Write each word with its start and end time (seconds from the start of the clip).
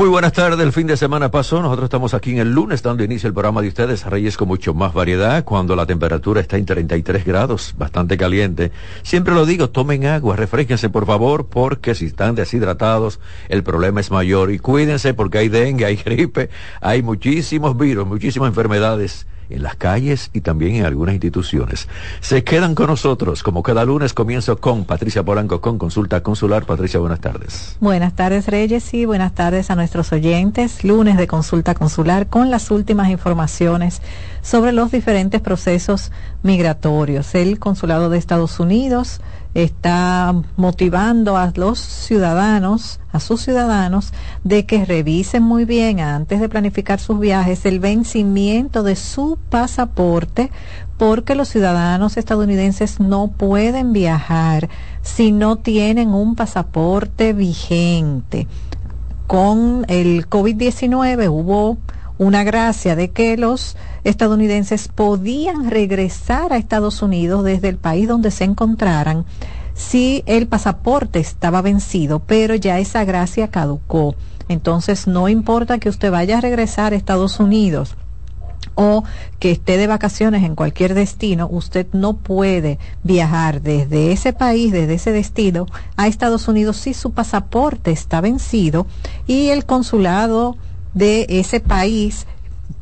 Muy 0.00 0.08
buenas 0.08 0.32
tardes, 0.32 0.58
el 0.60 0.72
fin 0.72 0.86
de 0.86 0.96
semana 0.96 1.30
pasó, 1.30 1.60
nosotros 1.60 1.84
estamos 1.84 2.14
aquí 2.14 2.30
en 2.30 2.38
el 2.38 2.54
lunes 2.54 2.82
dando 2.82 3.04
inicio 3.04 3.26
al 3.26 3.34
programa 3.34 3.60
de 3.60 3.68
ustedes, 3.68 4.06
Reyes 4.06 4.38
con 4.38 4.48
mucho 4.48 4.72
más 4.72 4.94
variedad, 4.94 5.44
cuando 5.44 5.76
la 5.76 5.84
temperatura 5.84 6.40
está 6.40 6.56
en 6.56 6.64
33 6.64 7.22
grados, 7.22 7.74
bastante 7.76 8.16
caliente. 8.16 8.72
Siempre 9.02 9.34
lo 9.34 9.44
digo, 9.44 9.68
tomen 9.68 10.06
agua, 10.06 10.36
refresquense 10.36 10.88
por 10.88 11.04
favor, 11.04 11.48
porque 11.48 11.94
si 11.94 12.06
están 12.06 12.34
deshidratados, 12.34 13.20
el 13.50 13.62
problema 13.62 14.00
es 14.00 14.10
mayor. 14.10 14.50
Y 14.52 14.58
cuídense 14.58 15.12
porque 15.12 15.36
hay 15.36 15.50
dengue, 15.50 15.84
hay 15.84 15.96
gripe, 16.02 16.48
hay 16.80 17.02
muchísimos 17.02 17.76
virus, 17.76 18.06
muchísimas 18.06 18.48
enfermedades 18.48 19.26
en 19.50 19.62
las 19.62 19.76
calles 19.76 20.30
y 20.32 20.40
también 20.40 20.76
en 20.76 20.84
algunas 20.84 21.14
instituciones. 21.14 21.88
Se 22.20 22.44
quedan 22.44 22.74
con 22.74 22.86
nosotros, 22.86 23.42
como 23.42 23.62
cada 23.62 23.84
lunes 23.84 24.14
comienzo 24.14 24.58
con 24.60 24.84
Patricia 24.84 25.22
Polanco 25.22 25.60
con 25.60 25.78
Consulta 25.78 26.22
Consular. 26.22 26.64
Patricia, 26.64 27.00
buenas 27.00 27.20
tardes. 27.20 27.76
Buenas 27.80 28.14
tardes, 28.14 28.46
Reyes, 28.46 28.92
y 28.94 29.04
buenas 29.04 29.34
tardes 29.34 29.70
a 29.70 29.76
nuestros 29.76 30.12
oyentes. 30.12 30.84
Lunes 30.84 31.16
de 31.16 31.26
Consulta 31.26 31.74
Consular 31.74 32.28
con 32.28 32.50
las 32.50 32.70
últimas 32.70 33.10
informaciones 33.10 34.02
sobre 34.42 34.72
los 34.72 34.90
diferentes 34.90 35.40
procesos 35.40 36.12
migratorios. 36.42 37.34
El 37.34 37.58
Consulado 37.58 38.10
de 38.10 38.18
Estados 38.18 38.60
Unidos 38.60 39.20
está 39.54 40.34
motivando 40.56 41.36
a 41.36 41.52
los 41.54 41.80
ciudadanos, 41.80 43.00
a 43.12 43.20
sus 43.20 43.42
ciudadanos, 43.42 44.12
de 44.44 44.64
que 44.66 44.84
revisen 44.84 45.42
muy 45.42 45.64
bien 45.64 46.00
antes 46.00 46.40
de 46.40 46.48
planificar 46.48 47.00
sus 47.00 47.18
viajes 47.18 47.66
el 47.66 47.80
vencimiento 47.80 48.82
de 48.82 48.96
su 48.96 49.38
pasaporte, 49.48 50.50
porque 50.98 51.34
los 51.34 51.48
ciudadanos 51.48 52.16
estadounidenses 52.16 53.00
no 53.00 53.28
pueden 53.28 53.92
viajar 53.92 54.68
si 55.02 55.32
no 55.32 55.56
tienen 55.56 56.10
un 56.10 56.36
pasaporte 56.36 57.32
vigente. 57.32 58.46
Con 59.26 59.84
el 59.88 60.28
COVID-19 60.28 61.28
hubo 61.30 61.78
una 62.20 62.44
gracia 62.44 62.96
de 62.96 63.12
que 63.12 63.38
los 63.38 63.78
estadounidenses 64.04 64.88
podían 64.88 65.70
regresar 65.70 66.52
a 66.52 66.58
Estados 66.58 67.00
Unidos 67.00 67.44
desde 67.44 67.70
el 67.70 67.78
país 67.78 68.06
donde 68.08 68.30
se 68.30 68.44
encontraran 68.44 69.24
si 69.72 70.22
el 70.26 70.46
pasaporte 70.46 71.18
estaba 71.18 71.62
vencido, 71.62 72.18
pero 72.18 72.54
ya 72.54 72.78
esa 72.78 73.04
gracia 73.06 73.48
caducó. 73.48 74.16
Entonces 74.48 75.06
no 75.06 75.30
importa 75.30 75.78
que 75.78 75.88
usted 75.88 76.10
vaya 76.10 76.36
a 76.36 76.40
regresar 76.42 76.92
a 76.92 76.96
Estados 76.96 77.40
Unidos 77.40 77.96
o 78.74 79.02
que 79.38 79.50
esté 79.50 79.78
de 79.78 79.86
vacaciones 79.86 80.44
en 80.44 80.56
cualquier 80.56 80.92
destino, 80.92 81.48
usted 81.50 81.86
no 81.92 82.18
puede 82.18 82.78
viajar 83.02 83.62
desde 83.62 84.12
ese 84.12 84.34
país, 84.34 84.72
desde 84.72 84.92
ese 84.92 85.12
destino, 85.12 85.64
a 85.96 86.06
Estados 86.06 86.48
Unidos 86.48 86.76
si 86.76 86.92
su 86.92 87.12
pasaporte 87.12 87.92
está 87.92 88.20
vencido 88.20 88.86
y 89.26 89.48
el 89.48 89.64
consulado 89.64 90.58
de 90.94 91.26
ese 91.28 91.60
país 91.60 92.26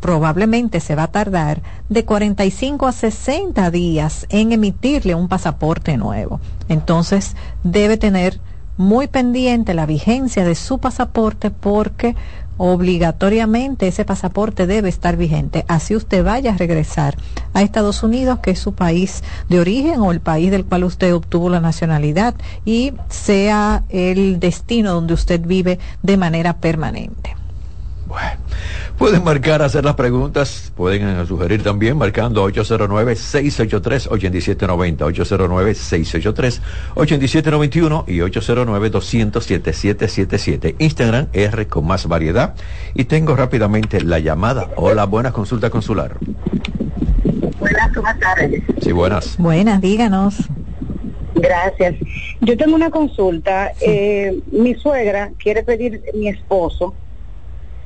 probablemente 0.00 0.80
se 0.80 0.94
va 0.94 1.04
a 1.04 1.12
tardar 1.12 1.62
de 1.88 2.04
45 2.04 2.86
a 2.86 2.92
60 2.92 3.70
días 3.70 4.26
en 4.28 4.52
emitirle 4.52 5.14
un 5.14 5.28
pasaporte 5.28 5.96
nuevo. 5.96 6.40
Entonces 6.68 7.34
debe 7.64 7.96
tener 7.96 8.40
muy 8.76 9.08
pendiente 9.08 9.74
la 9.74 9.86
vigencia 9.86 10.44
de 10.44 10.54
su 10.54 10.78
pasaporte 10.78 11.50
porque 11.50 12.14
obligatoriamente 12.58 13.88
ese 13.88 14.04
pasaporte 14.04 14.66
debe 14.66 14.88
estar 14.88 15.16
vigente. 15.16 15.64
Así 15.68 15.96
usted 15.96 16.24
vaya 16.24 16.52
a 16.52 16.56
regresar 16.56 17.16
a 17.54 17.62
Estados 17.62 18.02
Unidos, 18.02 18.40
que 18.40 18.52
es 18.52 18.58
su 18.58 18.74
país 18.74 19.22
de 19.48 19.60
origen 19.60 20.00
o 20.00 20.12
el 20.12 20.20
país 20.20 20.50
del 20.50 20.64
cual 20.64 20.84
usted 20.84 21.14
obtuvo 21.14 21.48
la 21.48 21.60
nacionalidad 21.60 22.34
y 22.64 22.92
sea 23.08 23.84
el 23.88 24.38
destino 24.40 24.92
donde 24.92 25.14
usted 25.14 25.40
vive 25.40 25.78
de 26.02 26.16
manera 26.16 26.58
permanente. 26.58 27.37
Bueno, 28.08 28.30
pueden 28.96 29.22
marcar, 29.22 29.60
hacer 29.60 29.84
las 29.84 29.94
preguntas, 29.94 30.72
pueden 30.74 31.06
eh, 31.06 31.26
sugerir 31.26 31.62
también 31.62 31.98
marcando 31.98 32.48
809-683-8790, 32.48 34.96
809-683-8791 36.96 38.04
y 38.06 38.20
809-200-7777. 38.20 40.76
Instagram 40.78 41.26
R 41.34 41.66
con 41.66 41.86
más 41.86 42.08
variedad. 42.08 42.54
Y 42.94 43.04
tengo 43.04 43.36
rápidamente 43.36 44.00
la 44.00 44.20
llamada. 44.20 44.70
Hola, 44.76 45.04
buenas, 45.04 45.34
consulta 45.34 45.68
consular. 45.68 46.16
Buenas, 47.60 47.92
buenas 47.92 48.18
tardes. 48.18 48.62
Sí, 48.80 48.92
buenas. 48.92 49.36
Buenas, 49.36 49.82
díganos. 49.82 50.48
Gracias. 51.34 51.96
Yo 52.40 52.56
tengo 52.56 52.74
una 52.74 52.88
consulta. 52.88 53.72
Eh, 53.82 54.40
mi 54.50 54.74
suegra 54.76 55.30
quiere 55.38 55.62
pedir 55.62 56.02
mi 56.14 56.28
esposo 56.28 56.94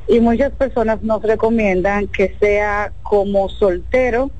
y 0.09 0.21
muchas 0.21 0.53
personas 0.53 1.03
nos 1.03 1.23
recomiendan 1.23 2.09
que 2.09 2.37
sea 2.41 2.93
como 3.03 3.49
soltero 3.49 4.31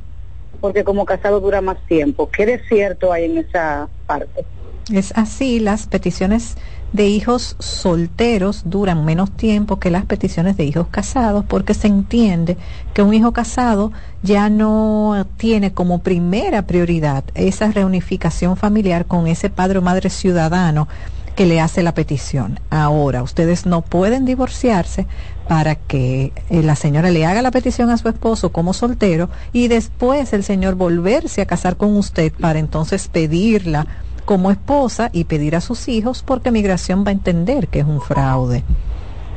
porque 0.61 0.85
como 0.85 1.05
casado 1.05 1.41
dura 1.41 1.61
más 1.61 1.79
tiempo. 1.87 2.31
¿Qué 2.31 2.47
de 2.47 2.61
cierto 2.69 3.13
hay 3.13 3.25
en 3.25 3.39
esa 3.39 3.89
parte? 4.07 4.45
Es 4.93 5.13
así, 5.17 5.61
las 5.61 5.87
peticiones 5.87 6.57
de 6.93 7.07
hijos 7.07 7.57
solteros 7.59 8.63
duran 8.65 9.05
menos 9.05 9.31
tiempo 9.31 9.79
que 9.79 9.91
las 9.91 10.05
peticiones 10.05 10.57
de 10.57 10.65
hijos 10.65 10.89
casados 10.89 11.45
porque 11.47 11.73
se 11.73 11.87
entiende 11.87 12.57
que 12.93 13.03
un 13.03 13.15
hijo 13.15 13.33
casado 13.33 13.93
ya 14.23 14.51
no 14.51 15.27
tiene 15.37 15.73
como 15.73 16.03
primera 16.03 16.63
prioridad 16.63 17.25
esa 17.35 17.71
reunificación 17.71 18.57
familiar 18.57 19.07
con 19.07 19.27
ese 19.27 19.49
padre 19.49 19.79
o 19.79 19.83
madre 19.83 20.11
ciudadano 20.11 20.87
que 21.35 21.47
le 21.47 21.61
hace 21.61 21.83
la 21.83 21.95
petición. 21.95 22.61
Ahora, 22.71 23.23
ustedes 23.23 23.67
no 23.67 23.83
pueden 23.83 24.25
divorciarse 24.25 25.07
para 25.49 25.75
que 25.75 26.33
eh, 26.51 26.63
la 26.63 26.77
señora 26.77 27.11
le 27.11 27.27
haga 27.27 27.43
la 27.43 27.51
petición 27.51 27.91
a 27.91 27.99
su 27.99 28.09
esposo 28.09 28.53
como 28.53 28.75
soltero 28.75 29.29
y 29.53 29.69
después 29.69 30.33
el 30.33 30.45
señor 30.45 30.75
volverse 30.75 31.43
a 31.43 31.47
casar 31.47 31.77
con 31.77 31.97
usted 31.97 32.33
para 32.33 32.59
entonces 32.59 33.09
pedirla 33.09 33.87
como 34.25 34.51
esposa 34.51 35.11
y 35.13 35.25
pedir 35.25 35.57
a 35.57 35.61
sus 35.61 35.89
hijos 35.89 36.23
porque 36.23 36.51
migración 36.51 37.05
va 37.05 37.09
a 37.09 37.13
entender 37.13 37.69
que 37.69 37.81
es 37.81 37.87
un 37.87 38.01
fraude. 38.01 38.63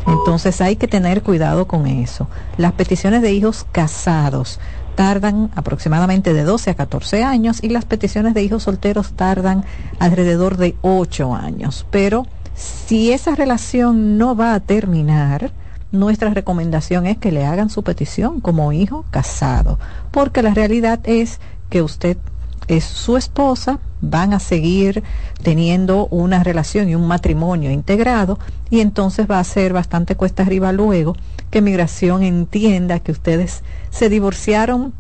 Entonces 0.07 0.61
hay 0.61 0.75
que 0.75 0.87
tener 0.87 1.23
cuidado 1.23 1.65
con 1.67 1.87
eso. 1.87 2.27
Las 2.57 2.73
peticiones 2.73 3.21
de 3.21 3.33
hijos 3.33 3.65
casados 3.71 4.59
tardan 4.95 5.51
aproximadamente 5.55 6.33
de 6.33 6.43
12 6.43 6.71
a 6.71 6.75
14 6.75 7.23
años 7.23 7.59
y 7.61 7.69
las 7.69 7.85
peticiones 7.85 8.33
de 8.33 8.43
hijos 8.43 8.63
solteros 8.63 9.13
tardan 9.13 9.63
alrededor 9.99 10.57
de 10.57 10.75
8 10.81 11.35
años. 11.35 11.85
Pero 11.91 12.25
si 12.55 13.11
esa 13.11 13.35
relación 13.35 14.17
no 14.17 14.35
va 14.35 14.53
a 14.53 14.59
terminar, 14.59 15.51
nuestra 15.91 16.29
recomendación 16.29 17.05
es 17.05 17.17
que 17.17 17.31
le 17.31 17.45
hagan 17.45 17.69
su 17.69 17.83
petición 17.83 18.41
como 18.41 18.71
hijo 18.71 19.05
casado, 19.11 19.79
porque 20.11 20.41
la 20.41 20.53
realidad 20.53 20.99
es 21.03 21.39
que 21.69 21.81
usted 21.81 22.17
es 22.67 22.83
su 22.83 23.17
esposa, 23.17 23.79
van 24.01 24.33
a 24.33 24.39
seguir 24.39 25.03
teniendo 25.43 26.07
una 26.07 26.43
relación 26.43 26.89
y 26.89 26.95
un 26.95 27.07
matrimonio 27.07 27.71
integrado 27.71 28.39
y 28.69 28.79
entonces 28.79 29.29
va 29.29 29.39
a 29.39 29.43
ser 29.43 29.73
bastante 29.73 30.15
cuesta 30.15 30.43
arriba 30.43 30.71
luego 30.71 31.15
que 31.55 31.61
migración 31.61 32.21
entienda 32.21 32.99
que 32.99 33.13
ustedes 33.13 33.63
se 33.89 34.09
divorciaron 34.09 34.93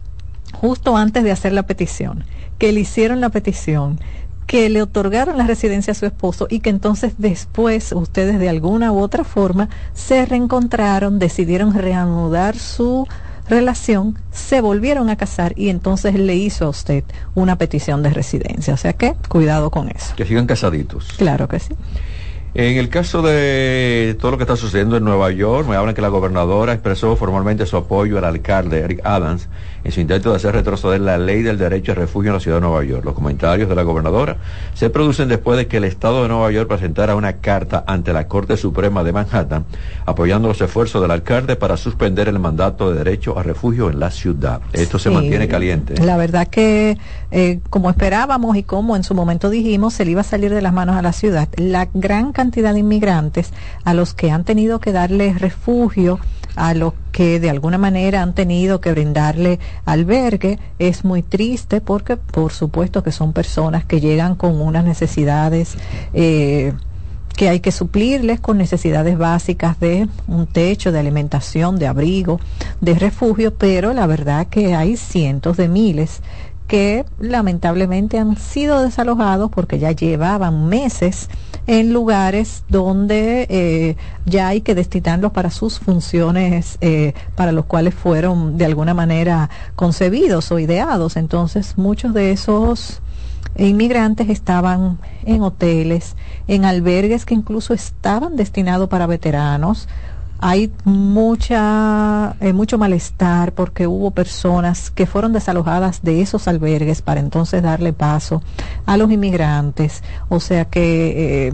justo 0.53 0.95
antes 0.95 1.21
de 1.25 1.33
hacer 1.33 1.51
la 1.51 1.63
petición, 1.63 2.23
que 2.57 2.71
le 2.71 2.79
hicieron 2.79 3.19
la 3.19 3.27
petición, 3.27 3.99
que 4.47 4.69
le 4.69 4.81
otorgaron 4.81 5.37
la 5.37 5.47
residencia 5.47 5.91
a 5.91 5.95
su 5.95 6.05
esposo 6.05 6.47
y 6.49 6.61
que 6.61 6.69
entonces 6.69 7.15
después 7.17 7.91
ustedes 7.91 8.39
de 8.39 8.47
alguna 8.47 8.93
u 8.93 8.99
otra 8.99 9.25
forma 9.25 9.67
se 9.93 10.25
reencontraron, 10.25 11.19
decidieron 11.19 11.73
reanudar 11.73 12.57
su 12.57 13.05
relación, 13.49 14.17
se 14.31 14.61
volvieron 14.61 15.09
a 15.09 15.17
casar 15.17 15.51
y 15.57 15.67
entonces 15.67 16.15
le 16.15 16.37
hizo 16.37 16.67
a 16.67 16.69
usted 16.69 17.03
una 17.33 17.57
petición 17.57 18.01
de 18.01 18.11
residencia. 18.11 18.73
O 18.73 18.77
sea 18.77 18.93
que 18.93 19.13
cuidado 19.27 19.71
con 19.71 19.89
eso. 19.89 20.15
Que 20.15 20.23
sigan 20.23 20.47
casaditos. 20.47 21.09
Claro 21.17 21.49
que 21.49 21.59
sí. 21.59 21.75
En 22.57 22.77
el 22.77 22.87
caso 22.87 23.21
de 23.21 24.15
todo 24.17 24.31
lo 24.31 24.37
que 24.37 24.43
está 24.43 24.55
sucediendo 24.55 24.95
en 24.95 25.03
Nueva 25.03 25.29
York, 25.29 25.67
me 25.67 25.75
hablan 25.75 25.93
que 25.93 26.01
la 26.01 26.07
gobernadora 26.07 26.71
expresó 26.71 27.17
formalmente 27.17 27.65
su 27.65 27.75
apoyo 27.75 28.17
al 28.17 28.23
alcalde 28.23 28.79
Eric 28.79 29.01
Adams 29.03 29.49
en 29.85 29.91
su 29.91 30.01
intento 30.01 30.31
de 30.31 30.37
hacer 30.37 30.53
retroceder 30.55 30.99
la 30.99 31.19
ley 31.19 31.43
del 31.43 31.59
derecho 31.59 31.91
a 31.91 31.95
refugio 31.95 32.31
en 32.31 32.33
la 32.33 32.39
ciudad 32.39 32.57
de 32.57 32.61
Nueva 32.61 32.83
York. 32.83 33.05
Los 33.05 33.13
comentarios 33.13 33.69
de 33.69 33.75
la 33.75 33.83
gobernadora 33.83 34.37
se 34.73 34.89
producen 34.89 35.29
después 35.29 35.59
de 35.59 35.67
que 35.67 35.77
el 35.77 35.83
Estado 35.83 36.23
de 36.23 36.27
Nueva 36.27 36.51
York 36.51 36.67
presentara 36.67 37.15
una 37.15 37.33
carta 37.33 37.83
ante 37.85 38.11
la 38.11 38.27
Corte 38.27 38.57
Suprema 38.57 39.03
de 39.03 39.13
Manhattan 39.13 39.63
apoyando 40.07 40.47
los 40.47 40.59
esfuerzos 40.59 41.03
del 41.03 41.11
alcalde 41.11 41.55
para 41.55 41.77
suspender 41.77 42.27
el 42.27 42.39
mandato 42.39 42.91
de 42.91 42.97
derecho 42.97 43.37
a 43.37 43.43
refugio 43.43 43.91
en 43.91 43.99
la 43.99 44.09
ciudad. 44.09 44.59
Esto 44.73 44.97
se 44.97 45.11
mantiene 45.11 45.47
caliente. 45.47 46.03
La 46.03 46.17
verdad 46.17 46.47
que, 46.47 46.97
eh, 47.29 47.59
como 47.69 47.91
esperábamos 47.91 48.57
y 48.57 48.63
como 48.63 48.95
en 48.95 49.03
su 49.03 49.13
momento 49.13 49.51
dijimos, 49.51 49.93
se 49.93 50.03
le 50.03 50.11
iba 50.11 50.21
a 50.21 50.23
salir 50.23 50.51
de 50.51 50.63
las 50.63 50.73
manos 50.73 50.95
a 50.95 51.03
la 51.03 51.13
ciudad. 51.13 51.47
La 51.57 51.87
gran 51.93 52.33
cantidad 52.33 52.73
de 52.73 52.79
inmigrantes 52.79 53.53
a 53.83 53.93
los 53.93 54.15
que 54.15 54.31
han 54.31 54.45
tenido 54.45 54.79
que 54.79 54.91
darle 54.91 55.33
refugio 55.33 56.19
a 56.55 56.73
los 56.73 56.93
que 57.11 57.39
de 57.39 57.49
alguna 57.49 57.77
manera 57.77 58.21
han 58.21 58.33
tenido 58.33 58.81
que 58.81 58.91
brindarle 58.91 59.59
albergue 59.85 60.59
es 60.79 61.05
muy 61.05 61.21
triste 61.21 61.81
porque 61.81 62.17
por 62.17 62.51
supuesto 62.51 63.03
que 63.03 63.11
son 63.11 63.33
personas 63.33 63.85
que 63.85 64.01
llegan 64.01 64.35
con 64.35 64.61
unas 64.61 64.85
necesidades 64.85 65.77
eh, 66.13 66.73
que 67.35 67.49
hay 67.49 67.59
que 67.59 67.71
suplirles 67.71 68.39
con 68.39 68.57
necesidades 68.57 69.17
básicas 69.17 69.79
de 69.79 70.07
un 70.27 70.47
techo, 70.47 70.91
de 70.91 70.99
alimentación, 70.99 71.77
de 71.77 71.87
abrigo, 71.87 72.39
de 72.79 72.95
refugio, 72.95 73.53
pero 73.53 73.93
la 73.93 74.07
verdad 74.07 74.47
que 74.47 74.73
hay 74.73 74.95
cientos 74.95 75.57
de 75.57 75.67
miles 75.67 76.21
que 76.67 77.05
lamentablemente 77.19 78.17
han 78.17 78.37
sido 78.37 78.81
desalojados 78.81 79.51
porque 79.51 79.79
ya 79.79 79.91
llevaban 79.91 80.67
meses 80.67 81.29
en 81.67 81.93
lugares 81.93 82.63
donde 82.69 83.47
eh, 83.49 83.95
ya 84.25 84.47
hay 84.49 84.61
que 84.61 84.75
destinarlos 84.75 85.31
para 85.31 85.49
sus 85.49 85.79
funciones 85.79 86.77
eh, 86.81 87.13
para 87.35 87.51
los 87.51 87.65
cuales 87.65 87.93
fueron 87.93 88.57
de 88.57 88.65
alguna 88.65 88.93
manera 88.93 89.49
concebidos 89.75 90.51
o 90.51 90.59
ideados. 90.59 91.17
Entonces 91.17 91.77
muchos 91.77 92.13
de 92.13 92.31
esos 92.31 93.01
inmigrantes 93.57 94.29
estaban 94.29 94.99
en 95.23 95.41
hoteles, 95.41 96.15
en 96.47 96.65
albergues 96.65 97.25
que 97.25 97.33
incluso 97.33 97.73
estaban 97.73 98.35
destinados 98.35 98.89
para 98.89 99.07
veteranos, 99.07 99.87
hay 100.39 100.71
mucha 100.83 102.35
eh, 102.39 102.53
mucho 102.53 102.77
malestar 102.77 103.53
porque 103.53 103.87
hubo 103.87 104.11
personas 104.11 104.91
que 104.91 105.05
fueron 105.05 105.33
desalojadas 105.33 106.01
de 106.03 106.21
esos 106.21 106.47
albergues 106.47 107.01
para 107.01 107.19
entonces 107.19 107.63
darle 107.63 107.93
paso 107.93 108.41
a 108.85 108.97
los 108.97 109.11
inmigrantes. 109.11 110.03
O 110.29 110.39
sea 110.39 110.65
que 110.65 111.47
eh, 111.47 111.53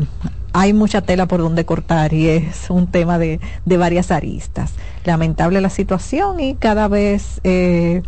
hay 0.53 0.73
mucha 0.73 1.01
tela 1.01 1.27
por 1.27 1.39
donde 1.39 1.65
cortar 1.65 2.13
y 2.13 2.27
es 2.27 2.69
un 2.69 2.87
tema 2.87 3.17
de, 3.17 3.39
de 3.65 3.77
varias 3.77 4.11
aristas. 4.11 4.73
Lamentable 5.05 5.61
la 5.61 5.69
situación 5.69 6.39
y 6.39 6.55
cada 6.55 6.87
vez 6.87 7.39
eh, 7.43 8.01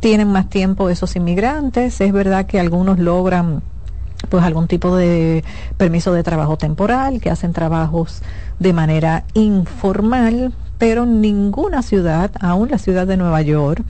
tienen 0.00 0.28
más 0.28 0.48
tiempo 0.48 0.90
esos 0.90 1.16
inmigrantes. 1.16 2.00
Es 2.00 2.12
verdad 2.12 2.46
que 2.46 2.60
algunos 2.60 2.98
logran 2.98 3.62
pues 4.28 4.44
algún 4.44 4.66
tipo 4.66 4.96
de 4.96 5.44
permiso 5.76 6.12
de 6.12 6.22
trabajo 6.22 6.56
temporal, 6.56 7.20
que 7.20 7.30
hacen 7.30 7.52
trabajos 7.52 8.22
de 8.58 8.72
manera 8.72 9.24
informal, 9.34 10.52
pero 10.78 11.06
ninguna 11.06 11.82
ciudad, 11.82 12.30
aún 12.40 12.70
la 12.70 12.78
ciudad 12.78 13.06
de 13.06 13.16
Nueva 13.16 13.42
York, 13.42 13.84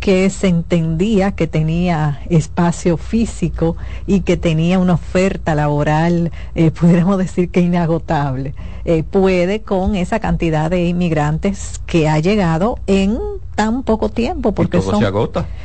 que 0.00 0.30
se 0.30 0.48
entendía 0.48 1.32
que 1.32 1.46
tenía 1.46 2.20
espacio 2.28 2.96
físico 2.96 3.76
y 4.06 4.20
que 4.20 4.36
tenía 4.36 4.78
una 4.78 4.94
oferta 4.94 5.54
laboral, 5.54 6.30
eh, 6.54 6.70
pudiéramos 6.80 7.18
decir 7.18 7.50
que 7.50 7.60
inagotable, 7.60 8.54
eh, 8.88 9.02
puede 9.02 9.62
con 9.62 9.96
esa 9.96 10.20
cantidad 10.20 10.70
de 10.70 10.86
inmigrantes 10.86 11.80
que 11.86 12.08
ha 12.08 12.20
llegado 12.20 12.78
en 12.86 13.18
tan 13.56 13.82
poco 13.82 14.10
tiempo, 14.10 14.52
porque 14.52 14.80
son, 14.80 15.02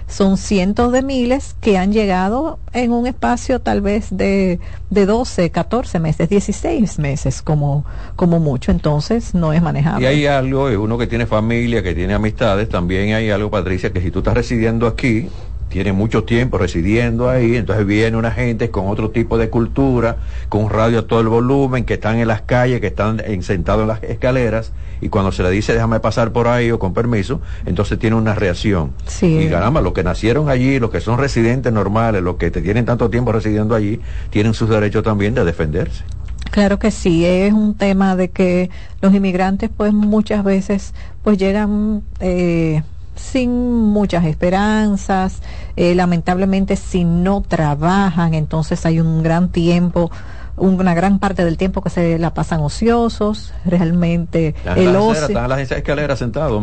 son 0.07 0.37
cientos 0.37 0.91
de 0.91 1.03
miles 1.03 1.55
que 1.61 1.77
han 1.77 1.93
llegado 1.93 2.57
en 2.73 2.91
un 2.91 3.05
espacio 3.05 3.59
tal 3.59 3.81
vez 3.81 4.07
de, 4.09 4.59
de 4.89 5.05
12, 5.05 5.51
14 5.51 5.99
meses, 5.99 6.29
16 6.29 6.97
meses 6.97 7.43
como, 7.43 7.85
como 8.15 8.39
mucho, 8.39 8.71
entonces 8.71 9.35
no 9.35 9.53
es 9.53 9.61
manejable. 9.61 10.03
Y 10.03 10.07
hay 10.07 10.25
algo, 10.25 10.65
uno 10.81 10.97
que 10.97 11.05
tiene 11.05 11.27
familia, 11.27 11.83
que 11.83 11.93
tiene 11.93 12.15
amistades, 12.15 12.69
también 12.69 13.13
hay 13.13 13.29
algo, 13.29 13.51
Patricia, 13.51 13.93
que 13.93 14.01
si 14.01 14.09
tú 14.09 14.19
estás 14.19 14.33
residiendo 14.33 14.87
aquí, 14.87 15.27
tiene 15.71 15.93
mucho 15.93 16.25
tiempo 16.25 16.57
residiendo 16.57 17.29
ahí, 17.29 17.55
entonces 17.55 17.85
viene 17.85 18.17
una 18.17 18.31
gente 18.31 18.69
con 18.69 18.89
otro 18.89 19.09
tipo 19.09 19.37
de 19.37 19.49
cultura, 19.49 20.17
con 20.49 20.69
radio 20.69 20.99
a 20.99 21.07
todo 21.07 21.21
el 21.21 21.29
volumen, 21.29 21.85
que 21.85 21.93
están 21.93 22.17
en 22.17 22.27
las 22.27 22.41
calles, 22.41 22.81
que 22.81 22.87
están 22.87 23.21
sentados 23.41 23.83
en 23.83 23.87
las 23.87 24.03
escaleras, 24.03 24.73
y 24.99 25.07
cuando 25.07 25.31
se 25.31 25.43
le 25.43 25.49
dice 25.49 25.73
déjame 25.73 26.01
pasar 26.01 26.33
por 26.33 26.49
ahí 26.49 26.71
o 26.71 26.77
con 26.77 26.93
permiso, 26.93 27.39
entonces 27.65 27.97
tiene 27.97 28.17
una 28.17 28.35
reacción. 28.35 28.91
Y 29.21 29.47
caramba, 29.47 29.79
los 29.79 29.93
que 29.93 30.03
nacieron 30.03 30.49
allí, 30.49 30.77
los 30.77 30.91
que 30.91 30.99
son 30.99 31.17
residentes 31.17 31.71
normales, 31.71 32.21
los 32.21 32.35
que 32.35 32.51
te 32.51 32.61
tienen 32.61 32.83
tanto 32.85 33.09
tiempo 33.09 33.31
residiendo 33.31 33.73
allí, 33.73 34.01
tienen 34.29 34.53
sus 34.53 34.69
derechos 34.69 35.03
también 35.03 35.33
de 35.33 35.45
defenderse. 35.45 36.03
Claro 36.51 36.79
que 36.79 36.91
sí, 36.91 37.25
es 37.25 37.53
un 37.53 37.75
tema 37.75 38.17
de 38.17 38.29
que 38.29 38.69
los 39.01 39.13
inmigrantes 39.13 39.69
pues 39.75 39.93
muchas 39.93 40.43
veces 40.43 40.93
pues 41.23 41.37
llegan 41.37 42.03
eh, 42.19 42.83
sin 43.21 43.51
muchas 43.51 44.25
esperanzas, 44.25 45.41
eh, 45.75 45.95
lamentablemente 45.95 46.75
si 46.75 47.03
no 47.03 47.41
trabajan, 47.41 48.33
entonces 48.33 48.85
hay 48.85 48.99
un 48.99 49.23
gran 49.23 49.49
tiempo 49.49 50.11
una 50.57 50.93
gran 50.93 51.19
parte 51.19 51.43
del 51.43 51.57
tiempo 51.57 51.81
que 51.81 51.89
se 51.89 52.19
la 52.19 52.33
pasan 52.33 52.61
ociosos, 52.61 53.53
realmente 53.65 54.53
el 54.75 54.95
ocio, 54.95 55.27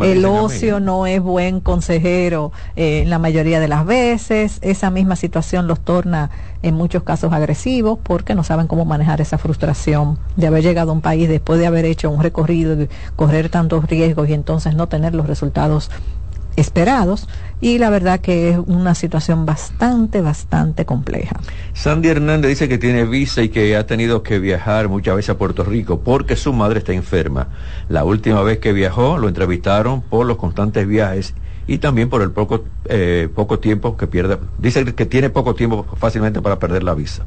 el 0.03 0.25
ocio 0.25 0.81
no 0.81 1.07
es 1.07 1.21
buen 1.21 1.61
consejero 1.61 2.53
eh, 2.77 3.01
en 3.03 3.11
la 3.11 3.19
mayoría 3.19 3.61
de 3.61 3.69
las 3.69 3.85
veces, 3.85 4.59
esa 4.63 4.91
misma 4.91 5.17
situación 5.17 5.67
los 5.67 5.81
torna 5.81 6.31
en 6.63 6.75
muchos 6.75 7.03
casos 7.03 7.33
agresivos 7.33 7.99
porque 8.03 8.35
no 8.35 8.45
saben 8.45 8.67
cómo 8.67 8.85
manejar 8.85 9.21
esa 9.21 9.39
frustración 9.39 10.19
de 10.37 10.47
haber 10.47 10.63
llegado 10.63 10.91
a 10.91 10.95
un 10.95 11.01
país 11.01 11.29
después 11.29 11.59
de 11.59 11.67
haber 11.67 11.85
hecho 11.85 12.11
un 12.11 12.23
recorrido 12.23 12.81
y 12.81 12.89
correr 13.17 13.49
tantos 13.49 13.87
riesgos 13.87 14.29
y 14.29 14.35
entonces 14.35 14.75
no 14.75 14.87
tener 14.87 15.15
los 15.15 15.27
resultados 15.27 15.91
esperados 16.59 17.29
y 17.61 17.79
la 17.79 17.91
verdad 17.91 18.21
que 18.21 18.51
es 18.51 18.59
una 18.67 18.95
situación 18.95 19.47
bastante, 19.47 20.21
bastante 20.21 20.85
compleja. 20.85 21.41
Sandy 21.73 22.09
Hernández 22.09 22.51
dice 22.51 22.69
que 22.69 22.79
tiene 22.79 23.05
visa 23.05 23.43
y 23.43 23.49
que 23.49 23.77
ha 23.77 23.87
tenido 23.87 24.23
que 24.23 24.39
viajar 24.39 24.89
muchas 24.89 25.17
veces 25.17 25.31
a 25.31 25.39
Puerto 25.39 25.65
Rico 25.65 26.01
porque 26.01 26.37
su 26.37 26.53
madre 26.53 26.81
está 26.81 26.93
enferma. 26.93 27.49
La 27.89 28.05
última 28.05 28.43
vez 28.43 28.59
que 28.59 28.73
viajó 28.73 29.19
lo 29.19 29.29
entrevistaron 29.29 30.03
por 30.03 30.27
los 30.27 30.37
constantes 30.37 30.87
viajes 30.87 31.35
y 31.67 31.79
también 31.79 32.09
por 32.09 32.23
el 32.23 32.31
poco, 32.31 32.65
eh, 32.87 33.29
poco 33.35 33.59
tiempo 33.59 33.97
que 33.97 34.07
pierde. 34.07 34.39
Dice 34.59 34.85
que 34.95 35.07
tiene 35.07 35.31
poco 35.31 35.55
tiempo 35.55 35.87
fácilmente 35.97 36.41
para 36.41 36.59
perder 36.59 36.83
la 36.83 36.95
visa. 36.95 37.25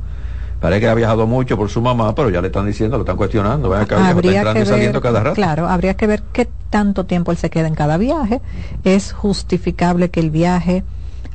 Parece 0.62 0.82
que 0.82 0.90
ha 0.90 0.94
viajado 0.94 1.26
mucho 1.26 1.58
por 1.58 1.70
su 1.70 1.82
mamá, 1.82 2.14
pero 2.14 2.30
ya 2.30 2.40
le 2.40 2.48
están 2.48 2.68
diciendo, 2.68 2.96
lo 2.96 3.02
están 3.02 3.18
cuestionando. 3.18 3.74
habría 3.74 4.54
que 4.54 4.64
ver, 4.64 5.34
Claro, 5.34 5.68
habría 5.68 5.96
que 5.96 6.06
ver 6.06 6.22
qué 6.32 6.48
tanto 6.70 7.06
tiempo 7.08 7.32
él 7.32 7.38
se 7.40 7.50
queda 7.50 7.68
en 7.68 7.74
cada 7.74 7.98
viaje. 7.98 8.42
Es 8.84 9.12
justificable 9.12 10.12
que 10.12 10.20
el 10.20 10.30
viaje 10.30 10.84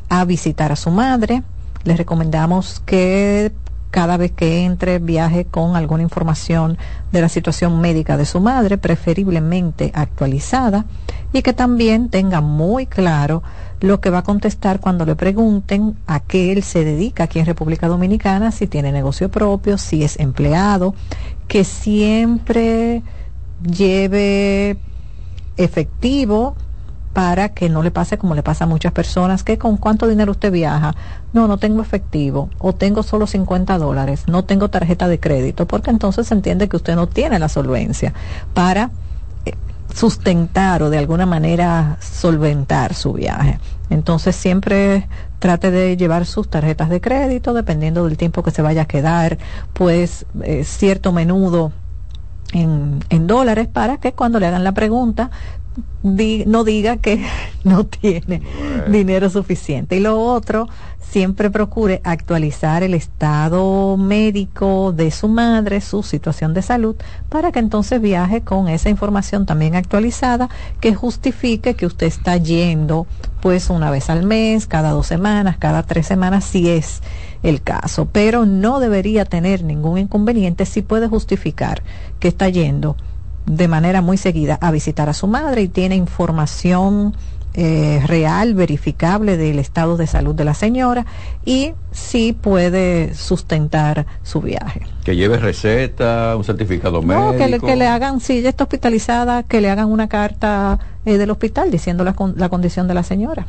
a 0.08 0.24
visitar 0.24 0.70
a 0.70 0.76
su 0.76 0.92
madre. 0.92 1.42
Les 1.82 1.98
recomendamos 1.98 2.80
que 2.86 3.50
cada 3.90 4.16
vez 4.16 4.30
que 4.30 4.64
entre 4.64 5.00
viaje 5.00 5.44
con 5.44 5.74
alguna 5.74 6.04
información 6.04 6.78
de 7.10 7.20
la 7.20 7.28
situación 7.28 7.80
médica 7.80 8.16
de 8.16 8.26
su 8.26 8.40
madre, 8.40 8.78
preferiblemente 8.78 9.90
actualizada, 9.92 10.84
y 11.32 11.42
que 11.42 11.52
también 11.52 12.10
tenga 12.10 12.40
muy 12.40 12.86
claro 12.86 13.42
lo 13.80 14.00
que 14.00 14.10
va 14.10 14.18
a 14.18 14.22
contestar 14.22 14.80
cuando 14.80 15.04
le 15.04 15.16
pregunten 15.16 15.96
a 16.06 16.20
qué 16.20 16.52
él 16.52 16.62
se 16.62 16.84
dedica 16.84 17.24
aquí 17.24 17.38
en 17.38 17.46
República 17.46 17.88
Dominicana, 17.88 18.50
si 18.50 18.66
tiene 18.66 18.92
negocio 18.92 19.30
propio, 19.30 19.78
si 19.78 20.02
es 20.02 20.18
empleado, 20.18 20.94
que 21.48 21.64
siempre 21.64 23.02
lleve 23.62 24.78
efectivo 25.56 26.56
para 27.12 27.48
que 27.48 27.70
no 27.70 27.82
le 27.82 27.90
pase 27.90 28.18
como 28.18 28.34
le 28.34 28.42
pasa 28.42 28.64
a 28.64 28.66
muchas 28.66 28.92
personas, 28.92 29.42
que 29.42 29.56
con 29.56 29.78
cuánto 29.78 30.06
dinero 30.06 30.32
usted 30.32 30.52
viaja, 30.52 30.94
no, 31.32 31.48
no 31.48 31.56
tengo 31.56 31.80
efectivo, 31.80 32.50
o 32.58 32.74
tengo 32.74 33.02
solo 33.02 33.26
50 33.26 33.78
dólares, 33.78 34.24
no 34.26 34.44
tengo 34.44 34.68
tarjeta 34.68 35.08
de 35.08 35.18
crédito, 35.18 35.66
porque 35.66 35.90
entonces 35.90 36.26
se 36.26 36.34
entiende 36.34 36.68
que 36.68 36.76
usted 36.76 36.94
no 36.94 37.08
tiene 37.08 37.38
la 37.38 37.48
solvencia 37.48 38.12
para 38.52 38.90
sustentar 39.96 40.82
o 40.82 40.90
de 40.90 40.98
alguna 40.98 41.24
manera 41.24 41.96
solventar 42.00 42.92
su 42.92 43.14
viaje. 43.14 43.58
Entonces 43.88 44.36
siempre 44.36 45.08
trate 45.38 45.70
de 45.70 45.96
llevar 45.96 46.26
sus 46.26 46.50
tarjetas 46.50 46.90
de 46.90 47.00
crédito, 47.00 47.54
dependiendo 47.54 48.04
del 48.04 48.18
tiempo 48.18 48.42
que 48.42 48.50
se 48.50 48.60
vaya 48.60 48.82
a 48.82 48.84
quedar, 48.86 49.38
pues 49.72 50.26
eh, 50.42 50.64
cierto 50.64 51.12
menudo 51.12 51.72
en, 52.52 53.00
en, 53.08 53.26
dólares 53.26 53.68
para 53.68 53.96
que 53.96 54.12
cuando 54.12 54.38
le 54.38 54.46
hagan 54.46 54.64
la 54.64 54.72
pregunta 54.72 55.30
no 56.02 56.64
diga 56.64 56.96
que 56.98 57.24
no 57.64 57.84
tiene 57.86 58.42
dinero 58.88 59.30
suficiente. 59.30 59.96
Y 59.96 60.00
lo 60.00 60.20
otro, 60.20 60.68
siempre 61.10 61.50
procure 61.50 62.00
actualizar 62.04 62.82
el 62.82 62.94
estado 62.94 63.96
médico 63.96 64.92
de 64.92 65.10
su 65.10 65.28
madre, 65.28 65.80
su 65.80 66.02
situación 66.02 66.52
de 66.52 66.62
salud, 66.62 66.96
para 67.28 67.52
que 67.52 67.58
entonces 67.58 68.00
viaje 68.00 68.42
con 68.42 68.68
esa 68.68 68.90
información 68.90 69.46
también 69.46 69.76
actualizada 69.76 70.48
que 70.80 70.94
justifique 70.94 71.74
que 71.74 71.86
usted 71.86 72.06
está 72.06 72.36
yendo 72.36 73.06
pues 73.40 73.70
una 73.70 73.90
vez 73.90 74.10
al 74.10 74.24
mes, 74.24 74.66
cada 74.66 74.90
dos 74.90 75.06
semanas, 75.06 75.56
cada 75.56 75.84
tres 75.84 76.06
semanas, 76.06 76.44
si 76.44 76.68
es 76.68 77.00
el 77.42 77.62
caso. 77.62 78.08
Pero 78.10 78.44
no 78.44 78.80
debería 78.80 79.24
tener 79.24 79.62
ningún 79.62 79.98
inconveniente 79.98 80.66
si 80.66 80.82
puede 80.82 81.06
justificar 81.06 81.82
que 82.18 82.28
está 82.28 82.48
yendo 82.48 82.96
de 83.46 83.68
manera 83.68 84.02
muy 84.02 84.16
seguida 84.16 84.58
a 84.60 84.70
visitar 84.70 85.08
a 85.08 85.14
su 85.14 85.26
madre 85.26 85.62
y 85.62 85.68
tiene 85.68 85.96
información 85.96 87.14
eh, 87.58 88.02
real, 88.04 88.52
verificable 88.52 89.38
del 89.38 89.58
estado 89.58 89.96
de 89.96 90.06
salud 90.06 90.34
de 90.34 90.44
la 90.44 90.52
señora 90.52 91.06
y 91.46 91.72
sí 91.90 92.36
puede 92.38 93.14
sustentar 93.14 94.04
su 94.22 94.42
viaje. 94.42 94.82
Que 95.04 95.16
lleve 95.16 95.38
receta, 95.38 96.34
un 96.36 96.44
certificado 96.44 97.00
médico. 97.00 97.32
No, 97.32 97.38
que 97.38 97.48
le, 97.48 97.58
que 97.58 97.76
le 97.76 97.86
hagan, 97.86 98.20
si 98.20 98.38
ella 98.38 98.50
está 98.50 98.64
hospitalizada, 98.64 99.42
que 99.42 99.62
le 99.62 99.70
hagan 99.70 99.90
una 99.90 100.06
carta 100.06 100.78
eh, 101.06 101.16
del 101.16 101.30
hospital 101.30 101.70
diciendo 101.70 102.04
la, 102.04 102.14
la 102.36 102.50
condición 102.50 102.88
de 102.88 102.94
la 102.94 103.02
señora. 103.02 103.46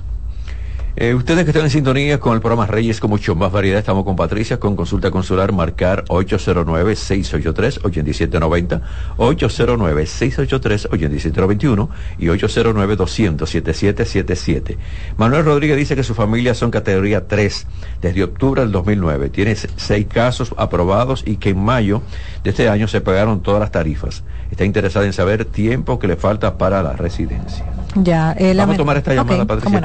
Eh, 0.99 1.13
ustedes 1.13 1.43
que 1.43 1.51
están 1.51 1.65
en 1.65 1.69
sintonía 1.69 2.19
con 2.19 2.33
el 2.33 2.41
programa 2.41 2.65
Reyes 2.65 2.99
con 2.99 3.11
mucho 3.11 3.35
más 3.35 3.51
variedad, 3.51 3.77
estamos 3.77 4.03
con 4.03 4.15
Patricia 4.15 4.59
con 4.59 4.75
consulta 4.75 5.11
consular, 5.11 5.51
marcar 5.51 6.03
809-683-8790, 6.05 8.81
809-683-8791 9.17 11.89
y 12.17 12.25
809-200-7777. 12.25 14.77
Manuel 15.17 15.45
Rodríguez 15.45 15.77
dice 15.77 15.95
que 15.95 16.01
su 16.01 16.15
familia 16.15 16.55
son 16.55 16.71
categoría 16.71 17.27
3 17.27 17.67
desde 18.01 18.23
octubre 18.23 18.61
del 18.61 18.71
2009. 18.71 19.29
Tiene 19.29 19.55
seis 19.55 20.07
casos 20.07 20.55
aprobados 20.57 21.21
y 21.27 21.37
que 21.37 21.51
en 21.51 21.63
mayo 21.63 22.01
de 22.43 22.49
este 22.49 22.69
año 22.69 22.87
se 22.87 23.01
pagaron 23.01 23.43
todas 23.43 23.59
las 23.59 23.71
tarifas. 23.71 24.23
Está 24.49 24.65
interesada 24.65 25.05
en 25.05 25.13
saber 25.13 25.45
tiempo 25.45 25.99
que 25.99 26.07
le 26.07 26.15
falta 26.15 26.57
para 26.57 26.81
la 26.81 26.93
residencia. 26.93 27.67
Ya, 28.03 28.35
eh, 28.37 28.53
Vamos 28.55 28.75
a 28.75 28.77
tomar 28.77 28.97
esta 28.97 29.13
llamada, 29.13 29.45
Patricia, 29.45 29.81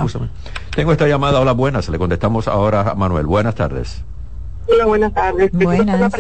Tengo 0.74 0.92
esta 0.92 1.06
llamada, 1.06 1.40
hola, 1.40 1.52
buenas, 1.52 1.88
le 1.88 1.98
contestamos 1.98 2.48
ahora 2.48 2.90
a 2.90 2.94
Manuel. 2.94 3.26
Buenas 3.26 3.54
tardes. 3.54 4.02
Hola, 4.68 4.86
buenas 4.86 5.14
tardes. 5.14 5.50
Buenas. 5.52 6.12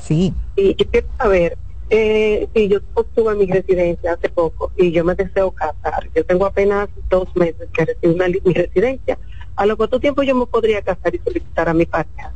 Sí. 0.00 0.34
Y 0.56 0.74
yo 0.76 0.90
quiero 0.90 1.06
saber, 1.18 1.58
eh, 1.90 2.48
si 2.54 2.68
yo 2.68 2.78
obtuve 2.94 3.34
mi 3.34 3.46
residencia 3.46 4.12
hace 4.12 4.28
poco 4.28 4.72
y 4.76 4.92
yo 4.92 5.04
me 5.04 5.14
deseo 5.14 5.50
casar, 5.50 6.08
yo 6.14 6.24
tengo 6.24 6.46
apenas 6.46 6.88
dos 7.10 7.28
meses 7.34 7.68
que 7.72 7.84
recibí 7.86 8.14
una, 8.14 8.26
mi 8.28 8.54
residencia, 8.54 9.18
¿a 9.56 9.66
lo 9.66 9.76
cuánto 9.76 10.00
tiempo 10.00 10.22
yo 10.22 10.34
me 10.34 10.46
podría 10.46 10.82
casar 10.82 11.14
y 11.14 11.18
solicitar 11.18 11.68
a 11.68 11.74
mi 11.74 11.86
pareja? 11.86 12.32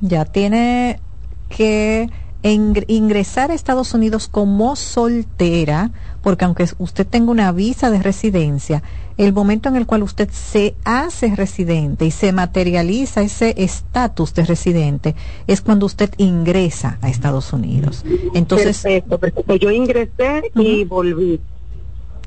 Ya 0.00 0.24
tiene 0.24 1.00
que 1.48 2.08
ingresar 2.42 3.50
a 3.50 3.54
Estados 3.54 3.92
Unidos 3.92 4.28
como 4.28 4.76
soltera, 4.76 5.90
porque 6.22 6.44
aunque 6.44 6.66
usted 6.78 7.06
tenga 7.06 7.30
una 7.30 7.52
visa 7.52 7.90
de 7.90 8.02
residencia, 8.02 8.82
el 9.18 9.32
momento 9.32 9.68
en 9.68 9.76
el 9.76 9.86
cual 9.86 10.02
usted 10.02 10.30
se 10.30 10.74
hace 10.84 11.34
residente 11.36 12.06
y 12.06 12.10
se 12.10 12.32
materializa 12.32 13.20
ese 13.20 13.54
estatus 13.58 14.32
de 14.34 14.46
residente 14.46 15.14
es 15.46 15.60
cuando 15.60 15.84
usted 15.86 16.10
ingresa 16.16 16.98
a 17.02 17.10
Estados 17.10 17.52
Unidos. 17.52 18.04
Entonces, 18.34 18.80
perfecto, 18.80 19.56
yo 19.56 19.70
ingresé 19.70 20.50
y 20.54 20.84
volví. 20.84 21.40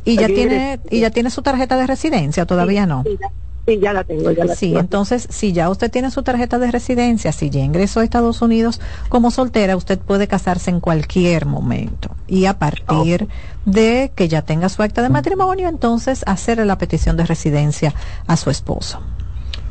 Y 0.06 0.18
ya 0.18 0.28
tiene 0.28 0.80
y 0.92 1.00
ya 1.00 1.10
tiene 1.10 1.30
su 1.30 1.42
tarjeta 1.42 1.78
de 1.78 1.88
residencia, 1.88 2.46
todavía 2.46 2.86
no. 2.86 3.04
Sí, 3.04 3.18
ya 3.20 3.32
la 3.66 4.04
tengo, 4.04 4.32
ya 4.32 4.46
la 4.46 4.56
sí, 4.56 4.76
entonces, 4.76 5.28
si 5.30 5.54
ya 5.54 5.70
usted 5.70 5.90
tiene 5.90 6.12
su 6.12 6.24
tarjeta 6.24 6.60
de 6.60 6.72
residencia, 6.72 7.32
si 7.32 7.50
ya 7.50 7.62
ingresó 7.62 8.02
a 8.02 8.04
Estados 8.04 8.42
Unidos 8.42 8.82
como 9.10 9.32
soltera, 9.32 9.78
usted 9.78 10.00
puede 10.00 10.28
casarse 10.28 10.70
en 10.70 10.80
cualquier 10.80 11.46
momento. 11.46 12.10
Y 12.28 12.46
a 12.46 12.60
partir 12.60 13.28
de 13.66 14.12
que 14.16 14.28
ya 14.28 14.42
tenga 14.42 14.70
su 14.70 14.84
acta 14.84 15.02
de 15.02 15.10
matrimonio, 15.10 15.70
entonces 15.70 16.24
hacer 16.28 16.66
la 16.66 16.78
petición 16.78 17.16
de 17.18 17.26
residencia 17.26 17.94
a 18.28 18.36
su 18.38 18.50
esposo. 18.50 19.00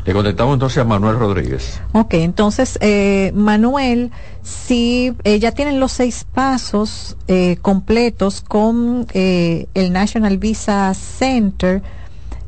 Le 0.05 0.13
contestamos 0.13 0.55
entonces 0.55 0.79
a 0.79 0.85
Manuel 0.85 1.17
Rodríguez. 1.17 1.81
Ok, 1.93 2.15
entonces, 2.15 2.77
eh, 2.81 3.31
Manuel, 3.37 4.11
si 4.43 5.15
eh, 5.23 5.39
ya 5.39 5.53
tienen 5.53 5.79
los 5.79 5.93
seis 5.93 6.27
pasos 6.33 7.17
eh, 7.29 7.57
completos 7.63 8.41
con 8.41 9.07
eh, 9.15 9.69
el 9.75 9.93
National 9.93 10.39
Visa 10.39 10.93
Center, 10.95 11.83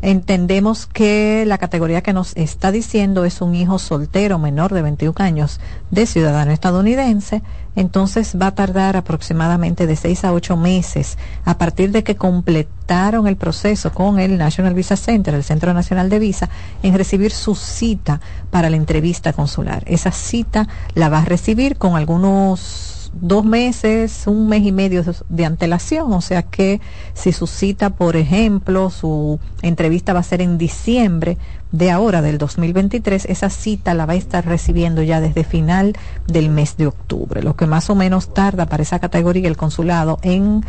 Entendemos 0.06 0.84
que 0.84 1.44
la 1.46 1.56
categoría 1.56 2.02
que 2.02 2.12
nos 2.12 2.36
está 2.36 2.70
diciendo 2.70 3.24
es 3.24 3.40
un 3.40 3.54
hijo 3.54 3.78
soltero 3.78 4.38
menor 4.38 4.74
de 4.74 4.82
21 4.82 5.14
años 5.16 5.60
de 5.90 6.04
ciudadano 6.04 6.52
estadounidense, 6.52 7.40
entonces 7.74 8.36
va 8.38 8.48
a 8.48 8.54
tardar 8.54 8.98
aproximadamente 8.98 9.86
de 9.86 9.96
6 9.96 10.24
a 10.26 10.34
8 10.34 10.58
meses 10.58 11.16
a 11.46 11.56
partir 11.56 11.90
de 11.90 12.04
que 12.04 12.16
completaron 12.16 13.26
el 13.26 13.36
proceso 13.36 13.94
con 13.94 14.18
el 14.18 14.36
National 14.36 14.74
Visa 14.74 14.96
Center, 14.96 15.32
el 15.32 15.42
Centro 15.42 15.72
Nacional 15.72 16.10
de 16.10 16.18
Visa, 16.18 16.50
en 16.82 16.92
recibir 16.92 17.30
su 17.32 17.54
cita 17.54 18.20
para 18.50 18.68
la 18.68 18.76
entrevista 18.76 19.32
consular. 19.32 19.84
Esa 19.86 20.12
cita 20.12 20.68
la 20.94 21.08
va 21.08 21.20
a 21.20 21.24
recibir 21.24 21.78
con 21.78 21.96
algunos 21.96 22.93
dos 23.20 23.44
meses, 23.44 24.26
un 24.26 24.48
mes 24.48 24.64
y 24.64 24.72
medio 24.72 25.02
de 25.28 25.44
antelación, 25.44 26.12
o 26.12 26.20
sea 26.20 26.42
que 26.42 26.80
si 27.14 27.32
su 27.32 27.46
cita, 27.46 27.90
por 27.90 28.16
ejemplo, 28.16 28.90
su 28.90 29.38
entrevista 29.62 30.12
va 30.12 30.20
a 30.20 30.24
ser 30.24 30.40
en 30.40 30.58
diciembre 30.58 31.38
de 31.72 31.90
ahora, 31.90 32.22
del 32.22 32.38
2023, 32.38 33.26
esa 33.26 33.50
cita 33.50 33.94
la 33.94 34.06
va 34.06 34.12
a 34.12 34.16
estar 34.16 34.46
recibiendo 34.46 35.02
ya 35.02 35.20
desde 35.20 35.44
final 35.44 35.96
del 36.26 36.48
mes 36.48 36.76
de 36.76 36.86
octubre, 36.86 37.42
lo 37.42 37.56
que 37.56 37.66
más 37.66 37.90
o 37.90 37.94
menos 37.94 38.32
tarda 38.32 38.66
para 38.66 38.82
esa 38.82 38.98
categoría 38.98 39.48
el 39.48 39.56
consulado 39.56 40.18
en 40.22 40.64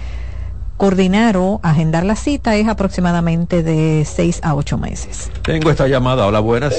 coordinar 0.78 1.38
o 1.38 1.60
agendar 1.64 2.06
la 2.06 2.16
cita 2.16 2.56
es 2.56 2.68
aproximadamente 2.68 3.64
de 3.64 4.04
seis 4.06 4.40
a 4.44 4.56
ocho 4.56 4.78
meses. 4.78 5.32
Tengo 5.44 5.70
esta 5.70 5.88
llamada, 5.88 6.28
hola 6.28 6.40
buenas. 6.40 6.74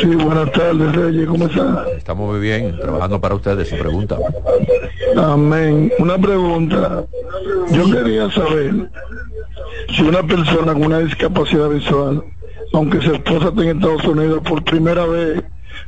Sí, 0.00 0.06
buenas 0.06 0.50
tardes, 0.52 0.94
Reyes, 0.94 1.26
¿cómo 1.26 1.46
está? 1.46 1.84
Estamos 1.96 2.30
muy 2.30 2.40
bien, 2.40 2.76
trabajando 2.80 3.20
para 3.20 3.34
ustedes, 3.34 3.68
su 3.68 3.76
pregunta. 3.76 4.16
Amén. 5.16 5.92
Una 5.98 6.18
pregunta. 6.18 7.04
Yo 7.70 7.90
quería 7.90 8.30
saber 8.30 8.90
si 9.94 10.02
una 10.02 10.22
persona 10.22 10.72
con 10.72 10.84
una 10.84 11.00
discapacidad 11.00 11.68
visual, 11.68 12.24
aunque 12.72 13.00
su 13.00 13.14
esposa 13.14 13.48
esté 13.48 13.70
en 13.70 13.78
Estados 13.78 14.04
Unidos 14.04 14.40
por 14.48 14.64
primera 14.64 15.04
vez, 15.04 15.42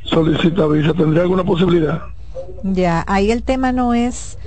solicita 0.05 0.67
visa, 0.67 0.93
¿tendría 0.93 1.23
alguna 1.23 1.45
posibilidad? 1.45 2.03
Ya, 2.63 3.05
ahí 3.07 3.31
el 3.31 3.43
tema 3.43 3.73
no 3.73 3.95
es 3.95 4.39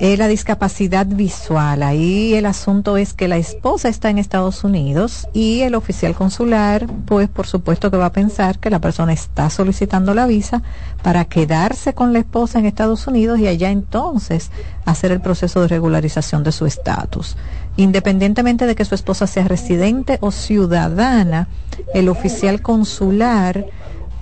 eh, 0.00 0.16
la 0.16 0.26
discapacidad 0.26 1.06
visual. 1.06 1.82
Ahí 1.82 2.34
el 2.34 2.46
asunto 2.46 2.96
es 2.96 3.14
que 3.14 3.28
la 3.28 3.36
esposa 3.36 3.88
está 3.88 4.10
en 4.10 4.18
Estados 4.18 4.64
Unidos 4.64 5.28
y 5.32 5.60
el 5.60 5.74
oficial 5.74 6.14
consular, 6.14 6.86
pues 7.06 7.28
por 7.28 7.46
supuesto 7.46 7.90
que 7.90 7.96
va 7.96 8.06
a 8.06 8.12
pensar 8.12 8.58
que 8.58 8.70
la 8.70 8.80
persona 8.80 9.12
está 9.12 9.48
solicitando 9.50 10.14
la 10.14 10.26
visa 10.26 10.62
para 11.02 11.24
quedarse 11.24 11.94
con 11.94 12.12
la 12.12 12.20
esposa 12.20 12.58
en 12.58 12.66
Estados 12.66 13.06
Unidos 13.06 13.38
y 13.38 13.46
allá 13.46 13.70
entonces 13.70 14.50
hacer 14.84 15.12
el 15.12 15.20
proceso 15.20 15.60
de 15.60 15.68
regularización 15.68 16.42
de 16.42 16.52
su 16.52 16.66
estatus. 16.66 17.36
Independientemente 17.76 18.66
de 18.66 18.74
que 18.74 18.84
su 18.84 18.94
esposa 18.94 19.26
sea 19.26 19.44
residente 19.44 20.18
o 20.20 20.30
ciudadana, 20.30 21.48
el 21.94 22.08
oficial 22.08 22.60
consular 22.60 23.66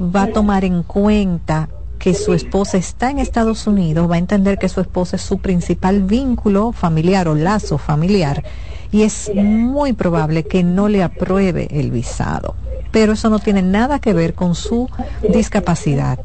va 0.01 0.25
a 0.25 0.33
tomar 0.33 0.65
en 0.65 0.83
cuenta 0.83 1.69
que 2.01 2.15
su 2.15 2.33
esposa 2.33 2.79
está 2.79 3.11
en 3.11 3.19
Estados 3.19 3.67
Unidos, 3.67 4.11
va 4.11 4.15
a 4.17 4.19
entender 4.19 4.59
que 4.59 4.71
su 4.71 4.81
esposa 4.81 5.17
es 5.17 5.23
su 5.23 5.39
principal 5.39 6.03
vínculo 6.03 6.73
familiar 6.73 7.29
o 7.29 7.35
lazo 7.35 7.77
familiar 7.79 8.43
y 8.91 9.03
es 9.03 9.31
muy 9.35 9.93
probable 9.93 10.45
que 10.45 10.65
no 10.65 10.89
le 10.89 11.03
apruebe 11.05 11.69
el 11.71 11.93
visado. 11.93 12.57
pero 12.91 13.13
eso 13.13 13.31
no 13.31 13.39
tiene 13.39 13.63
nada 13.63 14.01
que 14.01 14.13
ver 14.13 14.35
con 14.35 14.57
su 14.57 14.89
discapacidad. 15.29 16.19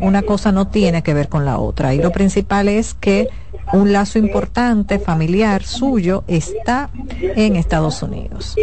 Una 0.00 0.22
cosa 0.22 0.52
no 0.52 0.68
tiene 0.68 1.02
que 1.02 1.12
ver 1.12 1.28
con 1.28 1.44
la 1.44 1.58
otra. 1.58 1.92
Y 1.92 2.00
lo 2.00 2.12
principal 2.12 2.68
es 2.68 2.94
que 2.94 3.28
un 3.74 3.92
lazo 3.92 4.18
importante 4.18 4.98
familiar 4.98 5.64
suyo 5.64 6.24
está 6.26 6.88
en 7.20 7.56
Estados 7.56 8.02
Unidos. 8.02 8.56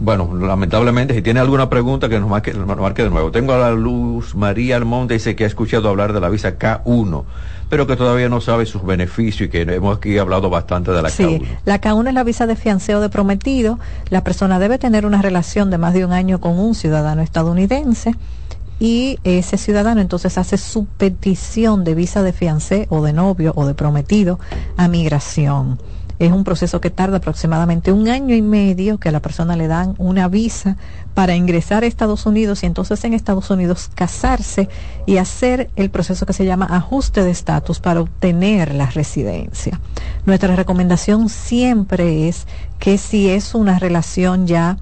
Bueno, 0.00 0.34
lamentablemente, 0.34 1.14
si 1.14 1.22
tiene 1.22 1.40
alguna 1.40 1.68
pregunta 1.68 2.08
que 2.08 2.18
nos 2.18 2.28
marque, 2.28 2.54
nos 2.54 2.66
marque 2.66 3.02
de 3.02 3.10
nuevo. 3.10 3.30
Tengo 3.30 3.52
a 3.52 3.58
la 3.58 3.70
Luz 3.72 4.34
María 4.34 4.76
Almonte, 4.76 5.14
dice 5.14 5.36
que 5.36 5.44
ha 5.44 5.46
escuchado 5.46 5.88
hablar 5.88 6.12
de 6.12 6.20
la 6.20 6.30
visa 6.30 6.58
K1, 6.58 7.24
pero 7.68 7.86
que 7.86 7.96
todavía 7.96 8.28
no 8.28 8.40
sabe 8.40 8.64
sus 8.64 8.84
beneficios 8.84 9.48
y 9.48 9.50
que 9.50 9.62
hemos 9.62 9.98
aquí 9.98 10.16
hablado 10.16 10.48
bastante 10.48 10.90
de 10.92 11.02
la 11.02 11.10
sí, 11.10 11.24
K1. 11.24 11.46
La 11.66 11.80
K1 11.80 12.08
es 12.08 12.14
la 12.14 12.24
visa 12.24 12.46
de 12.46 12.56
fianceo 12.56 13.00
de 13.00 13.10
prometido. 13.10 13.78
La 14.08 14.24
persona 14.24 14.58
debe 14.58 14.78
tener 14.78 15.04
una 15.04 15.20
relación 15.20 15.70
de 15.70 15.78
más 15.78 15.92
de 15.92 16.04
un 16.04 16.12
año 16.12 16.40
con 16.40 16.58
un 16.58 16.74
ciudadano 16.74 17.20
estadounidense 17.20 18.14
y 18.78 19.18
ese 19.24 19.58
ciudadano 19.58 20.00
entonces 20.00 20.38
hace 20.38 20.56
su 20.56 20.86
petición 20.86 21.84
de 21.84 21.94
visa 21.94 22.22
de 22.22 22.32
fiancé 22.32 22.86
o 22.88 23.02
de 23.02 23.12
novio 23.12 23.52
o 23.54 23.66
de 23.66 23.74
prometido 23.74 24.40
a 24.78 24.88
migración 24.88 25.78
es 26.20 26.32
un 26.32 26.44
proceso 26.44 26.82
que 26.82 26.90
tarda 26.90 27.16
aproximadamente 27.16 27.92
un 27.92 28.06
año 28.06 28.34
y 28.34 28.42
medio 28.42 28.98
que 28.98 29.08
a 29.08 29.12
la 29.12 29.20
persona 29.20 29.56
le 29.56 29.68
dan 29.68 29.94
una 29.96 30.28
visa 30.28 30.76
para 31.14 31.34
ingresar 31.34 31.82
a 31.82 31.86
Estados 31.86 32.26
Unidos 32.26 32.62
y 32.62 32.66
entonces 32.66 33.02
en 33.04 33.14
Estados 33.14 33.48
Unidos 33.48 33.90
casarse 33.94 34.68
y 35.06 35.16
hacer 35.16 35.70
el 35.76 35.88
proceso 35.88 36.26
que 36.26 36.34
se 36.34 36.44
llama 36.44 36.66
ajuste 36.66 37.24
de 37.24 37.30
estatus 37.30 37.80
para 37.80 38.02
obtener 38.02 38.74
la 38.74 38.90
residencia. 38.90 39.80
Nuestra 40.26 40.54
recomendación 40.54 41.30
siempre 41.30 42.28
es 42.28 42.46
que 42.78 42.98
si 42.98 43.30
es 43.30 43.54
una 43.54 43.78
relación 43.78 44.46
ya 44.46 44.76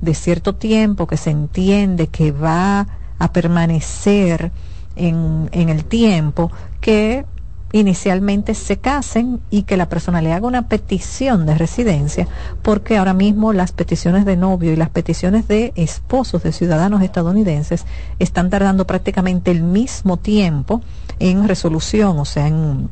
de 0.00 0.14
cierto 0.14 0.56
tiempo, 0.56 1.06
que 1.06 1.16
se 1.16 1.30
entiende 1.30 2.08
que 2.08 2.32
va 2.32 2.88
a 3.20 3.32
permanecer 3.32 4.50
en, 4.96 5.48
en 5.52 5.68
el 5.68 5.84
tiempo, 5.84 6.50
que 6.80 7.24
inicialmente 7.72 8.54
se 8.54 8.78
casen 8.78 9.40
y 9.50 9.62
que 9.62 9.76
la 9.76 9.88
persona 9.88 10.22
le 10.22 10.32
haga 10.32 10.46
una 10.46 10.68
petición 10.68 11.46
de 11.46 11.56
residencia, 11.56 12.28
porque 12.62 12.98
ahora 12.98 13.14
mismo 13.14 13.52
las 13.52 13.72
peticiones 13.72 14.24
de 14.24 14.36
novio 14.36 14.72
y 14.72 14.76
las 14.76 14.90
peticiones 14.90 15.48
de 15.48 15.72
esposos 15.74 16.42
de 16.42 16.52
ciudadanos 16.52 17.02
estadounidenses 17.02 17.84
están 18.18 18.50
tardando 18.50 18.86
prácticamente 18.86 19.50
el 19.50 19.62
mismo 19.62 20.18
tiempo 20.18 20.82
en 21.18 21.48
resolución, 21.48 22.18
o 22.18 22.24
sea, 22.24 22.46
en 22.46 22.90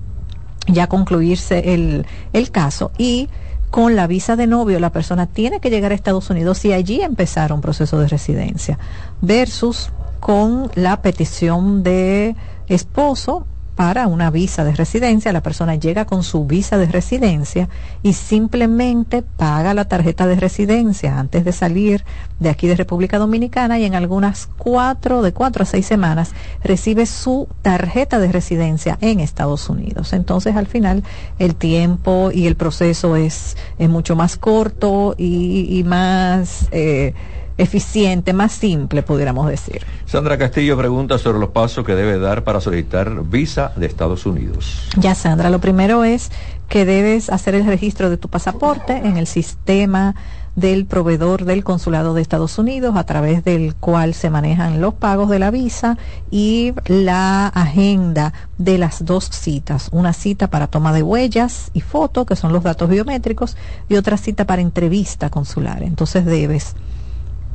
ya 0.67 0.87
concluirse 0.87 1.75
el, 1.75 2.07
el 2.33 2.51
caso. 2.51 2.93
Y 2.97 3.29
con 3.71 3.97
la 3.97 4.07
visa 4.07 4.37
de 4.37 4.47
novio 4.47 4.81
la 4.81 4.91
persona 4.91 5.27
tiene 5.27 5.61
que 5.61 5.71
llegar 5.71 5.93
a 5.93 5.95
Estados 5.95 6.31
Unidos 6.31 6.65
y 6.65 6.73
allí 6.73 7.03
empezar 7.03 7.53
un 7.53 7.61
proceso 7.61 7.99
de 7.99 8.09
residencia 8.09 8.79
versus 9.21 9.91
con 10.19 10.71
la 10.75 11.01
petición 11.03 11.83
de 11.83 12.35
esposo 12.67 13.47
para 13.81 14.09
una 14.09 14.31
visa 14.31 14.63
de 14.63 14.75
residencia, 14.75 15.33
la 15.33 15.43
persona 15.43 15.75
llega 15.75 16.05
con 16.05 16.23
su 16.23 16.45
visa 16.45 16.77
de 16.77 16.85
residencia 16.85 17.71
y 18.03 18.13
simplemente 18.13 19.23
paga 19.23 19.73
la 19.73 19.87
tarjeta 19.87 20.27
de 20.27 20.37
residencia 20.37 21.19
antes 21.19 21.47
de 21.47 21.53
salir 21.53 22.05
de 22.41 22.51
aquí 22.51 22.69
de 22.69 22.77
República 22.77 23.17
Dominicana 23.17 23.79
y 23.79 23.87
en 23.87 23.95
algunas 23.95 24.51
cuatro, 24.59 25.23
de 25.23 25.33
cuatro 25.33 25.63
a 25.63 25.67
seis 25.67 25.87
semanas, 25.87 26.33
recibe 26.63 27.07
su 27.07 27.49
tarjeta 27.63 28.19
de 28.19 28.31
residencia 28.31 28.99
en 29.01 29.19
Estados 29.19 29.71
Unidos. 29.71 30.13
Entonces, 30.13 30.57
al 30.57 30.67
final, 30.67 31.03
el 31.39 31.55
tiempo 31.55 32.31
y 32.35 32.49
el 32.49 32.57
proceso 32.57 33.17
es, 33.17 33.57
es 33.79 33.89
mucho 33.89 34.15
más 34.15 34.37
corto 34.37 35.15
y, 35.17 35.83
más... 35.87 36.69
Eh, 36.71 37.15
eficiente, 37.61 38.33
más 38.33 38.52
simple, 38.52 39.02
pudiéramos 39.02 39.49
decir. 39.49 39.83
Sandra 40.07 40.38
Castillo 40.38 40.76
pregunta 40.76 41.19
sobre 41.19 41.38
los 41.38 41.50
pasos 41.50 41.85
que 41.85 41.95
debe 41.95 42.19
dar 42.19 42.43
para 42.43 42.61
solicitar 42.61 43.23
visa 43.25 43.73
de 43.76 43.87
Estados 43.87 44.25
Unidos. 44.26 44.88
Ya, 44.97 45.14
Sandra, 45.14 45.50
lo 45.50 45.61
primero 45.61 46.05
es 46.05 46.31
que 46.69 46.85
debes 46.85 47.31
hacer 47.31 47.55
el 47.55 47.67
registro 47.67 48.11
de 48.11 48.17
tu 48.17 48.29
pasaporte 48.29 48.97
en 48.97 49.17
el 49.17 49.26
sistema 49.26 50.14
del 50.57 50.85
proveedor 50.87 51.45
del 51.45 51.64
consulado 51.64 52.14
de 52.14 52.23
Estados 52.23 52.59
Unidos 52.59 52.97
a 52.97 53.05
través 53.05 53.45
del 53.45 53.75
cual 53.75 54.14
se 54.14 54.31
manejan 54.31 54.81
los 54.81 54.95
pagos 54.95 55.31
de 55.31 55.38
la 55.38 55.50
visa 55.50 55.97
y 56.31 56.73
la 56.87 57.47
agenda 57.49 58.33
de 58.59 58.79
las 58.79 59.05
dos 59.05 59.25
citas. 59.31 59.88
Una 59.93 60.12
cita 60.12 60.49
para 60.49 60.67
toma 60.67 60.93
de 60.93 61.02
huellas 61.02 61.71
y 61.73 61.81
foto, 61.81 62.26
que 62.26 62.37
son 62.37 62.52
los 62.52 62.62
datos 62.62 62.88
biométricos, 62.88 63.57
y 63.88 63.97
otra 63.97 64.17
cita 64.17 64.45
para 64.45 64.62
entrevista 64.62 65.31
consular. 65.31 65.82
Entonces 65.82 66.25
debes 66.25 66.75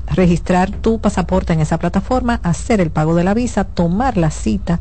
registrar 0.07 0.71
tu 0.71 0.99
pasaporte 0.99 1.53
en 1.53 1.61
esa 1.61 1.77
plataforma, 1.77 2.39
hacer 2.43 2.81
el 2.81 2.91
pago 2.91 3.15
de 3.15 3.23
la 3.23 3.33
visa, 3.33 3.63
tomar 3.63 4.17
la 4.17 4.31
cita 4.31 4.79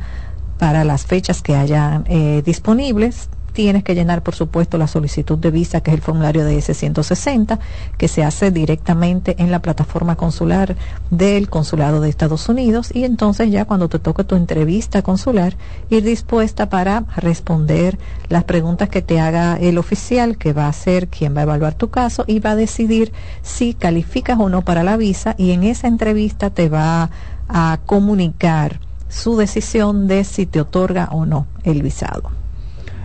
para 0.58 0.84
las 0.84 1.06
fechas 1.06 1.42
que 1.42 1.56
hayan 1.56 2.04
eh, 2.08 2.42
disponibles, 2.44 3.28
tienes 3.54 3.84
que 3.84 3.94
llenar, 3.94 4.22
por 4.22 4.34
supuesto, 4.34 4.76
la 4.76 4.88
solicitud 4.88 5.38
de 5.38 5.50
visa, 5.50 5.80
que 5.80 5.92
es 5.92 5.94
el 5.94 6.02
formulario 6.02 6.44
de 6.44 6.58
S-160, 6.58 7.58
que 7.96 8.08
se 8.08 8.24
hace 8.24 8.50
directamente 8.50 9.36
en 9.38 9.50
la 9.50 9.62
plataforma 9.62 10.16
consular 10.16 10.76
del 11.10 11.48
Consulado 11.48 12.00
de 12.00 12.10
Estados 12.10 12.48
Unidos. 12.48 12.90
Y 12.92 13.04
entonces 13.04 13.50
ya 13.50 13.64
cuando 13.64 13.88
te 13.88 14.00
toque 14.00 14.24
tu 14.24 14.34
entrevista 14.34 15.02
consular, 15.02 15.56
ir 15.88 16.02
dispuesta 16.02 16.68
para 16.68 17.04
responder 17.16 17.98
las 18.28 18.44
preguntas 18.44 18.88
que 18.88 19.02
te 19.02 19.20
haga 19.20 19.56
el 19.56 19.78
oficial, 19.78 20.36
que 20.36 20.52
va 20.52 20.66
a 20.66 20.72
ser 20.72 21.06
quien 21.06 21.34
va 21.34 21.40
a 21.40 21.44
evaluar 21.44 21.74
tu 21.74 21.90
caso 21.90 22.24
y 22.26 22.40
va 22.40 22.50
a 22.50 22.56
decidir 22.56 23.12
si 23.42 23.72
calificas 23.72 24.38
o 24.40 24.48
no 24.48 24.62
para 24.62 24.82
la 24.82 24.96
visa. 24.96 25.36
Y 25.38 25.52
en 25.52 25.62
esa 25.62 25.86
entrevista 25.86 26.50
te 26.50 26.68
va 26.68 27.10
a 27.48 27.78
comunicar 27.86 28.80
su 29.08 29.36
decisión 29.36 30.08
de 30.08 30.24
si 30.24 30.44
te 30.44 30.60
otorga 30.60 31.08
o 31.12 31.24
no 31.24 31.46
el 31.62 31.82
visado. 31.82 32.43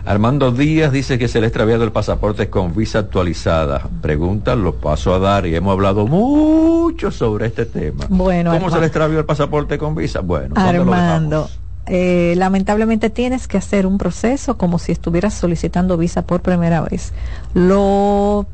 Armando 0.04 0.50
Díaz 0.50 0.92
dice 0.92 1.18
que 1.18 1.28
se 1.28 1.40
le 1.40 1.46
ha 1.46 1.48
extraviado 1.48 1.84
el 1.84 1.92
pasaporte 1.92 2.48
con 2.48 2.74
visa 2.74 3.00
actualizada. 3.00 3.88
Pregunta, 4.00 4.56
lo 4.56 4.76
paso 4.76 5.14
a 5.14 5.18
dar 5.18 5.46
y 5.46 5.54
hemos 5.54 5.72
hablado 5.72 6.06
mucho 6.06 7.10
sobre 7.10 7.46
este 7.46 7.66
tema. 7.66 8.06
Bueno, 8.08 8.52
¿Cómo 8.52 8.70
se 8.70 8.80
le 8.80 8.86
extravió 8.86 9.18
el 9.18 9.24
pasaporte 9.24 9.78
con 9.78 9.94
visa? 9.94 10.20
Bueno, 10.20 10.54
Armando, 10.56 11.48
eh, 11.86 12.34
lamentablemente 12.36 13.10
tienes 13.10 13.48
que 13.48 13.58
hacer 13.58 13.86
un 13.86 13.98
proceso 13.98 14.56
como 14.56 14.78
si 14.78 14.92
estuvieras 14.92 15.34
solicitando 15.34 15.96
visa 15.96 16.22
por 16.22 16.40
primera 16.40 16.80
vez. 16.80 17.12
Lo 17.54 18.46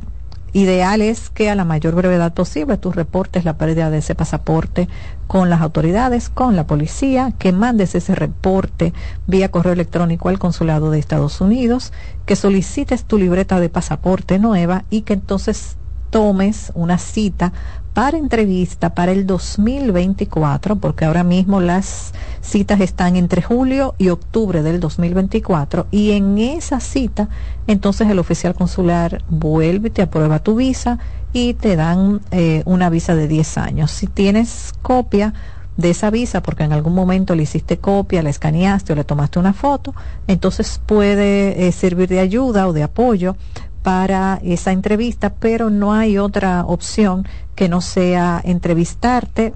ideal 0.53 1.03
es 1.03 1.29
que 1.29 1.51
a 1.51 1.55
la 1.55 1.65
mayor 1.65 1.95
brevedad 1.95 2.33
posible 2.33 2.79
tú 2.79 2.93
reportes 2.93 3.45
la 3.45 3.59
pérdida 3.59 3.91
de 3.91 3.99
ese 3.99 4.15
pasaporte 4.15 4.89
con 5.27 5.51
las 5.51 5.61
autoridades, 5.61 6.29
con 6.29 6.57
la 6.57 6.67
policía, 6.67 7.33
que 7.39 7.53
mandes 7.53 7.95
ese 7.95 8.15
reporte 8.15 8.93
vía 9.27 9.51
correo 9.51 9.73
electrónico 9.73 10.29
al 10.29 10.39
consulado 10.39 10.91
de 10.91 10.99
Estados 10.99 11.41
Unidos, 11.41 11.93
que 12.27 12.37
solicites 12.37 13.05
tu 13.05 13.19
libreta 13.19 13.61
de 13.61 13.69
pasaporte 13.69 14.39
nueva 14.39 14.85
y 14.91 15.03
que 15.03 15.15
entonces 15.15 15.77
tomes 16.11 16.73
una 16.75 16.99
cita 16.99 17.53
para 17.97 18.19
entrevista 18.19 18.91
para 18.91 19.11
el 19.11 19.27
2024, 19.27 20.77
porque 20.77 21.07
ahora 21.07 21.25
mismo 21.25 21.63
las 21.63 22.13
citas 22.43 22.83
están 22.83 23.17
entre 23.17 23.41
julio 23.41 23.95
y 23.97 24.11
octubre 24.11 24.63
del 24.63 24.81
2024, 24.81 25.87
y 25.91 26.11
en 26.11 26.37
esa 26.37 26.81
cita, 26.81 27.31
entonces 27.67 28.11
el 28.11 28.19
oficial 28.19 28.55
consular 28.55 29.25
vuelve, 29.31 29.89
te 29.89 30.03
aprueba 30.03 30.41
tu 30.41 30.57
visa 30.57 30.99
y 31.33 31.55
te 31.55 31.75
dan 31.75 32.21
eh, 32.33 32.63
una 32.67 32.91
visa 32.91 33.15
de 33.15 33.29
10 33.29 33.57
años. 33.57 33.93
Si 33.93 34.07
tienes 34.07 34.75
copia, 34.83 35.33
de 35.79 35.91
esa 35.91 36.09
visa, 36.09 36.43
porque 36.43 36.65
en 36.65 36.73
algún 36.73 36.95
momento 36.95 37.35
le 37.35 37.43
hiciste 37.43 37.77
copia, 37.77 38.23
la 38.23 38.31
escaneaste 38.31 38.95
o 38.95 38.97
le 38.97 39.05
tomaste 39.05 39.39
una 39.39 39.53
foto, 39.53 39.95
entonces 40.27 40.81
puede 40.85 41.69
eh, 41.69 41.73
servir 41.73 42.09
de 42.09 42.21
ayuda 42.21 42.67
o 42.67 42.73
de 42.73 42.83
apoyo 42.83 43.37
para 43.87 44.40
esa 44.42 44.72
entrevista, 44.72 45.35
pero 45.38 45.70
no 45.70 45.92
hay 45.92 46.18
otra 46.18 46.64
opción 46.66 47.25
que 47.55 47.68
no 47.68 47.81
sea 47.81 48.40
entrevistarte 48.42 49.55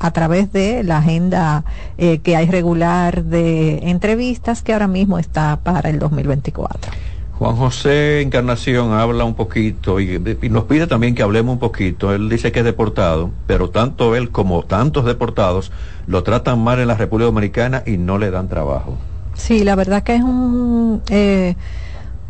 a 0.00 0.10
través 0.10 0.52
de 0.52 0.82
la 0.82 0.98
agenda 0.98 1.62
eh, 1.96 2.18
que 2.18 2.34
hay 2.34 2.50
regular 2.50 3.22
de 3.22 3.78
entrevistas 3.88 4.62
que 4.62 4.72
ahora 4.72 4.88
mismo 4.88 5.20
está 5.20 5.60
para 5.62 5.88
el 5.88 6.00
2024. 6.00 6.90
Juan 7.38 7.54
José 7.54 8.22
Encarnación 8.22 8.92
habla 8.92 9.22
un 9.22 9.34
poquito 9.34 10.00
y, 10.00 10.16
y, 10.42 10.48
nos 10.48 10.64
pide 10.64 10.88
también 10.88 11.14
que 11.14 11.22
hablemos 11.22 11.52
un 11.52 11.60
poquito. 11.60 12.12
Él 12.12 12.28
dice 12.28 12.50
que 12.50 12.58
es 12.58 12.64
deportado, 12.64 13.30
pero 13.46 13.70
tanto 13.70 14.16
él 14.16 14.30
como 14.30 14.64
tantos 14.64 15.04
deportados 15.04 15.70
lo 16.08 16.24
tratan 16.24 16.58
mal 16.58 16.80
en 16.80 16.88
la 16.88 16.96
República 16.96 17.26
Dominicana 17.26 17.84
y 17.86 17.98
no 17.98 18.18
le 18.18 18.32
dan 18.32 18.48
trabajo. 18.48 18.98
Sí, 19.34 19.62
la 19.62 19.76
verdad 19.76 20.02
que 20.02 20.16
es 20.16 20.22
un... 20.24 21.02
Eh, 21.08 21.54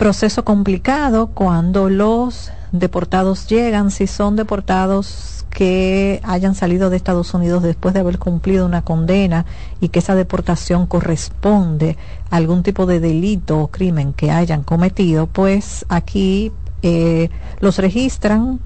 proceso 0.00 0.46
complicado 0.46 1.26
cuando 1.26 1.90
los 1.90 2.50
deportados 2.72 3.46
llegan, 3.48 3.90
si 3.90 4.06
son 4.06 4.34
deportados 4.34 5.44
que 5.50 6.22
hayan 6.24 6.54
salido 6.54 6.88
de 6.88 6.96
Estados 6.96 7.34
Unidos 7.34 7.62
después 7.62 7.92
de 7.92 8.00
haber 8.00 8.18
cumplido 8.18 8.64
una 8.64 8.80
condena 8.80 9.44
y 9.78 9.90
que 9.90 9.98
esa 9.98 10.14
deportación 10.14 10.86
corresponde 10.86 11.98
a 12.30 12.36
algún 12.36 12.62
tipo 12.62 12.86
de 12.86 12.98
delito 12.98 13.58
o 13.58 13.66
crimen 13.66 14.14
que 14.14 14.30
hayan 14.30 14.62
cometido, 14.62 15.26
pues 15.26 15.84
aquí 15.90 16.50
eh, 16.80 17.28
los 17.60 17.76
registran 17.76 18.58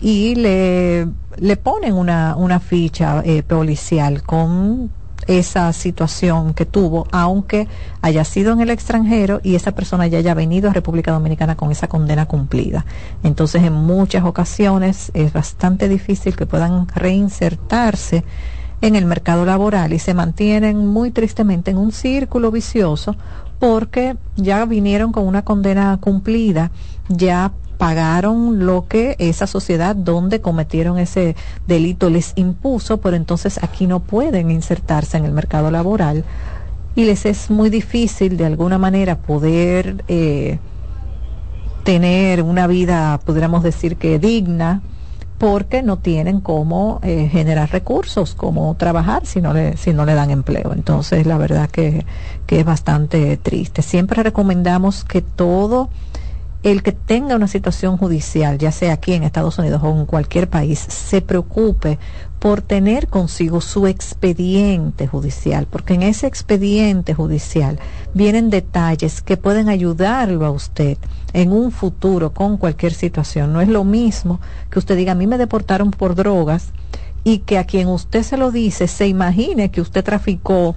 y 0.00 0.34
le, 0.34 1.06
le 1.36 1.56
ponen 1.58 1.92
una, 1.92 2.36
una 2.36 2.58
ficha 2.58 3.20
eh, 3.22 3.42
policial 3.42 4.22
con 4.22 4.90
esa 5.26 5.72
situación 5.72 6.54
que 6.54 6.66
tuvo, 6.66 7.06
aunque 7.12 7.68
haya 8.02 8.24
sido 8.24 8.52
en 8.52 8.60
el 8.60 8.70
extranjero 8.70 9.40
y 9.42 9.54
esa 9.54 9.72
persona 9.72 10.06
ya 10.06 10.18
haya 10.18 10.34
venido 10.34 10.70
a 10.70 10.72
República 10.72 11.12
Dominicana 11.12 11.56
con 11.56 11.70
esa 11.70 11.88
condena 11.88 12.26
cumplida. 12.26 12.84
Entonces, 13.22 13.62
en 13.62 13.72
muchas 13.72 14.24
ocasiones 14.24 15.10
es 15.14 15.32
bastante 15.32 15.88
difícil 15.88 16.36
que 16.36 16.46
puedan 16.46 16.88
reinsertarse 16.88 18.24
en 18.80 18.96
el 18.96 19.06
mercado 19.06 19.44
laboral 19.46 19.92
y 19.92 19.98
se 19.98 20.14
mantienen 20.14 20.86
muy 20.86 21.10
tristemente 21.10 21.70
en 21.70 21.78
un 21.78 21.92
círculo 21.92 22.50
vicioso 22.50 23.16
porque 23.58 24.16
ya 24.36 24.66
vinieron 24.66 25.10
con 25.12 25.26
una 25.26 25.42
condena 25.42 25.96
cumplida, 26.00 26.70
ya 27.08 27.52
pagaron 27.78 28.66
lo 28.66 28.86
que 28.86 29.16
esa 29.18 29.46
sociedad 29.46 29.96
donde 29.96 30.40
cometieron 30.40 30.98
ese 30.98 31.36
delito 31.66 32.08
les 32.08 32.32
impuso, 32.36 32.98
pero 32.98 33.16
entonces 33.16 33.62
aquí 33.62 33.86
no 33.86 34.00
pueden 34.00 34.50
insertarse 34.50 35.16
en 35.16 35.24
el 35.24 35.32
mercado 35.32 35.70
laboral 35.70 36.24
y 36.94 37.04
les 37.04 37.26
es 37.26 37.50
muy 37.50 37.70
difícil 37.70 38.36
de 38.36 38.46
alguna 38.46 38.78
manera 38.78 39.18
poder 39.18 40.04
eh, 40.08 40.58
tener 41.82 42.42
una 42.42 42.66
vida, 42.66 43.20
podríamos 43.24 43.62
decir 43.62 43.96
que 43.96 44.18
digna, 44.18 44.82
porque 45.38 45.82
no 45.82 45.98
tienen 45.98 46.40
cómo 46.40 47.00
eh, 47.02 47.28
generar 47.30 47.70
recursos, 47.70 48.34
cómo 48.34 48.76
trabajar 48.76 49.26
si 49.26 49.40
no, 49.40 49.52
le, 49.52 49.76
si 49.76 49.92
no 49.92 50.06
le 50.06 50.14
dan 50.14 50.30
empleo. 50.30 50.72
Entonces, 50.72 51.26
la 51.26 51.36
verdad 51.36 51.68
que, 51.68 52.06
que 52.46 52.60
es 52.60 52.64
bastante 52.64 53.36
triste. 53.36 53.82
Siempre 53.82 54.22
recomendamos 54.22 55.04
que 55.04 55.20
todo 55.20 55.90
el 56.64 56.82
que 56.82 56.92
tenga 56.92 57.36
una 57.36 57.46
situación 57.46 57.98
judicial, 57.98 58.56
ya 58.56 58.72
sea 58.72 58.94
aquí 58.94 59.12
en 59.12 59.22
Estados 59.22 59.58
Unidos 59.58 59.82
o 59.84 59.90
en 59.90 60.06
cualquier 60.06 60.48
país, 60.48 60.78
se 60.78 61.20
preocupe 61.20 61.98
por 62.38 62.62
tener 62.62 63.08
consigo 63.08 63.60
su 63.60 63.86
expediente 63.86 65.06
judicial, 65.06 65.66
porque 65.70 65.92
en 65.92 66.02
ese 66.02 66.26
expediente 66.26 67.12
judicial 67.12 67.78
vienen 68.14 68.48
detalles 68.48 69.20
que 69.20 69.36
pueden 69.36 69.68
ayudarlo 69.68 70.46
a 70.46 70.50
usted 70.50 70.96
en 71.34 71.52
un 71.52 71.70
futuro 71.70 72.32
con 72.32 72.56
cualquier 72.56 72.94
situación. 72.94 73.52
No 73.52 73.60
es 73.60 73.68
lo 73.68 73.84
mismo 73.84 74.40
que 74.70 74.78
usted 74.78 74.96
diga, 74.96 75.12
a 75.12 75.16
mí 75.16 75.26
me 75.26 75.38
deportaron 75.38 75.90
por 75.90 76.14
drogas 76.14 76.68
y 77.24 77.38
que 77.40 77.58
a 77.58 77.64
quien 77.64 77.88
usted 77.88 78.22
se 78.22 78.38
lo 78.38 78.50
dice 78.50 78.88
se 78.88 79.06
imagine 79.06 79.70
que 79.70 79.82
usted 79.82 80.02
traficó 80.02 80.76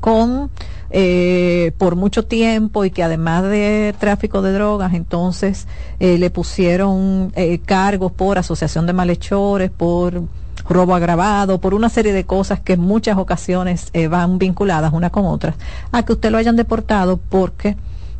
con 0.00 0.50
eh, 0.92 1.70
por 1.78 1.94
mucho 1.94 2.24
tiempo 2.24 2.84
y 2.84 2.90
que 2.90 3.04
además 3.04 3.44
de 3.44 3.94
tráfico 4.00 4.42
de 4.42 4.52
drogas, 4.52 4.92
entonces 4.92 5.68
eh, 6.00 6.18
le 6.18 6.30
pusieron 6.30 7.32
eh, 7.36 7.60
cargos 7.64 8.10
por 8.10 8.38
asociación 8.38 8.86
de 8.86 8.92
malhechores, 8.92 9.70
por 9.70 10.22
robo 10.68 10.96
agravado, 10.96 11.60
por 11.60 11.74
una 11.74 11.90
serie 11.90 12.12
de 12.12 12.24
cosas 12.24 12.58
que 12.58 12.72
en 12.72 12.80
muchas 12.80 13.18
ocasiones 13.18 13.92
van 14.10 14.38
vinculadas 14.38 14.92
una 14.92 15.10
con 15.10 15.26
otras, 15.26 15.54
a 15.92 16.04
que 16.04 16.12
usted 16.12 16.30
lo 16.32 16.38
hayan 16.38 16.56
deportado 16.56 17.18
porque 17.18 17.76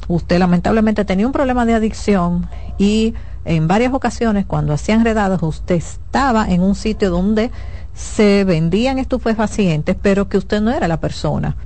usted 0.06 0.38
lamentablemente 0.38 1.04
tenía 1.04 1.26
un 1.26 1.32
problema 1.32 1.66
de 1.66 1.74
adicción 1.74 2.48
y 2.78 3.14
en 3.44 3.66
varias 3.66 3.92
ocasiones 3.92 4.46
cuando 4.46 4.72
hacían 4.72 5.04
redados 5.04 5.42
usted 5.42 5.74
estaba 5.74 6.48
en 6.48 6.62
un 6.62 6.76
sitio 6.76 7.10
donde 7.10 7.50
se 7.94 8.44
vendían 8.44 8.98
estupefacientes, 8.98 9.96
pero 10.00 10.28
que 10.28 10.38
usted 10.38 10.60
no 10.60 10.70
era 10.70 10.86
la 10.86 11.00
persona 11.00 11.56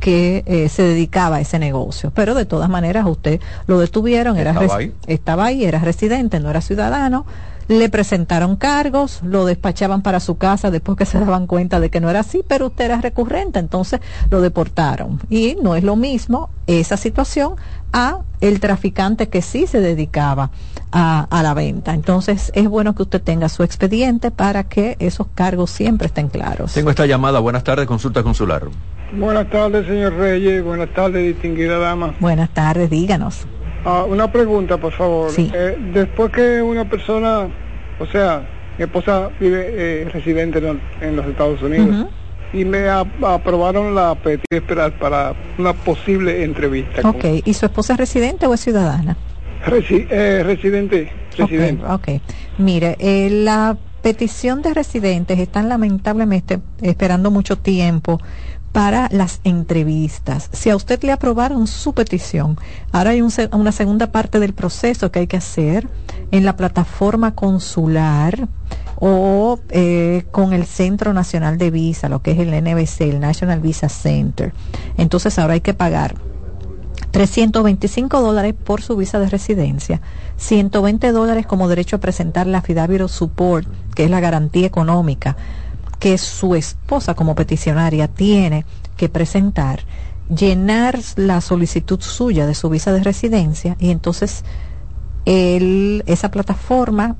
que 0.00 0.42
eh, 0.46 0.68
se 0.68 0.82
dedicaba 0.82 1.36
a 1.36 1.40
ese 1.40 1.58
negocio. 1.58 2.10
Pero 2.12 2.34
de 2.34 2.46
todas 2.46 2.68
maneras 2.68 3.06
usted 3.06 3.40
lo 3.66 3.78
detuvieron, 3.78 4.36
era 4.36 4.50
estaba 4.50 4.76
ahí. 4.76 4.94
estaba 5.06 5.44
ahí, 5.44 5.64
era 5.64 5.78
residente, 5.78 6.40
no 6.40 6.50
era 6.50 6.60
ciudadano, 6.60 7.26
le 7.68 7.88
presentaron 7.88 8.56
cargos, 8.56 9.20
lo 9.22 9.44
despachaban 9.44 10.02
para 10.02 10.18
su 10.18 10.36
casa 10.36 10.72
después 10.72 10.98
que 10.98 11.06
se 11.06 11.20
daban 11.20 11.46
cuenta 11.46 11.78
de 11.78 11.88
que 11.88 12.00
no 12.00 12.10
era 12.10 12.20
así, 12.20 12.42
pero 12.46 12.66
usted 12.66 12.86
era 12.86 13.00
recurrente, 13.00 13.60
entonces 13.60 14.00
lo 14.28 14.40
deportaron. 14.40 15.20
Y 15.30 15.56
no 15.62 15.76
es 15.76 15.84
lo 15.84 15.94
mismo 15.94 16.50
esa 16.66 16.96
situación 16.96 17.54
a 17.92 18.22
el 18.40 18.58
traficante 18.58 19.28
que 19.28 19.40
sí 19.40 19.68
se 19.68 19.80
dedicaba 19.80 20.50
a, 20.90 21.28
a, 21.30 21.42
la 21.44 21.54
venta. 21.54 21.94
Entonces 21.94 22.50
es 22.56 22.68
bueno 22.68 22.96
que 22.96 23.02
usted 23.02 23.22
tenga 23.22 23.48
su 23.48 23.62
expediente 23.62 24.32
para 24.32 24.64
que 24.64 24.96
esos 24.98 25.28
cargos 25.32 25.70
siempre 25.70 26.08
estén 26.08 26.28
claros. 26.28 26.72
Tengo 26.72 26.90
esta 26.90 27.06
llamada. 27.06 27.38
Buenas 27.38 27.62
tardes, 27.62 27.86
consulta 27.86 28.24
consular. 28.24 28.62
Buenas 29.12 29.48
tardes, 29.50 29.86
señor 29.86 30.14
Reyes. 30.14 30.62
Buenas 30.62 30.88
tardes, 30.90 31.24
distinguida 31.26 31.78
dama. 31.78 32.14
Buenas 32.20 32.50
tardes, 32.50 32.88
díganos. 32.90 33.46
Ah, 33.84 34.04
una 34.08 34.30
pregunta, 34.30 34.78
por 34.78 34.92
favor. 34.92 35.30
Sí. 35.30 35.50
Eh, 35.52 35.76
después 35.92 36.30
que 36.30 36.62
una 36.62 36.88
persona, 36.88 37.48
o 37.98 38.06
sea, 38.06 38.46
mi 38.78 38.84
esposa 38.84 39.30
vive 39.40 39.68
eh, 40.02 40.08
residente 40.12 40.58
en, 40.58 40.80
en 41.00 41.16
los 41.16 41.26
Estados 41.26 41.60
Unidos 41.62 42.06
y 42.52 42.64
me 42.64 42.88
a- 42.88 43.04
aprobaron 43.22 43.94
la 43.94 44.14
petición 44.14 44.62
esperar 44.62 44.92
para 44.98 45.34
una 45.58 45.72
posible 45.72 46.44
entrevista. 46.44 47.02
con- 47.02 47.10
Ok, 47.16 47.24
¿y 47.44 47.54
su 47.54 47.66
esposa 47.66 47.94
es 47.94 47.98
residente 47.98 48.46
o 48.46 48.54
es 48.54 48.60
ciudadana? 48.60 49.16
Resi- 49.66 50.06
eh, 50.10 50.42
residente, 50.44 51.10
residente. 51.36 51.84
Ok, 51.84 51.90
ok. 52.00 52.08
Mire, 52.58 52.96
eh, 52.98 53.28
la 53.30 53.76
petición 54.02 54.62
de 54.62 54.72
residentes 54.72 55.38
están 55.38 55.68
lamentablemente 55.68 56.58
esperando 56.80 57.30
mucho 57.30 57.56
tiempo 57.58 58.18
para 58.72 59.08
las 59.10 59.40
entrevistas. 59.44 60.48
Si 60.52 60.70
a 60.70 60.76
usted 60.76 61.02
le 61.02 61.12
aprobaron 61.12 61.66
su 61.66 61.92
petición, 61.92 62.58
ahora 62.92 63.10
hay 63.10 63.22
un 63.22 63.30
una 63.52 63.72
segunda 63.72 64.12
parte 64.12 64.38
del 64.38 64.52
proceso 64.52 65.10
que 65.10 65.20
hay 65.20 65.26
que 65.26 65.36
hacer 65.36 65.88
en 66.30 66.44
la 66.44 66.56
plataforma 66.56 67.34
consular 67.34 68.48
o 68.96 69.58
eh, 69.70 70.24
con 70.30 70.52
el 70.52 70.66
Centro 70.66 71.12
Nacional 71.12 71.58
de 71.58 71.70
Visa, 71.70 72.08
lo 72.08 72.22
que 72.22 72.32
es 72.32 72.38
el 72.38 72.50
NBC, 72.50 73.02
el 73.02 73.20
National 73.20 73.60
Visa 73.60 73.88
Center. 73.88 74.52
Entonces 74.96 75.38
ahora 75.38 75.54
hay 75.54 75.62
que 75.62 75.74
pagar 75.74 76.16
325 77.10 78.20
dólares 78.20 78.54
por 78.54 78.82
su 78.82 78.96
visa 78.96 79.18
de 79.18 79.28
residencia, 79.28 80.00
120 80.36 81.10
dólares 81.12 81.46
como 81.46 81.66
derecho 81.66 81.96
a 81.96 82.00
presentar 82.00 82.46
la 82.46 82.58
affidavit 82.58 83.00
of 83.00 83.10
support, 83.10 83.66
que 83.94 84.04
es 84.04 84.10
la 84.10 84.20
garantía 84.20 84.66
económica 84.66 85.36
que 86.00 86.18
su 86.18 86.56
esposa 86.56 87.14
como 87.14 87.36
peticionaria 87.36 88.08
tiene 88.08 88.64
que 88.96 89.08
presentar, 89.08 89.84
llenar 90.34 90.98
la 91.14 91.40
solicitud 91.40 92.00
suya 92.00 92.46
de 92.46 92.54
su 92.54 92.68
visa 92.70 92.92
de 92.92 93.04
residencia 93.04 93.76
y 93.78 93.90
entonces 93.90 94.44
el, 95.26 96.02
esa 96.06 96.30
plataforma 96.30 97.16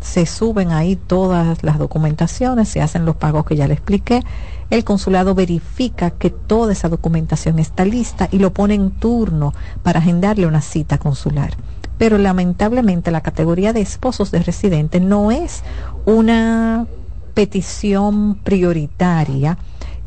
se 0.00 0.26
suben 0.26 0.72
ahí 0.72 0.96
todas 0.96 1.62
las 1.62 1.78
documentaciones, 1.78 2.68
se 2.68 2.80
hacen 2.80 3.04
los 3.04 3.16
pagos 3.16 3.44
que 3.44 3.54
ya 3.54 3.68
le 3.68 3.74
expliqué, 3.74 4.22
el 4.70 4.82
consulado 4.82 5.34
verifica 5.34 6.10
que 6.10 6.30
toda 6.30 6.72
esa 6.72 6.88
documentación 6.88 7.58
está 7.58 7.84
lista 7.84 8.28
y 8.32 8.38
lo 8.38 8.52
pone 8.52 8.74
en 8.74 8.90
turno 8.90 9.52
para 9.82 10.00
agendarle 10.00 10.46
una 10.46 10.62
cita 10.62 10.98
consular. 10.98 11.54
Pero 11.98 12.18
lamentablemente 12.18 13.10
la 13.10 13.20
categoría 13.20 13.72
de 13.72 13.82
esposos 13.82 14.30
de 14.30 14.42
residentes 14.42 15.02
no 15.02 15.30
es 15.30 15.62
una 16.04 16.86
petición 17.34 18.36
prioritaria 18.36 19.58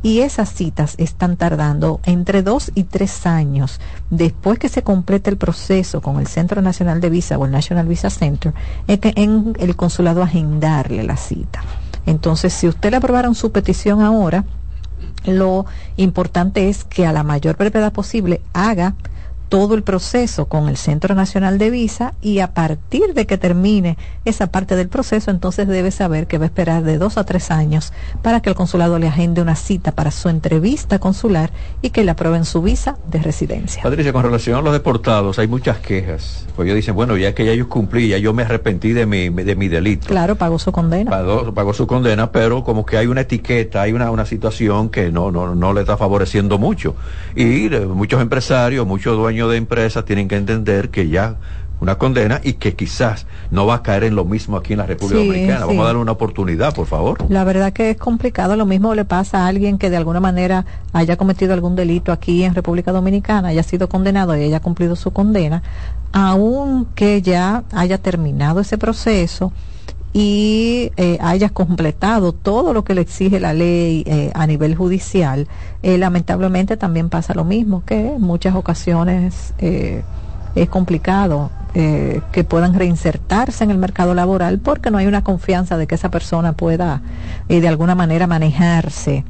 y 0.03 0.19
esas 0.19 0.53
citas 0.53 0.93
están 0.99 1.35
tardando 1.35 1.99
entre 2.05 2.43
dos 2.43 2.71
y 2.75 2.83
tres 2.83 3.25
años 3.25 3.79
después 4.11 4.59
que 4.59 4.69
se 4.69 4.83
complete 4.83 5.31
el 5.31 5.38
proceso 5.38 5.99
con 6.01 6.19
el 6.19 6.27
Centro 6.27 6.61
Nacional 6.61 7.01
de 7.01 7.09
Visa 7.09 7.39
o 7.39 7.45
el 7.45 7.51
National 7.51 7.88
Visa 7.88 8.11
Center 8.11 8.53
en, 8.88 8.99
en 9.15 9.53
el 9.59 9.75
consulado 9.75 10.21
agendarle 10.21 11.03
la 11.03 11.17
cita. 11.17 11.63
Entonces, 12.05 12.53
si 12.53 12.67
usted 12.67 12.91
le 12.91 12.97
aprobaron 12.97 13.33
su 13.33 13.51
petición 13.51 14.01
ahora, 14.01 14.45
lo 15.25 15.65
importante 15.97 16.69
es 16.69 16.83
que 16.83 17.07
a 17.07 17.11
la 17.11 17.23
mayor 17.23 17.57
brevedad 17.57 17.91
posible 17.91 18.41
haga 18.53 18.93
todo 19.49 19.75
el 19.75 19.84
proceso 19.84 20.45
con 20.45 20.69
el 20.69 20.77
Centro 20.77 21.15
Nacional 21.15 21.58
de 21.58 21.69
Visa 21.69 22.13
y 22.21 22.39
a 22.39 22.53
partir 22.53 23.13
de 23.13 23.25
que 23.25 23.38
termine 23.38 23.97
esa 24.25 24.47
parte 24.47 24.75
del 24.75 24.89
proceso, 24.89 25.31
entonces 25.31 25.67
debe 25.67 25.91
saber 25.91 26.27
que 26.27 26.38
va 26.38 26.45
a 26.45 26.47
esperar 26.47 26.84
de 26.84 26.97
dos 26.97 27.17
a 27.17 27.23
tres 27.23 27.51
años 27.51 27.93
para 28.21 28.41
que 28.41 28.49
el 28.49 28.55
consulado 28.55 28.99
le 28.99 29.08
agende 29.08 29.41
una 29.41 29.55
cita 29.55 29.91
para 29.91 30.12
su 30.12 30.29
entrevista 30.29 30.99
consular 30.99 31.51
y 31.81 31.91
que 31.91 32.03
le 32.03 32.12
aprueben 32.12 32.45
su 32.45 32.62
visa 32.62 32.97
de 33.08 33.19
residencia. 33.19 33.84
Patricia, 33.84 34.13
con 34.13 34.23
relación 34.23 34.58
a 34.58 34.62
los 34.62 34.73
deportados, 34.73 35.39
hay 35.39 35.47
muchas 35.47 35.77
quejas. 35.79 36.45
Pues 36.55 36.65
ellos 36.65 36.77
dicen, 36.77 36.95
bueno, 36.95 37.17
ya 37.17 37.36
que 37.36 37.45
ya 37.45 37.53
yo 37.53 37.69
cumplí, 37.69 38.08
ya 38.10 38.17
yo 38.17 38.34
me 38.34 38.43
arrepentí 38.43 38.93
de 38.93 39.05
mi, 39.05 39.29
de 39.29 39.55
mi 39.55 39.67
delito. 39.67 40.08
Claro, 40.08 40.36
pagó 40.36 40.58
su 40.58 40.71
condena. 40.71 41.12
Pagó, 41.12 41.53
pagó 41.53 41.73
su 41.73 41.86
condena, 41.86 42.31
pero 42.31 42.63
como 42.63 42.86
que 42.86 42.97
hay 42.97 43.08
una 43.08 43.21
etiqueta, 43.21 43.81
hay 43.81 43.93
una, 43.93 44.10
una 44.12 44.25
situación 44.25 44.89
que 44.89 45.12
no, 45.12 45.31
no, 45.31 45.53
no 45.53 45.73
le 45.73 45.81
está 45.81 45.97
favoreciendo 45.97 46.58
mucho. 46.58 46.95
Y 47.36 47.73
eh, 47.73 47.86
muchos 47.86 48.21
empresarios, 48.21 48.88
muchos 48.88 49.15
dueños 49.17 49.34
de 49.49 49.57
empresas 49.57 50.05
tienen 50.05 50.27
que 50.27 50.35
entender 50.37 50.89
que 50.89 51.09
ya 51.09 51.35
una 51.81 51.97
condena 51.97 52.39
y 52.41 52.53
que 52.53 52.73
quizás 52.73 53.27
no 53.51 53.65
va 53.65 53.75
a 53.75 53.83
caer 53.83 54.05
en 54.05 54.15
lo 54.15 54.23
mismo 54.23 54.55
aquí 54.55 54.71
en 54.73 54.79
la 54.79 54.85
República 54.85 55.19
Sí, 55.19 55.27
Dominicana. 55.27 55.59
Vamos 55.61 55.75
sí. 55.75 55.81
a 55.81 55.83
darle 55.83 56.01
una 56.01 56.13
oportunidad, 56.13 56.73
por 56.73 56.87
favor. 56.87 57.17
La 57.29 57.43
verdad 57.43 57.73
que 57.73 57.89
es 57.91 57.97
complicado. 57.97 58.55
Lo 58.55 58.65
mismo 58.65 58.95
le 58.95 59.03
pasa 59.03 59.39
a 59.43 59.47
alguien 59.47 59.77
que 59.77 59.89
de 59.89 59.97
alguna 59.97 60.21
manera 60.21 60.65
haya 60.93 61.17
cometido 61.17 61.53
algún 61.53 61.75
delito 61.75 62.13
aquí 62.13 62.43
en 62.45 62.55
República 62.55 62.93
Dominicana, 62.93 63.49
haya 63.49 63.61
sido 63.61 63.89
condenado 63.89 64.37
y 64.37 64.43
haya 64.43 64.61
cumplido 64.61 64.95
su 64.95 65.11
condena, 65.11 65.63
aunque 66.13 67.21
ya 67.21 67.63
haya 67.73 67.97
terminado 67.97 68.61
ese 68.61 68.77
proceso 68.77 69.51
y 70.17 70.93
eh, 70.95 71.17
haya 71.19 71.49
completado 71.49 72.32
todo 72.32 72.71
lo 72.71 72.86
que 72.86 72.95
le 72.95 73.01
exige 73.01 73.41
la 73.41 73.54
ley 73.54 74.06
eh, 74.08 74.32
a 74.34 74.47
nivel 74.47 74.73
judicial, 74.73 75.49
eh, 75.84 75.97
lamentablemente 75.97 76.78
también 76.78 77.10
pasa 77.10 77.34
lo 77.34 77.43
mismo, 77.43 77.84
que 77.86 78.13
en 78.13 78.21
muchas 78.21 78.56
ocasiones 78.56 79.54
es 79.60 80.69
complicado 80.69 81.51
que 81.73 82.45
puedan 82.47 82.73
reinsertarse 82.75 83.65
en 83.65 83.71
el 83.71 83.78
mercado 83.78 84.13
laboral 84.13 84.60
porque 84.60 84.89
no 84.89 84.97
hay 84.97 85.08
una 85.08 85.21
confianza 85.21 85.78
de 85.78 85.86
que 85.86 85.95
esa 85.95 86.10
persona 86.10 86.54
pueda 86.54 87.01
de 87.49 87.67
alguna 87.67 87.93
manera 87.93 88.25
manejarse 88.25 89.25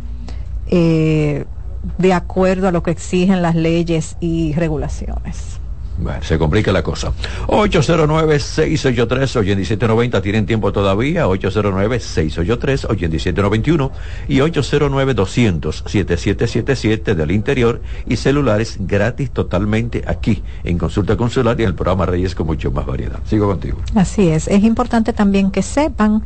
de 0.70 2.14
acuerdo 2.14 2.68
a 2.68 2.72
lo 2.72 2.84
que 2.84 2.92
exigen 2.92 3.42
las 3.42 3.56
leyes 3.56 4.18
y 4.20 4.54
regulaciones. 4.54 5.60
Bueno, 5.98 6.22
se 6.24 6.38
complica 6.38 6.72
la 6.72 6.84
cosa. 6.84 7.12
809-683-8790, 7.48 10.22
tienen 10.22 10.46
tiempo 10.46 10.72
todavía. 10.72 11.26
809-683-8791 11.28 13.92
y 14.28 14.38
809-200-7777 14.40 17.16
del 17.16 17.32
interior 17.32 17.82
y 18.08 18.18
celulares 18.18 18.78
gratis 18.80 19.32
totalmente 19.32 20.04
aquí 20.06 20.44
en 20.64 20.78
Consulta 20.78 21.18
Consular 21.18 21.60
y 21.60 21.64
en 21.64 21.70
el 21.70 21.76
programa 21.76 22.06
Reyes 22.06 22.36
con 22.36 22.46
mucho 22.48 22.72
más 22.72 22.86
variedad. 22.86 23.20
Sigo 23.26 23.48
contigo. 23.48 23.80
Así 23.96 24.28
es. 24.28 24.48
Es 24.48 24.64
importante 24.64 25.14
también 25.14 25.52
que 25.52 25.62
sepan 25.62 26.24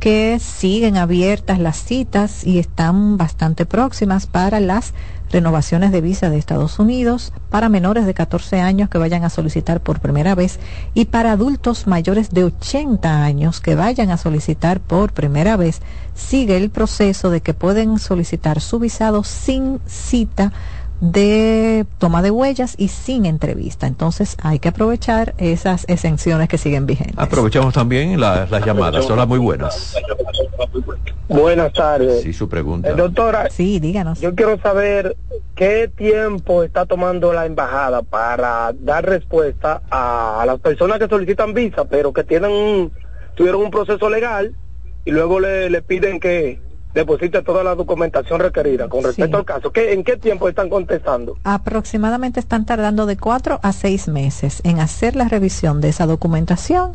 que 0.00 0.38
siguen 0.40 0.96
abiertas 0.96 1.58
las 1.58 1.84
citas 1.84 2.46
y 2.46 2.58
están 2.58 3.18
bastante 3.18 3.66
próximas 3.66 4.26
para 4.26 4.58
las 4.58 4.94
renovaciones 5.30 5.92
de 5.92 6.00
visa 6.00 6.30
de 6.30 6.38
Estados 6.38 6.78
Unidos 6.78 7.32
para 7.50 7.68
menores 7.68 8.06
de 8.06 8.14
14 8.14 8.60
años 8.60 8.88
que 8.90 8.98
vayan 8.98 9.24
a 9.24 9.30
solicitar 9.30 9.80
por 9.80 10.00
primera 10.00 10.34
vez 10.34 10.58
y 10.94 11.06
para 11.06 11.32
adultos 11.32 11.86
mayores 11.86 12.30
de 12.30 12.44
80 12.44 13.22
años 13.22 13.60
que 13.60 13.74
vayan 13.74 14.10
a 14.10 14.16
solicitar 14.16 14.80
por 14.80 15.12
primera 15.12 15.56
vez. 15.56 15.80
Sigue 16.14 16.56
el 16.56 16.70
proceso 16.70 17.30
de 17.30 17.40
que 17.40 17.54
pueden 17.54 17.98
solicitar 17.98 18.60
su 18.60 18.78
visado 18.78 19.24
sin 19.24 19.80
cita 19.86 20.52
de 21.00 21.86
toma 21.98 22.22
de 22.22 22.30
huellas 22.30 22.74
y 22.78 22.88
sin 22.88 23.26
entrevista. 23.26 23.86
Entonces 23.86 24.36
hay 24.42 24.58
que 24.58 24.68
aprovechar 24.68 25.34
esas 25.38 25.84
exenciones 25.88 26.48
que 26.48 26.58
siguen 26.58 26.86
vigentes. 26.86 27.18
Aprovechamos 27.18 27.74
también 27.74 28.20
las 28.20 28.50
llamadas, 28.64 29.04
son 29.06 29.18
las 29.18 29.26
muy 29.26 29.38
buenas. 29.38 29.96
Buenas 31.28 31.72
tardes. 31.72 32.22
Sí, 32.22 32.32
su 32.32 32.48
pregunta. 32.48 32.90
Eh, 32.90 32.94
doctora, 32.94 33.48
sí, 33.50 33.78
díganos. 33.78 34.20
Yo 34.20 34.34
quiero 34.34 34.58
saber 34.60 35.16
qué 35.54 35.88
tiempo 35.88 36.64
está 36.64 36.86
tomando 36.86 37.32
la 37.32 37.46
embajada 37.46 38.02
para 38.02 38.72
dar 38.80 39.06
respuesta 39.06 39.80
a, 39.90 40.42
las 40.44 40.58
personas 40.58 40.98
que 40.98 41.06
solicitan 41.06 41.54
visa, 41.54 41.84
pero 41.84 42.12
que 42.12 42.24
tienen 42.24 42.50
un, 42.50 42.92
tuvieron 43.36 43.62
un 43.62 43.70
proceso 43.70 44.10
legal 44.10 44.56
y 45.04 45.12
luego 45.12 45.38
le, 45.38 45.70
le 45.70 45.82
piden 45.82 46.18
que 46.18 46.60
deposite 46.94 47.42
toda 47.42 47.62
la 47.62 47.74
documentación 47.74 48.40
requerida 48.40 48.88
con 48.88 49.04
respecto 49.04 49.36
al 49.36 49.44
caso. 49.44 49.72
¿Qué, 49.72 49.92
¿En 49.92 50.04
qué 50.04 50.16
tiempo 50.16 50.48
están 50.48 50.68
contestando? 50.68 51.36
Aproximadamente 51.44 52.40
están 52.40 52.66
tardando 52.66 53.06
de 53.06 53.16
cuatro 53.16 53.60
a 53.62 53.72
seis 53.72 54.08
meses 54.08 54.60
en 54.64 54.80
hacer 54.80 55.16
la 55.16 55.28
revisión 55.28 55.80
de 55.80 55.88
esa 55.90 56.06
documentación 56.06 56.92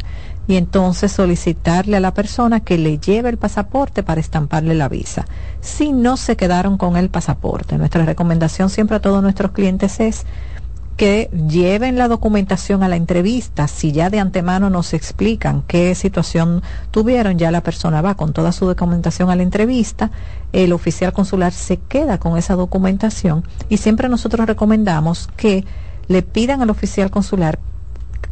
y 0.48 0.58
entonces 0.58 1.12
solicitarle 1.12 1.98
a 1.98 2.00
la 2.00 2.14
persona 2.14 2.60
que 2.60 2.78
le 2.78 3.00
lleve 3.00 3.30
el 3.30 3.38
pasaporte 3.38 4.04
para 4.04 4.22
estamparle 4.22 4.76
la 4.76 4.90
visa. 4.90 5.26
Si 5.62 5.92
no 5.92 6.18
se 6.18 6.36
quedaron 6.36 6.78
con 6.78 6.98
el 6.98 7.10
pasaporte, 7.10 7.78
nuestra 7.78 8.06
recomendación 8.06 8.70
siempre 8.70 8.98
a 8.98 9.02
todos 9.02 9.24
nuestros 9.24 9.52
clientes 9.52 10.00
es 10.00 10.26
que 10.98 11.30
lleven 11.50 11.98
la 11.98 12.08
documentación 12.08 12.84
a 12.84 12.88
la 12.88 12.96
entrevista. 12.96 13.68
Si 13.68 13.92
ya 13.92 14.10
de 14.10 14.20
antemano 14.20 14.70
nos 14.70 14.94
explican 14.94 15.64
qué 15.68 15.94
situación 15.96 16.62
tuvieron, 16.92 17.38
ya 17.38 17.52
la 17.52 17.62
persona 17.62 18.02
va 18.02 18.16
con 18.16 18.34
toda 18.34 18.52
su 18.52 18.66
documentación 18.66 19.30
a 19.30 19.36
la 19.36 19.44
entrevista, 19.44 20.12
el 20.54 20.72
oficial 20.72 21.12
consular 21.12 21.52
se 21.52 21.78
queda 21.78 22.18
con 22.18 22.38
esa 22.38 22.56
documentación 22.56 23.44
y 23.68 23.78
siempre 23.78 24.08
nosotros 24.08 24.48
recomendamos 24.48 25.30
que 25.36 25.66
le 26.08 26.22
pidan 26.22 26.62
al 26.62 26.70
oficial 26.70 27.12
consular 27.12 27.60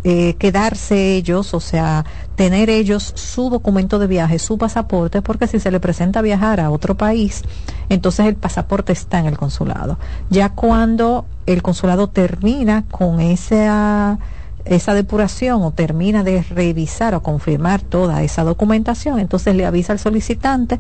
eh, 0.04 0.36
quedarse 0.36 1.16
ellos, 1.16 1.54
o 1.54 1.60
sea, 1.60 2.06
tener 2.36 2.70
ellos 2.70 3.14
su 3.16 3.50
documento 3.50 4.00
de 4.00 4.08
viaje, 4.08 4.40
su 4.40 4.58
pasaporte, 4.58 5.22
porque 5.22 5.48
si 5.48 5.60
se 5.60 5.72
le 5.72 5.80
presenta 5.80 6.22
viajar 6.22 6.60
a 6.60 6.72
otro 6.72 6.96
país, 6.96 7.44
entonces 7.90 8.26
el 8.26 8.36
pasaporte 8.36 8.92
está 8.92 9.20
en 9.20 9.28
el 9.28 9.38
consulado. 9.38 9.98
Ya 10.30 10.50
cuando 10.50 11.26
el 11.46 11.62
consulado 11.62 12.10
termina 12.10 12.84
con 12.90 13.20
esa 13.20 14.20
esa 14.66 14.94
depuración 14.94 15.62
o 15.62 15.72
termina 15.72 16.24
de 16.24 16.42
revisar 16.42 17.16
o 17.16 17.22
confirmar 17.22 17.82
toda 17.82 18.24
esa 18.24 18.44
documentación, 18.44 19.20
entonces 19.20 19.56
le 19.56 19.66
avisa 19.66 19.92
al 19.94 20.00
solicitante 20.00 20.80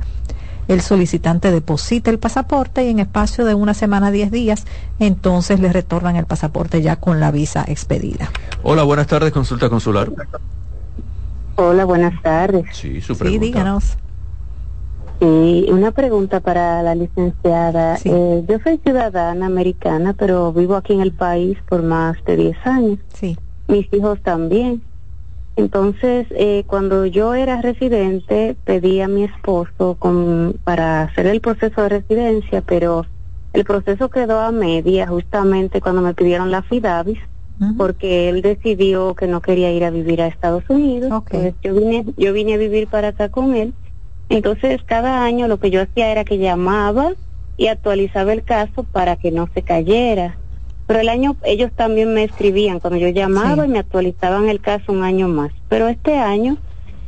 el 0.67 0.81
solicitante 0.81 1.51
deposita 1.51 2.09
el 2.09 2.19
pasaporte 2.19 2.83
y 2.83 2.89
en 2.89 2.99
espacio 2.99 3.45
de 3.45 3.53
una 3.53 3.73
semana, 3.73 4.11
diez 4.11 4.31
días, 4.31 4.65
entonces 4.99 5.59
le 5.59 5.71
retornan 5.71 6.15
el 6.15 6.25
pasaporte 6.25 6.81
ya 6.81 6.95
con 6.95 7.19
la 7.19 7.31
visa 7.31 7.65
expedida. 7.67 8.29
Hola, 8.63 8.83
buenas 8.83 9.07
tardes, 9.07 9.31
consulta 9.31 9.69
consular. 9.69 10.09
Hola, 11.55 11.85
buenas 11.85 12.21
tardes. 12.21 12.65
Sí, 12.71 13.01
su 13.01 13.15
pregunta. 13.17 13.45
Sí, 13.45 13.51
díganos. 13.51 13.97
Sí, 15.19 15.67
una 15.69 15.91
pregunta 15.91 16.39
para 16.39 16.81
la 16.81 16.95
licenciada. 16.95 17.97
Eh, 18.03 18.43
yo 18.47 18.57
soy 18.63 18.79
ciudadana 18.79 19.45
americana, 19.45 20.13
pero 20.13 20.51
vivo 20.51 20.75
aquí 20.75 20.93
en 20.93 21.01
el 21.01 21.11
país 21.11 21.57
por 21.69 21.83
más 21.83 22.17
de 22.25 22.35
10 22.35 22.57
años. 22.65 22.99
Sí. 23.13 23.37
Mis 23.67 23.91
hijos 23.93 24.19
también. 24.23 24.81
Entonces, 25.55 26.27
eh, 26.31 26.63
cuando 26.65 27.05
yo 27.05 27.35
era 27.35 27.61
residente, 27.61 28.57
pedí 28.63 29.01
a 29.01 29.07
mi 29.07 29.23
esposo 29.23 29.95
con, 29.99 30.59
para 30.63 31.03
hacer 31.03 31.27
el 31.27 31.41
proceso 31.41 31.83
de 31.83 31.89
residencia, 31.89 32.61
pero 32.61 33.05
el 33.53 33.63
proceso 33.63 34.09
quedó 34.09 34.39
a 34.39 34.51
media 34.51 35.07
justamente 35.07 35.79
cuando 35.79 36.01
me 36.01 36.15
pidieron 36.15 36.49
la 36.49 36.63
FIDAVIS, 36.63 37.19
porque 37.77 38.29
él 38.29 38.41
decidió 38.41 39.13
que 39.13 39.27
no 39.27 39.41
quería 39.41 39.71
ir 39.71 39.83
a 39.85 39.91
vivir 39.91 40.21
a 40.21 40.27
Estados 40.27 40.63
Unidos. 40.69 41.11
Entonces, 41.11 41.53
yo 41.61 41.75
vine, 41.75 42.05
yo 42.17 42.33
vine 42.33 42.55
a 42.55 42.57
vivir 42.57 42.87
para 42.87 43.09
acá 43.09 43.29
con 43.29 43.55
él. 43.55 43.73
Entonces, 44.29 44.81
cada 44.83 45.23
año 45.23 45.47
lo 45.47 45.59
que 45.59 45.69
yo 45.69 45.81
hacía 45.81 46.11
era 46.11 46.23
que 46.23 46.39
llamaba 46.39 47.13
y 47.57 47.67
actualizaba 47.67 48.33
el 48.33 48.43
caso 48.43 48.83
para 48.83 49.15
que 49.17 49.31
no 49.31 49.47
se 49.53 49.61
cayera. 49.61 50.39
Pero 50.85 50.99
el 50.99 51.09
año 51.09 51.37
ellos 51.43 51.71
también 51.75 52.13
me 52.13 52.23
escribían 52.23 52.79
cuando 52.79 52.99
yo 52.99 53.09
llamaba 53.09 53.65
y 53.65 53.69
me 53.69 53.79
actualizaban 53.79 54.49
el 54.49 54.59
caso 54.59 54.91
un 54.91 55.03
año 55.03 55.27
más. 55.27 55.51
Pero 55.69 55.87
este 55.87 56.17
año 56.17 56.57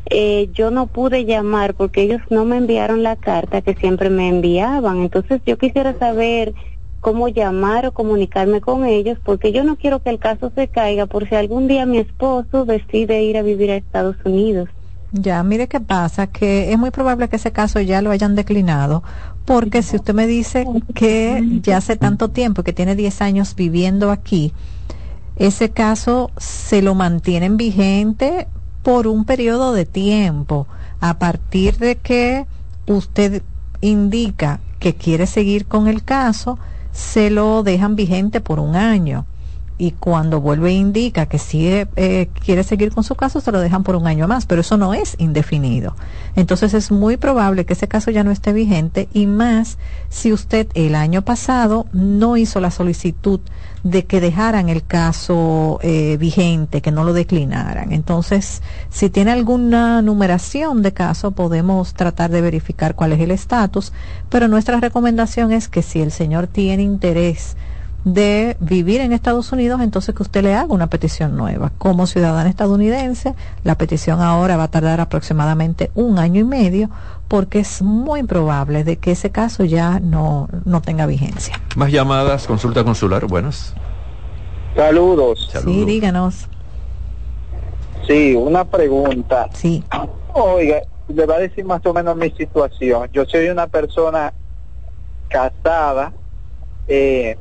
eh, 0.09 0.49
yo 0.53 0.71
no 0.71 0.87
pude 0.87 1.25
llamar 1.25 1.73
porque 1.73 2.03
ellos 2.03 2.21
no 2.29 2.45
me 2.45 2.57
enviaron 2.57 3.03
la 3.03 3.15
carta 3.15 3.61
que 3.61 3.75
siempre 3.75 4.09
me 4.09 4.29
enviaban. 4.29 4.99
Entonces 4.99 5.41
yo 5.45 5.57
quisiera 5.57 5.97
saber 5.97 6.53
cómo 7.01 7.27
llamar 7.27 7.85
o 7.85 7.91
comunicarme 7.91 8.61
con 8.61 8.85
ellos 8.85 9.19
porque 9.23 9.51
yo 9.51 9.63
no 9.63 9.75
quiero 9.75 10.01
que 10.01 10.09
el 10.09 10.19
caso 10.19 10.51
se 10.55 10.67
caiga 10.67 11.05
por 11.05 11.29
si 11.29 11.35
algún 11.35 11.67
día 11.67 11.85
mi 11.85 11.99
esposo 11.99 12.65
decide 12.65 13.23
ir 13.23 13.37
a 13.37 13.43
vivir 13.43 13.71
a 13.71 13.75
Estados 13.75 14.15
Unidos. 14.25 14.69
Ya, 15.11 15.43
mire 15.43 15.67
qué 15.67 15.79
pasa, 15.79 16.27
que 16.27 16.71
es 16.71 16.77
muy 16.77 16.91
probable 16.91 17.29
que 17.29 17.35
ese 17.35 17.51
caso 17.51 17.79
ya 17.79 18.01
lo 18.01 18.11
hayan 18.11 18.35
declinado, 18.35 19.03
porque 19.45 19.83
si 19.83 19.95
usted 19.95 20.13
me 20.13 20.27
dice 20.27 20.65
que 20.93 21.59
ya 21.61 21.77
hace 21.77 21.95
tanto 21.95 22.29
tiempo, 22.29 22.63
que 22.63 22.73
tiene 22.73 22.95
10 22.95 23.21
años 23.21 23.55
viviendo 23.55 24.11
aquí, 24.11 24.53
ese 25.35 25.69
caso 25.69 26.31
se 26.37 26.81
lo 26.81 26.95
mantienen 26.95 27.57
vigente 27.57 28.47
por 28.83 29.07
un 29.07 29.25
periodo 29.25 29.73
de 29.73 29.85
tiempo. 29.85 30.67
A 30.99 31.19
partir 31.19 31.77
de 31.77 31.95
que 31.97 32.45
usted 32.87 33.43
indica 33.81 34.59
que 34.79 34.95
quiere 34.95 35.27
seguir 35.27 35.65
con 35.65 35.87
el 35.87 36.03
caso, 36.03 36.57
se 36.91 37.29
lo 37.29 37.61
dejan 37.63 37.95
vigente 37.95 38.41
por 38.41 38.59
un 38.59 38.75
año 38.75 39.25
y 39.77 39.91
cuando 39.91 40.39
vuelve 40.39 40.71
indica 40.73 41.25
que 41.25 41.37
sigue, 41.37 41.87
eh, 41.95 42.29
quiere 42.43 42.63
seguir 42.63 42.93
con 42.93 43.03
su 43.03 43.15
caso, 43.15 43.41
se 43.41 43.51
lo 43.51 43.59
dejan 43.59 43.83
por 43.83 43.95
un 43.95 44.07
año 44.07 44.27
más, 44.27 44.45
pero 44.45 44.61
eso 44.61 44.77
no 44.77 44.93
es 44.93 45.15
indefinido. 45.19 45.95
Entonces 46.35 46.73
es 46.73 46.91
muy 46.91 47.17
probable 47.17 47.65
que 47.65 47.73
ese 47.73 47.87
caso 47.87 48.11
ya 48.11 48.23
no 48.23 48.31
esté 48.31 48.53
vigente 48.53 49.09
y 49.13 49.27
más 49.27 49.77
si 50.09 50.31
usted 50.31 50.67
el 50.73 50.95
año 50.95 51.23
pasado 51.23 51.87
no 51.91 52.37
hizo 52.37 52.61
la 52.61 52.71
solicitud 52.71 53.41
de 53.83 54.05
que 54.05 54.19
dejaran 54.19 54.69
el 54.69 54.83
caso 54.83 55.79
eh, 55.83 56.17
vigente, 56.17 56.81
que 56.81 56.91
no 56.91 57.03
lo 57.03 57.13
declinaran. 57.13 57.91
Entonces, 57.91 58.63
si 58.89 59.09
tiene 59.09 59.31
alguna 59.31 60.01
numeración 60.01 60.81
de 60.81 60.93
caso, 60.93 61.31
podemos 61.31 61.93
tratar 61.93 62.31
de 62.31 62.41
verificar 62.41 62.95
cuál 62.95 63.13
es 63.13 63.19
el 63.19 63.29
estatus, 63.29 63.93
pero 64.29 64.47
nuestra 64.47 64.79
recomendación 64.79 65.51
es 65.51 65.67
que 65.67 65.83
si 65.83 66.01
el 66.01 66.11
señor 66.11 66.47
tiene 66.47 66.81
interés, 66.81 67.57
de 68.05 68.55
vivir 68.59 69.01
en 69.01 69.11
Estados 69.11 69.51
Unidos, 69.51 69.81
entonces 69.81 70.13
que 70.15 70.23
usted 70.23 70.43
le 70.43 70.53
haga 70.53 70.71
una 70.71 70.87
petición 70.87 71.35
nueva. 71.35 71.71
Como 71.79 72.05
ciudadana 72.05 72.49
estadounidense, 72.49 73.33
la 73.63 73.75
petición 73.75 74.21
ahora 74.21 74.55
va 74.57 74.63
a 74.63 74.67
tardar 74.69 75.01
aproximadamente 75.01 75.91
un 75.95 76.19
año 76.19 76.39
y 76.39 76.43
medio 76.43 76.89
porque 77.27 77.59
es 77.59 77.81
muy 77.81 78.21
probable 78.23 78.83
de 78.83 78.97
que 78.97 79.11
ese 79.11 79.31
caso 79.31 79.63
ya 79.63 79.99
no, 79.99 80.47
no 80.65 80.81
tenga 80.81 81.07
vigencia. 81.07 81.59
Más 81.75 81.91
llamadas, 81.91 82.45
consulta 82.45 82.83
consular, 82.83 83.25
buenas. 83.25 83.73
Saludos. 84.75 85.49
Sí, 85.63 85.85
díganos. 85.85 86.47
Sí, 88.07 88.35
una 88.35 88.65
pregunta. 88.65 89.49
Sí. 89.53 89.83
Oiga, 90.33 90.81
le 91.07 91.25
va 91.25 91.35
a 91.35 91.39
decir 91.39 91.65
más 91.65 91.83
o 91.85 91.93
menos 91.93 92.15
mi 92.15 92.29
situación. 92.31 93.09
Yo 93.11 93.25
soy 93.25 93.47
una 93.47 93.65
persona 93.65 94.31
casada, 95.27 96.13
eh, 96.87 97.35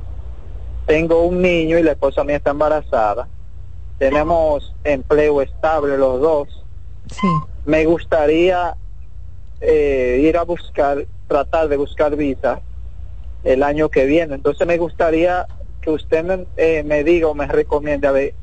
tengo 0.86 1.22
un 1.22 1.40
niño 1.42 1.78
y 1.78 1.82
la 1.82 1.92
esposa 1.92 2.24
mía 2.24 2.36
está 2.36 2.50
embarazada. 2.50 3.28
Tenemos 3.98 4.74
empleo 4.84 5.40
estable 5.40 5.96
los 5.96 6.20
dos. 6.20 6.64
Sí. 7.10 7.28
Me 7.64 7.84
gustaría 7.84 8.76
eh, 9.60 10.20
ir 10.22 10.36
a 10.36 10.42
buscar, 10.42 11.06
tratar 11.28 11.68
de 11.68 11.76
buscar 11.76 12.16
visa 12.16 12.60
el 13.44 13.62
año 13.62 13.88
que 13.88 14.04
viene. 14.04 14.34
Entonces 14.34 14.66
me 14.66 14.78
gustaría 14.78 15.46
que 15.80 15.90
usted 15.90 16.24
me, 16.24 16.46
eh, 16.56 16.82
me 16.82 17.04
diga 17.04 17.28
o 17.28 17.34
me 17.34 17.46
recomiende 17.46 18.06
a 18.06 18.12
ver 18.12 18.34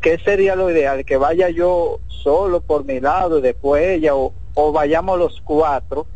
qué 0.00 0.18
sería 0.18 0.56
lo 0.56 0.70
ideal, 0.70 1.04
que 1.04 1.18
vaya 1.18 1.50
yo 1.50 2.00
solo 2.08 2.60
por 2.60 2.84
mi 2.84 3.00
lado 3.00 3.38
y 3.38 3.42
después 3.42 3.86
ella 3.86 4.14
o, 4.14 4.32
o 4.54 4.72
vayamos 4.72 5.18
los 5.18 5.40
cuatro, 5.42 6.06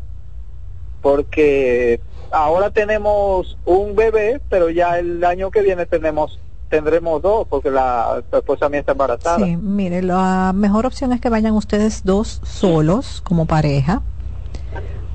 porque 1.02 2.00
ahora 2.34 2.70
tenemos 2.70 3.56
un 3.64 3.94
bebé, 3.94 4.40
pero 4.50 4.68
ya 4.68 4.98
el 4.98 5.24
año 5.24 5.50
que 5.50 5.62
viene 5.62 5.86
tenemos 5.86 6.40
tendremos 6.68 7.22
dos, 7.22 7.46
porque 7.48 7.70
la 7.70 8.22
esposa 8.32 8.68
mía 8.68 8.80
está 8.80 8.92
embarazada. 8.92 9.38
Sí, 9.38 9.56
mire, 9.56 10.02
la 10.02 10.52
mejor 10.54 10.86
opción 10.86 11.12
es 11.12 11.20
que 11.20 11.28
vayan 11.28 11.54
ustedes 11.54 12.02
dos 12.04 12.40
solos 12.42 13.20
como 13.22 13.46
pareja, 13.46 14.02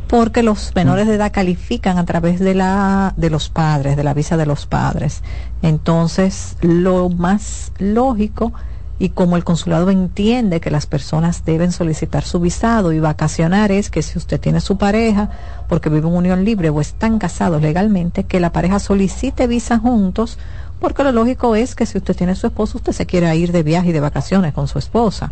porque 0.07 0.41
los 0.41 0.73
menores 0.73 1.07
de 1.07 1.15
edad 1.15 1.31
califican 1.31 1.97
a 1.97 2.05
través 2.05 2.39
de 2.39 2.55
la 2.55 3.13
de 3.17 3.29
los 3.29 3.49
padres, 3.49 3.97
de 3.97 4.03
la 4.03 4.13
visa 4.13 4.37
de 4.37 4.45
los 4.45 4.65
padres. 4.65 5.21
Entonces, 5.61 6.55
lo 6.61 7.09
más 7.09 7.73
lógico 7.77 8.53
y 8.99 9.09
como 9.09 9.37
el 9.37 9.45
consulado 9.45 9.89
entiende 9.89 10.59
que 10.59 10.69
las 10.69 10.85
personas 10.85 11.45
deben 11.45 11.71
solicitar 11.71 12.25
su 12.25 12.41
visado 12.41 12.91
y 12.91 12.99
vacacionar 12.99 13.71
es 13.71 13.89
que 13.89 14.01
si 14.01 14.17
usted 14.17 14.41
tiene 14.41 14.59
su 14.59 14.77
pareja 14.77 15.29
porque 15.69 15.89
vive 15.89 16.09
en 16.09 16.15
unión 16.15 16.43
libre 16.43 16.69
o 16.69 16.81
están 16.81 17.17
casados 17.17 17.61
legalmente, 17.61 18.25
que 18.25 18.41
la 18.41 18.51
pareja 18.51 18.77
solicite 18.79 19.47
visa 19.47 19.79
juntos, 19.79 20.37
porque 20.81 21.03
lo 21.05 21.13
lógico 21.13 21.55
es 21.55 21.75
que 21.75 21.85
si 21.85 21.97
usted 21.97 22.15
tiene 22.15 22.35
su 22.35 22.47
esposo, 22.47 22.77
usted 22.77 22.91
se 22.91 23.05
quiera 23.05 23.33
ir 23.35 23.53
de 23.53 23.63
viaje 23.63 23.89
y 23.89 23.93
de 23.93 24.01
vacaciones 24.01 24.53
con 24.53 24.67
su 24.67 24.79
esposa. 24.79 25.31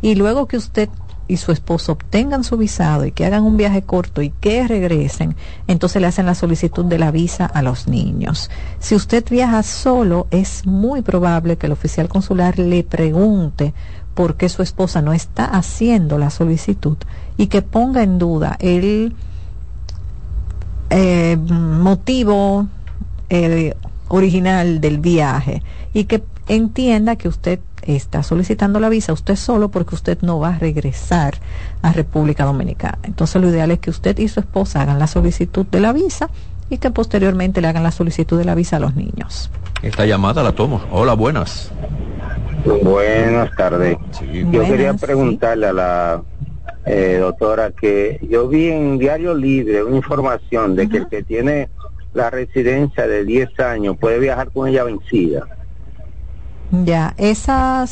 Y 0.00 0.14
luego 0.14 0.46
que 0.46 0.56
usted 0.56 0.88
y 1.28 1.36
su 1.36 1.52
esposo 1.52 1.92
obtengan 1.92 2.44
su 2.44 2.56
visado 2.56 3.04
y 3.04 3.12
que 3.12 3.24
hagan 3.24 3.44
un 3.44 3.56
viaje 3.56 3.82
corto 3.82 4.22
y 4.22 4.30
que 4.30 4.66
regresen, 4.66 5.36
entonces 5.66 6.00
le 6.02 6.08
hacen 6.08 6.26
la 6.26 6.34
solicitud 6.34 6.84
de 6.84 6.98
la 6.98 7.10
visa 7.10 7.46
a 7.46 7.62
los 7.62 7.88
niños. 7.88 8.50
Si 8.80 8.94
usted 8.94 9.24
viaja 9.30 9.62
solo, 9.62 10.26
es 10.30 10.66
muy 10.66 11.02
probable 11.02 11.56
que 11.56 11.66
el 11.66 11.72
oficial 11.72 12.08
consular 12.08 12.58
le 12.58 12.84
pregunte 12.84 13.72
por 14.14 14.36
qué 14.36 14.48
su 14.48 14.62
esposa 14.62 15.00
no 15.00 15.12
está 15.12 15.44
haciendo 15.44 16.18
la 16.18 16.30
solicitud 16.30 16.98
y 17.36 17.46
que 17.46 17.62
ponga 17.62 18.02
en 18.02 18.18
duda 18.18 18.56
el 18.60 19.14
eh, 20.90 21.38
motivo 21.38 22.66
eh, 23.30 23.74
original 24.08 24.80
del 24.80 24.98
viaje 24.98 25.62
y 25.94 26.04
que 26.04 26.22
entienda 26.48 27.16
que 27.16 27.28
usted 27.28 27.60
está 27.82 28.22
solicitando 28.22 28.80
la 28.80 28.88
visa 28.88 29.12
usted 29.12 29.36
solo 29.36 29.70
porque 29.70 29.94
usted 29.94 30.18
no 30.22 30.38
va 30.38 30.54
a 30.54 30.58
regresar 30.58 31.34
a 31.82 31.92
República 31.92 32.44
Dominicana. 32.44 32.98
Entonces 33.02 33.40
lo 33.40 33.48
ideal 33.48 33.70
es 33.70 33.78
que 33.78 33.90
usted 33.90 34.18
y 34.18 34.28
su 34.28 34.40
esposa 34.40 34.82
hagan 34.82 34.98
la 34.98 35.06
solicitud 35.06 35.66
de 35.66 35.80
la 35.80 35.92
visa 35.92 36.30
y 36.70 36.78
que 36.78 36.90
posteriormente 36.90 37.60
le 37.60 37.68
hagan 37.68 37.82
la 37.82 37.90
solicitud 37.90 38.38
de 38.38 38.44
la 38.44 38.54
visa 38.54 38.76
a 38.76 38.80
los 38.80 38.94
niños. 38.96 39.50
Esta 39.82 40.06
llamada 40.06 40.42
la 40.42 40.52
tomo. 40.52 40.80
Hola, 40.90 41.14
buenas. 41.14 41.70
Buenas 42.64 43.54
tardes. 43.56 43.96
Sí. 44.12 44.26
Yo 44.32 44.46
Buenas, 44.46 44.68
quería 44.70 44.92
sí. 44.92 44.98
preguntarle 45.04 45.66
a 45.66 45.72
la 45.72 46.22
eh, 46.86 47.18
doctora 47.20 47.70
que 47.72 48.20
yo 48.28 48.48
vi 48.48 48.68
en 48.68 48.98
Diario 48.98 49.34
Libre 49.34 49.82
una 49.82 49.96
información 49.96 50.76
de 50.76 50.88
que 50.88 50.98
el 50.98 51.08
que 51.08 51.22
tiene 51.22 51.68
la 52.14 52.30
residencia 52.30 53.06
de 53.06 53.24
10 53.24 53.60
años 53.60 53.96
puede 53.98 54.18
viajar 54.18 54.50
con 54.50 54.68
ella 54.68 54.84
vencida. 54.84 55.46
Ya, 56.72 57.12
esa 57.18 57.84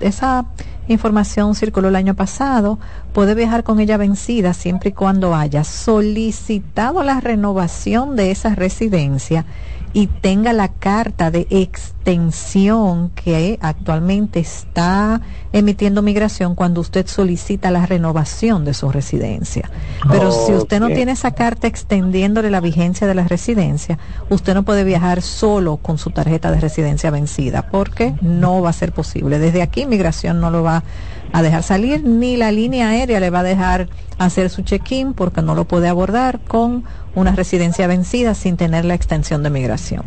esa 0.00 0.44
información 0.88 1.54
circuló 1.54 1.88
el 1.88 1.96
año 1.96 2.14
pasado, 2.14 2.78
puede 3.14 3.34
viajar 3.34 3.64
con 3.64 3.80
ella 3.80 3.96
vencida 3.96 4.52
siempre 4.52 4.90
y 4.90 4.92
cuando 4.92 5.34
haya 5.34 5.64
solicitado 5.64 7.02
la 7.02 7.20
renovación 7.20 8.16
de 8.16 8.30
esa 8.30 8.54
residencia 8.54 9.46
y 9.92 10.06
tenga 10.06 10.52
la 10.52 10.68
carta 10.68 11.30
de 11.30 11.46
extensión 11.50 13.10
que 13.10 13.58
actualmente 13.60 14.40
está 14.40 15.20
emitiendo 15.52 16.02
migración 16.02 16.54
cuando 16.54 16.80
usted 16.80 17.06
solicita 17.06 17.70
la 17.70 17.86
renovación 17.86 18.64
de 18.64 18.74
su 18.74 18.90
residencia. 18.90 19.70
Pero 20.08 20.30
si 20.30 20.52
usted 20.52 20.80
no 20.80 20.88
tiene 20.88 21.12
esa 21.12 21.32
carta 21.32 21.66
extendiéndole 21.66 22.50
la 22.50 22.60
vigencia 22.60 23.06
de 23.06 23.14
la 23.14 23.26
residencia, 23.26 23.98
usted 24.28 24.54
no 24.54 24.62
puede 24.62 24.84
viajar 24.84 25.22
solo 25.22 25.76
con 25.78 25.98
su 25.98 26.10
tarjeta 26.10 26.52
de 26.52 26.60
residencia 26.60 27.10
vencida, 27.10 27.68
porque 27.70 28.14
no 28.20 28.62
va 28.62 28.70
a 28.70 28.74
ser 28.74 28.92
posible. 28.92 29.38
Desde 29.38 29.62
aquí 29.62 29.86
migración 29.86 30.40
no 30.40 30.50
lo 30.50 30.62
va 30.62 30.84
a 31.32 31.42
dejar 31.42 31.62
salir, 31.62 32.04
ni 32.04 32.36
la 32.36 32.52
línea 32.52 32.88
aérea 32.88 33.20
le 33.20 33.30
va 33.30 33.40
a 33.40 33.44
dejar 33.44 33.88
hacer 34.18 34.50
su 34.50 34.62
check-in 34.62 35.14
porque 35.14 35.42
no 35.42 35.54
lo 35.54 35.64
puede 35.64 35.88
abordar 35.88 36.40
con 36.40 36.84
una 37.14 37.32
residencia 37.32 37.86
vencida 37.86 38.34
sin 38.34 38.56
tener 38.56 38.84
la 38.84 38.94
extensión 38.94 39.42
de 39.42 39.50
migración. 39.50 40.02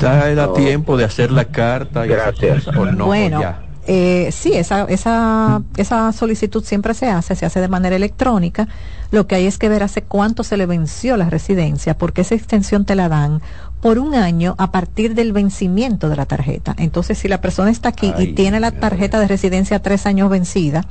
¿Ya 0.00 0.34
da 0.34 0.46
No. 0.46 0.52
tiempo 0.52 0.96
de 0.96 1.04
hacer 1.04 1.30
la 1.30 1.44
carta 1.46 2.04
y 2.06 2.08
Gracias. 2.10 2.66
o 2.68 2.86
no? 2.86 3.06
bueno, 3.06 3.40
Ya. 3.40 3.60
eh, 3.86 4.30
sí, 4.32 4.52
esa, 4.54 4.84
esa, 4.88 5.62
esa 5.76 6.12
solicitud 6.12 6.64
siempre 6.64 6.92
se 6.94 7.08
hace, 7.08 7.34
se 7.36 7.46
hace 7.46 7.60
de 7.60 7.68
manera 7.68 7.96
electrónica. 7.96 8.68
Lo 9.10 9.26
que 9.26 9.36
hay 9.36 9.46
es 9.46 9.58
que 9.58 9.68
ver 9.68 9.82
hace 9.82 10.02
cuánto 10.02 10.42
se 10.42 10.56
le 10.56 10.66
venció 10.66 11.16
la 11.16 11.30
residencia, 11.30 11.96
porque 11.96 12.22
esa 12.22 12.34
extensión 12.34 12.84
te 12.84 12.94
la 12.96 13.08
dan 13.08 13.40
por 13.80 13.98
un 13.98 14.14
año 14.14 14.54
a 14.58 14.72
partir 14.72 15.14
del 15.14 15.32
vencimiento 15.32 16.08
de 16.08 16.16
la 16.16 16.26
tarjeta. 16.26 16.74
Entonces, 16.78 17.18
si 17.18 17.28
la 17.28 17.40
persona 17.40 17.70
está 17.70 17.90
aquí 17.90 18.12
Ay, 18.16 18.30
y 18.30 18.32
tiene 18.32 18.58
la 18.60 18.68
ay. 18.68 18.78
tarjeta 18.80 19.20
de 19.20 19.28
residencia 19.28 19.80
tres 19.80 20.06
años 20.06 20.28
vencida, 20.30 20.84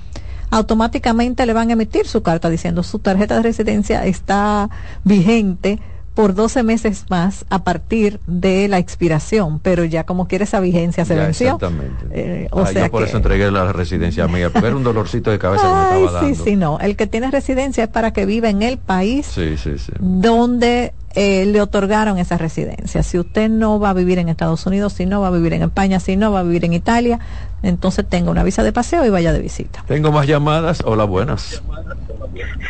automáticamente 0.51 1.45
le 1.45 1.53
van 1.53 1.69
a 1.69 1.73
emitir 1.73 2.07
su 2.07 2.21
carta 2.23 2.49
diciendo 2.49 2.83
su 2.83 2.99
tarjeta 2.99 3.35
de 3.37 3.41
residencia 3.43 4.05
está 4.05 4.69
vigente 5.03 5.79
por 6.13 6.33
12 6.33 6.63
meses 6.63 7.03
más 7.09 7.45
a 7.49 7.65
partir 7.65 8.21
de 8.25 8.69
la 8.69 8.77
expiración, 8.77 9.59
pero 9.59 9.83
ya 9.83 10.05
como 10.05 10.29
quiere 10.29 10.45
esa 10.45 10.61
vigencia 10.61 11.03
se 11.03 11.13
Ya, 11.13 11.23
venció. 11.23 11.47
Exactamente. 11.55 12.05
Eh, 12.11 12.47
o 12.51 12.61
Ah, 12.61 12.67
sea 12.67 12.85
yo 12.85 12.91
por 12.91 13.03
que- 13.03 13.09
eso 13.09 13.17
entregué 13.17 13.51
la 13.51 13.73
residencia 13.73 14.25
mía, 14.29 14.49
porque 14.49 14.67
era 14.67 14.77
un 14.77 14.83
dolorcito 14.85 15.29
de 15.29 15.39
cabeza 15.39 15.63
que 15.63 15.73
me 15.73 15.75
Ay, 15.97 16.05
estaba 16.05 16.19
sí, 16.21 16.25
dando. 16.29 16.43
sí, 16.45 16.55
no. 16.55 16.79
El 16.79 16.95
que 16.95 17.07
tiene 17.07 17.29
residencia 17.31 17.83
es 17.83 17.89
para 17.89 18.11
que 18.13 18.25
viva 18.25 18.49
en 18.49 18.61
el 18.61 18.77
país 18.77 19.25
Sí, 19.25 19.57
sí, 19.57 19.77
sí. 19.77 19.91
donde 19.99 20.93
eh, 21.15 21.45
le 21.45 21.61
otorgaron 21.61 22.17
esa 22.17 22.37
residencia. 22.37 23.01
Si 23.03 23.17
usted 23.17 23.49
no 23.49 23.79
va 23.79 23.91
a 23.91 23.93
vivir 23.93 24.19
en 24.19 24.29
Estados 24.29 24.65
Unidos, 24.65 24.93
si 24.93 25.05
no 25.05 25.21
va 25.21 25.27
a 25.27 25.31
vivir 25.31 25.53
en 25.53 25.63
España, 25.63 25.99
si 25.99 26.17
no 26.17 26.31
va 26.31 26.41
a 26.41 26.43
vivir 26.43 26.65
en 26.65 26.73
Italia, 26.73 27.19
entonces 27.63 28.05
tenga 28.07 28.31
una 28.31 28.43
visa 28.43 28.63
de 28.63 28.71
paseo 28.73 29.05
y 29.05 29.09
vaya 29.09 29.31
de 29.33 29.39
visita. 29.39 29.83
Tengo 29.87 30.11
más 30.11 30.27
llamadas. 30.27 30.81
Hola, 30.85 31.05
buenas. 31.05 31.61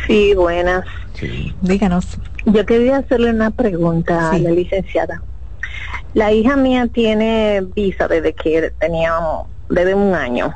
Sí, 0.06 0.34
buenas. 0.34 0.84
Sí. 1.14 1.54
Díganos. 1.60 2.18
Yo 2.44 2.64
quería 2.64 2.98
hacerle 2.98 3.30
una 3.30 3.50
pregunta 3.50 4.30
Sí. 4.30 4.36
a 4.36 4.38
la 4.48 4.50
licenciada. 4.50 5.22
La 6.14 6.32
hija 6.32 6.56
mía 6.56 6.86
tiene 6.92 7.62
visa 7.74 8.06
desde 8.08 8.32
que 8.32 8.72
teníamos, 8.78 9.48
desde 9.68 9.94
un 9.94 10.14
año. 10.14 10.52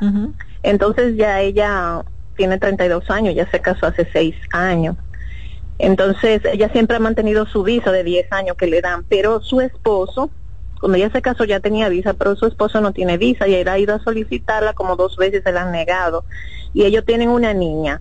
Entonces 0.63 1.17
ya 1.17 1.41
ella 1.41 2.03
tiene 2.37 2.57
32 2.57 3.09
años, 3.09 3.35
ya 3.35 3.49
se 3.51 3.59
casó 3.59 3.87
hace 3.87 4.07
6 4.13 4.35
años. 4.53 4.95
Entonces 5.81 6.43
ella 6.45 6.69
siempre 6.69 6.97
ha 6.97 6.99
mantenido 6.99 7.47
su 7.47 7.63
visa 7.63 7.91
de 7.91 8.03
10 8.03 8.31
años 8.31 8.55
que 8.55 8.67
le 8.67 8.81
dan, 8.81 9.03
pero 9.09 9.41
su 9.41 9.61
esposo, 9.61 10.29
cuando 10.79 10.99
ella 10.99 11.09
se 11.09 11.23
casó 11.23 11.43
ya 11.43 11.59
tenía 11.59 11.89
visa, 11.89 12.13
pero 12.13 12.35
su 12.35 12.45
esposo 12.45 12.81
no 12.81 12.93
tiene 12.93 13.17
visa 13.17 13.47
y 13.47 13.55
él 13.55 13.67
ha 13.67 13.79
ido 13.79 13.95
a 13.95 14.03
solicitarla 14.03 14.73
como 14.73 14.95
dos 14.95 15.17
veces, 15.17 15.41
se 15.43 15.51
la 15.51 15.63
han 15.63 15.71
negado. 15.71 16.23
Y 16.71 16.83
ellos 16.83 17.03
tienen 17.03 17.29
una 17.29 17.55
niña. 17.55 17.99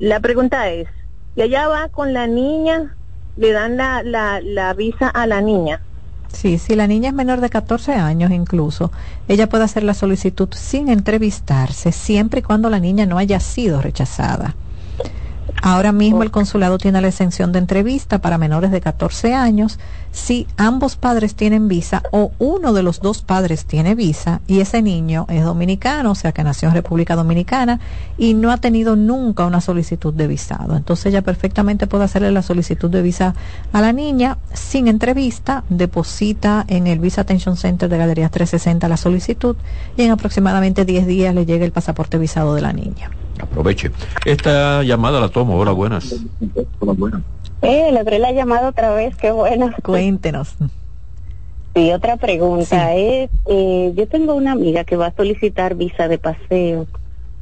La 0.00 0.18
pregunta 0.18 0.70
es, 0.70 0.88
¿y 1.36 1.42
allá 1.42 1.68
va 1.68 1.88
con 1.88 2.12
la 2.12 2.26
niña? 2.26 2.96
¿Le 3.36 3.52
dan 3.52 3.76
la, 3.76 4.02
la, 4.02 4.40
la 4.42 4.74
visa 4.74 5.08
a 5.08 5.28
la 5.28 5.40
niña? 5.40 5.80
Sí, 6.32 6.58
si 6.58 6.74
la 6.74 6.88
niña 6.88 7.10
es 7.10 7.14
menor 7.14 7.40
de 7.40 7.48
14 7.48 7.92
años 7.92 8.32
incluso, 8.32 8.90
ella 9.28 9.48
puede 9.48 9.64
hacer 9.64 9.84
la 9.84 9.94
solicitud 9.94 10.48
sin 10.52 10.88
entrevistarse, 10.88 11.92
siempre 11.92 12.40
y 12.40 12.42
cuando 12.42 12.70
la 12.70 12.80
niña 12.80 13.06
no 13.06 13.18
haya 13.18 13.38
sido 13.38 13.80
rechazada. 13.80 14.56
Ahora 15.62 15.92
mismo 15.92 16.22
el 16.22 16.30
consulado 16.30 16.78
tiene 16.78 17.00
la 17.00 17.08
exención 17.08 17.52
de 17.52 17.58
entrevista 17.58 18.20
para 18.20 18.38
menores 18.38 18.70
de 18.70 18.80
14 18.80 19.34
años 19.34 19.78
si 20.12 20.46
ambos 20.56 20.96
padres 20.96 21.34
tienen 21.34 21.68
visa 21.68 22.02
o 22.10 22.32
uno 22.38 22.72
de 22.72 22.82
los 22.82 23.00
dos 23.00 23.22
padres 23.22 23.64
tiene 23.64 23.94
visa 23.94 24.40
y 24.46 24.60
ese 24.60 24.82
niño 24.82 25.26
es 25.28 25.44
dominicano, 25.44 26.12
o 26.12 26.14
sea 26.14 26.32
que 26.32 26.42
nació 26.42 26.68
en 26.68 26.74
República 26.74 27.14
Dominicana 27.14 27.80
y 28.18 28.34
no 28.34 28.50
ha 28.50 28.56
tenido 28.56 28.96
nunca 28.96 29.46
una 29.46 29.60
solicitud 29.60 30.12
de 30.12 30.26
visado. 30.26 30.76
Entonces 30.76 31.06
ella 31.06 31.22
perfectamente 31.22 31.86
puede 31.86 32.04
hacerle 32.04 32.32
la 32.32 32.42
solicitud 32.42 32.90
de 32.90 33.02
visa 33.02 33.34
a 33.72 33.80
la 33.80 33.92
niña 33.92 34.38
sin 34.52 34.88
entrevista, 34.88 35.64
deposita 35.68 36.64
en 36.68 36.86
el 36.86 36.98
Visa 36.98 37.22
Attention 37.22 37.56
Center 37.56 37.88
de 37.88 37.98
Galerías 37.98 38.30
360 38.30 38.88
la 38.88 38.96
solicitud 38.96 39.56
y 39.96 40.02
en 40.02 40.10
aproximadamente 40.10 40.84
10 40.84 41.06
días 41.06 41.34
le 41.34 41.46
llega 41.46 41.64
el 41.64 41.72
pasaporte 41.72 42.18
visado 42.18 42.54
de 42.54 42.62
la 42.62 42.72
niña. 42.72 43.10
Aproveche. 43.42 43.90
Esta 44.24 44.82
llamada 44.82 45.20
la 45.20 45.28
tomo. 45.28 45.58
Hola, 45.58 45.72
buenas. 45.72 46.14
Hola, 46.80 46.92
buenas. 46.92 47.22
Eh, 47.62 47.90
le 47.92 48.18
la 48.18 48.32
llamada 48.32 48.68
otra 48.68 48.92
vez, 48.94 49.14
qué 49.16 49.32
buena. 49.32 49.74
Cuéntenos. 49.82 50.56
Sí, 51.74 51.92
otra 51.92 52.16
pregunta 52.16 52.94
es, 52.94 53.30
eh, 53.46 53.92
yo 53.94 54.08
tengo 54.08 54.34
una 54.34 54.52
amiga 54.52 54.84
que 54.84 54.96
va 54.96 55.06
a 55.06 55.14
solicitar 55.14 55.76
visa 55.76 56.08
de 56.08 56.18
paseo. 56.18 56.86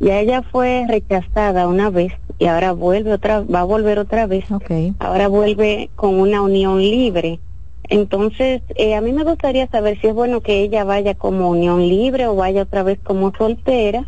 Ya 0.00 0.20
ella 0.20 0.42
fue 0.42 0.84
rechazada 0.88 1.66
una 1.66 1.90
vez 1.90 2.12
y 2.38 2.46
ahora 2.46 2.72
vuelve 2.72 3.12
otra, 3.12 3.40
va 3.40 3.60
a 3.60 3.64
volver 3.64 3.98
otra 3.98 4.26
vez. 4.26 4.50
Okay. 4.50 4.92
Ahora 4.98 5.28
vuelve 5.28 5.90
con 5.96 6.14
una 6.20 6.42
unión 6.42 6.78
libre. 6.80 7.40
Entonces, 7.84 8.62
eh, 8.76 8.94
a 8.94 9.00
mí 9.00 9.12
me 9.12 9.24
gustaría 9.24 9.66
saber 9.68 9.98
si 10.00 10.08
es 10.08 10.14
bueno 10.14 10.40
que 10.40 10.60
ella 10.60 10.84
vaya 10.84 11.14
como 11.14 11.50
unión 11.50 11.88
libre 11.88 12.26
o 12.26 12.36
vaya 12.36 12.62
otra 12.62 12.82
vez 12.82 12.98
como 13.02 13.32
soltera. 13.34 14.06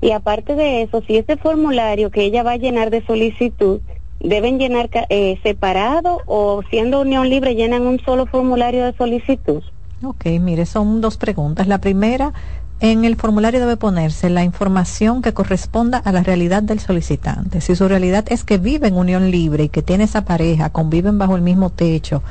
Y 0.00 0.10
aparte 0.12 0.54
de 0.54 0.82
eso, 0.82 1.02
si 1.06 1.16
ese 1.16 1.36
formulario 1.36 2.10
que 2.10 2.24
ella 2.24 2.42
va 2.42 2.52
a 2.52 2.56
llenar 2.56 2.90
de 2.90 3.04
solicitud 3.04 3.80
deben 4.20 4.58
llenar 4.58 4.90
eh, 5.08 5.38
separado 5.42 6.22
o 6.26 6.62
siendo 6.70 7.00
unión 7.00 7.28
libre 7.28 7.54
llenan 7.54 7.82
un 7.82 8.00
solo 8.00 8.26
formulario 8.26 8.84
de 8.84 8.94
solicitud? 8.96 9.62
Ok, 10.02 10.26
mire, 10.40 10.66
son 10.66 11.00
dos 11.00 11.16
preguntas. 11.16 11.66
La 11.66 11.78
primera, 11.78 12.32
en 12.80 13.04
el 13.04 13.16
formulario 13.16 13.60
debe 13.60 13.76
ponerse 13.76 14.28
la 14.28 14.44
información 14.44 15.22
que 15.22 15.32
corresponda 15.32 15.98
a 15.98 16.12
la 16.12 16.22
realidad 16.22 16.62
del 16.62 16.80
solicitante. 16.80 17.62
Si 17.62 17.74
su 17.74 17.88
realidad 17.88 18.26
es 18.28 18.44
que 18.44 18.58
vive 18.58 18.88
en 18.88 18.96
unión 18.96 19.30
libre 19.30 19.64
y 19.64 19.68
que 19.70 19.82
tiene 19.82 20.04
esa 20.04 20.24
pareja, 20.24 20.70
conviven 20.70 21.18
bajo 21.18 21.36
el 21.36 21.42
mismo 21.42 21.70
techo 21.70 22.22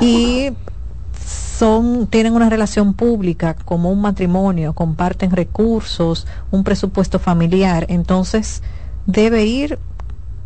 y 0.00 0.50
son 1.58 2.08
tienen 2.08 2.34
una 2.34 2.50
relación 2.50 2.94
pública 2.94 3.54
como 3.54 3.90
un 3.90 4.00
matrimonio, 4.00 4.72
comparten 4.72 5.30
recursos, 5.30 6.26
un 6.50 6.64
presupuesto 6.64 7.18
familiar, 7.18 7.86
entonces 7.88 8.62
debe 9.06 9.44
ir 9.44 9.78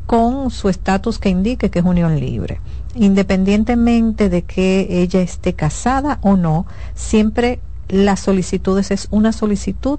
con 0.07 0.51
su 0.51 0.69
estatus 0.69 1.19
que 1.19 1.29
indique 1.29 1.71
que 1.71 1.79
es 1.79 1.85
unión 1.85 2.19
libre. 2.19 2.61
Independientemente 2.95 4.29
de 4.29 4.43
que 4.43 4.87
ella 4.91 5.21
esté 5.21 5.55
casada 5.55 6.19
o 6.23 6.37
no, 6.37 6.67
siempre 6.95 7.61
las 7.89 8.21
solicitudes 8.21 8.91
es 8.91 9.09
una 9.11 9.33
solicitud 9.33 9.99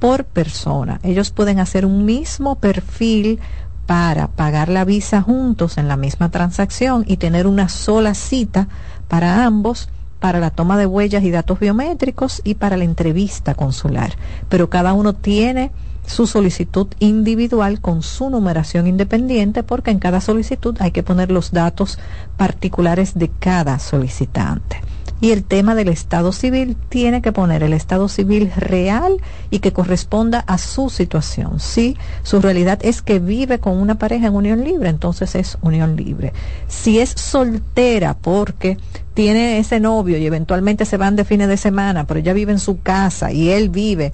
por 0.00 0.24
persona. 0.24 1.00
Ellos 1.02 1.30
pueden 1.30 1.60
hacer 1.60 1.84
un 1.86 2.04
mismo 2.04 2.56
perfil 2.56 3.38
para 3.86 4.28
pagar 4.28 4.68
la 4.68 4.84
visa 4.84 5.22
juntos 5.22 5.78
en 5.78 5.88
la 5.88 5.96
misma 5.96 6.30
transacción 6.30 7.04
y 7.06 7.16
tener 7.16 7.46
una 7.46 7.68
sola 7.68 8.14
cita 8.14 8.68
para 9.08 9.44
ambos 9.44 9.88
para 10.20 10.40
la 10.40 10.50
toma 10.50 10.76
de 10.76 10.86
huellas 10.86 11.22
y 11.24 11.30
datos 11.30 11.60
biométricos 11.60 12.40
y 12.44 12.54
para 12.54 12.76
la 12.76 12.84
entrevista 12.84 13.54
consular. 13.54 14.12
Pero 14.48 14.70
cada 14.70 14.92
uno 14.92 15.14
tiene 15.14 15.70
su 16.06 16.26
solicitud 16.26 16.88
individual 16.98 17.80
con 17.80 18.02
su 18.02 18.30
numeración 18.30 18.86
independiente 18.86 19.62
porque 19.62 19.90
en 19.90 19.98
cada 19.98 20.20
solicitud 20.20 20.76
hay 20.80 20.90
que 20.90 21.02
poner 21.02 21.30
los 21.30 21.52
datos 21.52 21.98
particulares 22.36 23.14
de 23.14 23.28
cada 23.28 23.78
solicitante. 23.78 24.80
Y 25.20 25.32
el 25.32 25.44
tema 25.44 25.74
del 25.74 25.88
estado 25.88 26.32
civil 26.32 26.76
tiene 26.88 27.22
que 27.22 27.32
poner 27.32 27.62
el 27.62 27.72
estado 27.72 28.08
civil 28.08 28.52
real 28.56 29.20
y 29.50 29.58
que 29.58 29.72
corresponda 29.72 30.40
a 30.46 30.58
su 30.58 30.90
situación. 30.90 31.58
Si 31.58 31.96
su 32.22 32.40
realidad 32.40 32.78
es 32.82 33.02
que 33.02 33.18
vive 33.18 33.58
con 33.58 33.76
una 33.78 33.96
pareja 33.96 34.28
en 34.28 34.34
unión 34.34 34.62
libre, 34.62 34.88
entonces 34.88 35.34
es 35.34 35.58
unión 35.60 35.96
libre. 35.96 36.32
Si 36.68 37.00
es 37.00 37.10
soltera 37.10 38.14
porque 38.14 38.78
tiene 39.14 39.58
ese 39.58 39.80
novio 39.80 40.18
y 40.18 40.26
eventualmente 40.26 40.84
se 40.84 40.96
van 40.96 41.16
de 41.16 41.24
fines 41.24 41.48
de 41.48 41.56
semana, 41.56 42.06
pero 42.06 42.20
ella 42.20 42.32
vive 42.32 42.52
en 42.52 42.60
su 42.60 42.80
casa 42.80 43.32
y 43.32 43.50
él 43.50 43.68
vive 43.68 44.12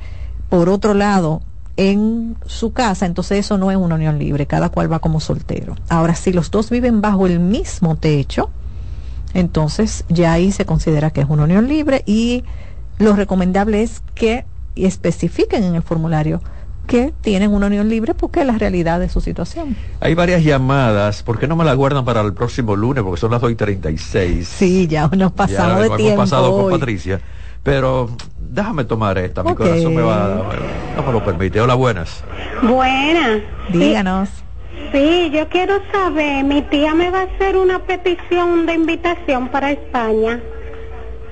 por 0.49 0.71
otro 0.71 0.95
lado 0.95 1.43
en 1.77 2.37
su 2.47 2.73
casa, 2.73 3.07
entonces 3.07 3.41
eso 3.41 3.59
no 3.59 3.71
es 3.71 3.77
una 3.77 3.97
unión 3.97 4.19
libre, 4.19 4.47
cada 4.47 4.69
cual 4.69 4.93
va 4.93 5.01
como 5.01 5.21
soltero. 5.21 5.77
Ahora, 5.89 6.15
si 6.15 6.33
los 6.33 6.51
dos 6.51 6.71
viven 6.71 7.01
bajo 7.01 7.27
el 7.27 7.41
mismo 7.41 7.97
techo, 7.97 8.51
entonces 9.35 10.05
ya 10.09 10.33
ahí 10.33 10.53
se 10.53 10.65
considera 10.65 11.11
que 11.11 11.21
es 11.21 11.27
una 11.29 11.45
unión 11.45 11.69
libre 11.69 12.03
y 12.07 12.45
lo 12.99 13.15
recomendable 13.15 13.83
es 13.83 14.03
que 14.15 14.45
especifiquen 14.77 15.65
en 15.65 15.75
el 15.75 15.83
formulario 15.83 16.41
que 16.87 17.13
tienen 17.23 17.53
una 17.53 17.67
unión 17.67 17.89
libre 17.89 18.15
porque 18.15 18.41
es 18.41 18.47
la 18.47 18.59
realidad 18.59 19.01
de 19.01 19.09
su 19.09 19.21
situación. 19.21 19.77
Hay 20.01 20.15
varias 20.15 20.45
llamadas, 20.45 21.23
¿por 21.23 21.39
qué 21.39 21.49
no 21.49 21.57
me 21.57 21.65
las 21.65 21.77
guardan 21.77 22.05
para 22.05 22.21
el 22.21 22.35
próximo 22.35 22.77
lunes? 22.77 23.03
Porque 23.03 23.21
son 23.21 23.31
las 23.31 23.43
2.36. 23.43 24.45
Sí, 24.45 24.87
ya 24.87 25.09
nos 25.09 25.33
pasamos 25.33 25.83
de 25.83 25.97
tiempo. 25.97 26.23
Pasado 26.23 26.57
con 26.57 26.71
Patricia. 26.71 27.21
Pero 27.63 28.11
déjame 28.39 28.85
tomar 28.85 29.17
esta, 29.17 29.43
mi 29.43 29.55
corazón 29.55 29.95
me 29.95 30.03
va, 30.03 30.45
no 30.95 31.03
me 31.03 31.13
lo 31.13 31.25
permite. 31.25 31.63
Hola, 31.63 31.75
buenas. 31.75 32.23
Buenas. 32.63 33.41
Díganos. 33.73 34.29
Sí, 34.29 34.44
yo 34.95 35.49
quiero 35.49 35.81
saber, 35.93 36.45
mi 36.45 36.63
tía 36.63 36.95
me 36.95 37.11
va 37.11 37.23
a 37.23 37.25
hacer 37.25 37.57
una 37.57 37.81
petición 37.81 38.65
de 38.67 38.75
invitación 38.75 39.49
para 39.49 39.73
España. 39.73 40.41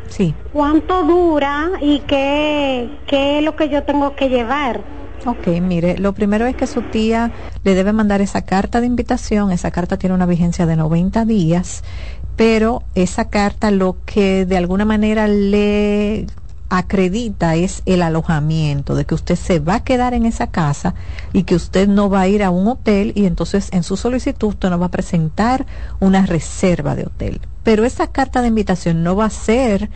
Sí. 0.08 0.34
¿Cuánto 0.52 1.04
dura 1.04 1.70
y 1.80 2.00
qué, 2.00 2.90
qué 3.06 3.38
es 3.38 3.44
lo 3.44 3.54
que 3.54 3.68
yo 3.68 3.84
tengo 3.84 4.16
que 4.16 4.28
llevar? 4.28 4.80
Ok, 5.24 5.46
mire, 5.60 5.96
lo 5.98 6.12
primero 6.12 6.46
es 6.46 6.56
que 6.56 6.66
su 6.66 6.82
tía 6.82 7.30
le 7.62 7.74
debe 7.76 7.92
mandar 7.92 8.20
esa 8.20 8.42
carta 8.42 8.80
de 8.80 8.88
invitación, 8.88 9.52
esa 9.52 9.70
carta 9.70 9.96
tiene 9.96 10.16
una 10.16 10.26
vigencia 10.26 10.66
de 10.66 10.74
90 10.74 11.24
días, 11.24 11.84
pero 12.34 12.82
esa 12.96 13.28
carta 13.28 13.70
lo 13.70 13.96
que 14.04 14.44
de 14.44 14.56
alguna 14.56 14.84
manera 14.84 15.28
le 15.28 16.26
acredita 16.78 17.54
es 17.54 17.82
el 17.84 18.00
alojamiento, 18.00 18.94
de 18.94 19.04
que 19.04 19.14
usted 19.14 19.36
se 19.36 19.58
va 19.58 19.74
a 19.74 19.84
quedar 19.84 20.14
en 20.14 20.24
esa 20.24 20.46
casa 20.46 20.94
y 21.34 21.42
que 21.42 21.54
usted 21.54 21.86
no 21.86 22.08
va 22.08 22.22
a 22.22 22.28
ir 22.28 22.42
a 22.42 22.50
un 22.50 22.66
hotel 22.66 23.12
y 23.14 23.26
entonces 23.26 23.68
en 23.72 23.82
su 23.82 23.98
solicitud 23.98 24.48
usted 24.48 24.70
no 24.70 24.78
va 24.78 24.86
a 24.86 24.90
presentar 24.90 25.66
una 26.00 26.24
reserva 26.24 26.94
de 26.94 27.04
hotel. 27.04 27.42
Pero 27.62 27.84
esa 27.84 28.06
carta 28.06 28.40
de 28.40 28.48
invitación 28.48 29.02
no 29.02 29.14
va 29.14 29.26
a 29.26 29.30
ser 29.30 29.90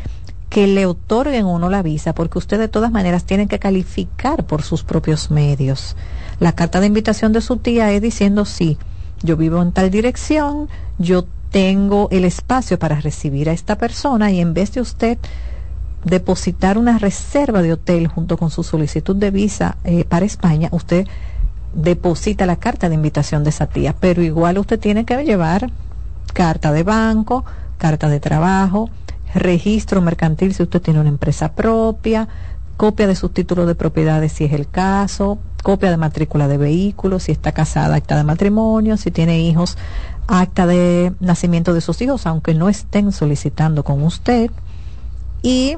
que 0.50 0.66
le 0.66 0.84
otorguen 0.84 1.46
uno 1.46 1.70
la 1.70 1.82
visa, 1.82 2.14
porque 2.14 2.38
usted 2.38 2.58
de 2.58 2.68
todas 2.68 2.92
maneras 2.92 3.24
tiene 3.24 3.48
que 3.48 3.58
calificar 3.58 4.44
por 4.44 4.62
sus 4.62 4.84
propios 4.84 5.30
medios. 5.30 5.96
La 6.40 6.52
carta 6.52 6.80
de 6.80 6.88
invitación 6.88 7.32
de 7.32 7.40
su 7.40 7.56
tía 7.56 7.90
es 7.90 8.02
diciendo 8.02 8.44
sí, 8.44 8.76
yo 9.22 9.38
vivo 9.38 9.62
en 9.62 9.72
tal 9.72 9.90
dirección, 9.90 10.68
yo 10.98 11.24
tengo 11.50 12.08
el 12.10 12.26
espacio 12.26 12.78
para 12.78 13.00
recibir 13.00 13.48
a 13.48 13.54
esta 13.54 13.78
persona 13.78 14.30
y 14.30 14.40
en 14.40 14.52
vez 14.52 14.72
de 14.72 14.82
usted 14.82 15.16
depositar 16.04 16.78
una 16.78 16.98
reserva 16.98 17.62
de 17.62 17.72
hotel 17.72 18.06
junto 18.06 18.36
con 18.36 18.50
su 18.50 18.62
solicitud 18.62 19.16
de 19.16 19.30
visa 19.30 19.76
eh, 19.84 20.04
para 20.04 20.26
España, 20.26 20.68
usted 20.72 21.06
deposita 21.74 22.46
la 22.46 22.56
carta 22.56 22.88
de 22.88 22.94
invitación 22.94 23.44
de 23.44 23.50
esa 23.50 23.66
tía, 23.66 23.94
pero 23.98 24.22
igual 24.22 24.58
usted 24.58 24.80
tiene 24.80 25.04
que 25.04 25.22
llevar 25.24 25.70
carta 26.32 26.72
de 26.72 26.82
banco, 26.82 27.44
carta 27.78 28.08
de 28.08 28.20
trabajo, 28.20 28.90
registro 29.34 30.00
mercantil 30.00 30.54
si 30.54 30.62
usted 30.62 30.80
tiene 30.80 31.00
una 31.00 31.08
empresa 31.08 31.52
propia, 31.52 32.28
copia 32.76 33.06
de 33.06 33.14
sus 33.14 33.32
títulos 33.32 33.66
de 33.66 33.74
propiedades 33.74 34.32
si 34.32 34.44
es 34.44 34.52
el 34.52 34.68
caso, 34.68 35.38
copia 35.62 35.90
de 35.90 35.96
matrícula 35.96 36.48
de 36.48 36.58
vehículos, 36.58 37.24
si 37.24 37.32
está 37.32 37.52
casada, 37.52 37.96
acta 37.96 38.16
de 38.16 38.24
matrimonio, 38.24 38.96
si 38.96 39.10
tiene 39.10 39.40
hijos, 39.40 39.76
acta 40.26 40.66
de 40.66 41.12
nacimiento 41.20 41.74
de 41.74 41.80
sus 41.80 42.00
hijos, 42.02 42.26
aunque 42.26 42.54
no 42.54 42.68
estén 42.68 43.12
solicitando 43.12 43.82
con 43.82 44.02
usted, 44.02 44.50
y 45.46 45.76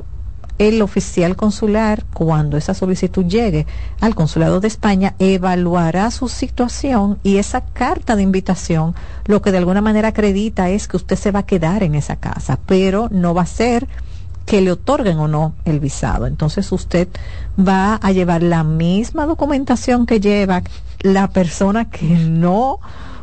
el 0.56 0.80
oficial 0.80 1.36
consular, 1.36 2.06
cuando 2.14 2.56
esa 2.56 2.72
solicitud 2.72 3.26
llegue 3.26 3.66
al 4.00 4.14
consulado 4.14 4.60
de 4.60 4.68
España, 4.68 5.14
evaluará 5.18 6.10
su 6.10 6.28
situación 6.28 7.18
y 7.22 7.36
esa 7.36 7.60
carta 7.60 8.16
de 8.16 8.22
invitación 8.22 8.94
lo 9.26 9.42
que 9.42 9.52
de 9.52 9.58
alguna 9.58 9.82
manera 9.82 10.08
acredita 10.08 10.70
es 10.70 10.88
que 10.88 10.96
usted 10.96 11.16
se 11.16 11.32
va 11.32 11.40
a 11.40 11.46
quedar 11.46 11.82
en 11.82 11.96
esa 11.96 12.16
casa, 12.16 12.58
pero 12.64 13.10
no 13.10 13.34
va 13.34 13.42
a 13.42 13.46
ser 13.46 13.86
que 14.46 14.62
le 14.62 14.72
otorguen 14.72 15.18
o 15.18 15.28
no 15.28 15.52
el 15.66 15.80
visado. 15.80 16.26
Entonces 16.26 16.72
usted 16.72 17.08
va 17.60 17.96
a 17.96 18.10
llevar 18.12 18.42
la 18.42 18.64
misma 18.64 19.26
documentación 19.26 20.06
que 20.06 20.18
lleva 20.18 20.62
la 21.00 21.28
persona 21.28 21.90
que 21.90 22.06
no 22.06 22.80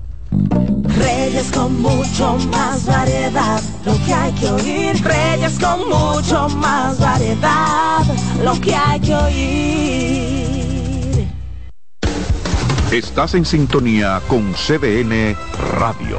Reyes 0.99 1.51
con 1.53 1.81
mucho 1.83 2.37
más 2.51 2.85
variedad, 2.87 3.61
lo 3.85 3.93
que 4.05 4.13
hay 4.15 4.33
que 4.33 4.51
oír. 4.51 5.03
Reyes 5.05 5.59
con 5.59 5.89
mucho 5.89 6.49
más 6.51 6.99
variedad, 6.99 8.01
lo 8.45 8.61
que 8.61 8.75
hay 8.75 9.01
que 9.01 9.15
oír. 9.15 10.45
Estás 12.93 13.35
en 13.35 13.45
sintonía 13.45 14.21
con 14.29 14.53
CDN 14.55 15.35
Radio. 15.79 16.19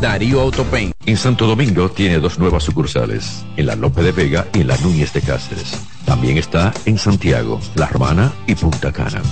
Darío 0.00 0.40
Autopain. 0.40 0.92
En 1.06 1.16
Santo 1.16 1.46
Domingo 1.46 1.88
tiene 1.88 2.18
dos 2.18 2.38
nuevas 2.38 2.64
sucursales, 2.64 3.44
en 3.56 3.66
la 3.66 3.76
Lope 3.76 4.02
de 4.02 4.12
Vega 4.12 4.46
y 4.52 4.60
en 4.60 4.68
la 4.68 4.76
Núñez 4.78 5.12
de 5.12 5.22
Cáceres. 5.22 5.72
También 6.04 6.36
está 6.36 6.72
en 6.84 6.98
Santiago, 6.98 7.60
La 7.74 7.86
Romana 7.86 8.32
y 8.46 8.54
Punta 8.54 8.92
Cana. 8.92 9.22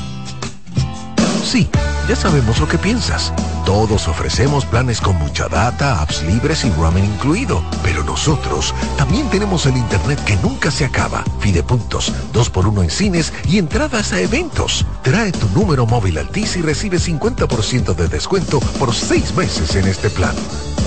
Sí, 1.44 1.68
ya 2.08 2.16
sabemos 2.16 2.58
lo 2.58 2.66
que 2.66 2.78
piensas. 2.78 3.32
Todos 3.64 4.08
ofrecemos 4.08 4.66
planes 4.66 5.00
con 5.00 5.16
mucha 5.16 5.48
data, 5.48 6.02
apps 6.02 6.22
libres 6.22 6.64
y 6.64 6.70
roaming 6.72 7.04
incluido. 7.04 7.62
Pero 7.82 8.04
nosotros 8.04 8.74
también 8.98 9.28
tenemos 9.30 9.64
el 9.66 9.76
internet 9.76 10.22
que 10.24 10.36
nunca 10.36 10.70
se 10.70 10.84
acaba. 10.84 11.24
Fidepuntos, 11.40 12.12
2x1 12.32 12.82
en 12.82 12.90
cines 12.90 13.32
y 13.48 13.58
entradas 13.58 14.12
a 14.12 14.20
eventos. 14.20 14.84
Trae 15.02 15.32
tu 15.32 15.48
número 15.48 15.86
móvil 15.86 16.18
Altis 16.18 16.56
y 16.56 16.62
recibe 16.62 16.98
50% 16.98 17.94
de 17.94 18.08
descuento 18.08 18.60
por 18.78 18.94
6 18.94 19.34
meses 19.34 19.74
en 19.76 19.88
este 19.88 20.10
plan. 20.10 20.34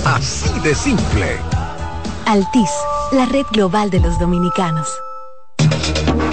Así 0.05 0.59
de 0.59 0.75
simple. 0.75 1.38
Altis, 2.25 2.69
la 3.11 3.25
red 3.25 3.45
global 3.51 3.89
de 3.89 4.01
los 4.01 4.19
dominicanos. 4.19 4.88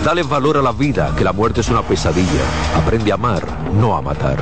Dale 0.05 0.23
valor 0.23 0.59
a 0.59 0.63
la 0.63 0.73
vida, 0.73 1.15
que 1.17 1.25
la 1.25 1.33
muerte 1.33 1.63
es 1.63 1.69
una 1.71 1.81
pesadilla. 1.81 2.43
Aprende 2.77 3.11
a 3.11 3.15
amar, 3.15 3.47
no 3.73 3.97
a 3.97 4.03
matar. 4.03 4.37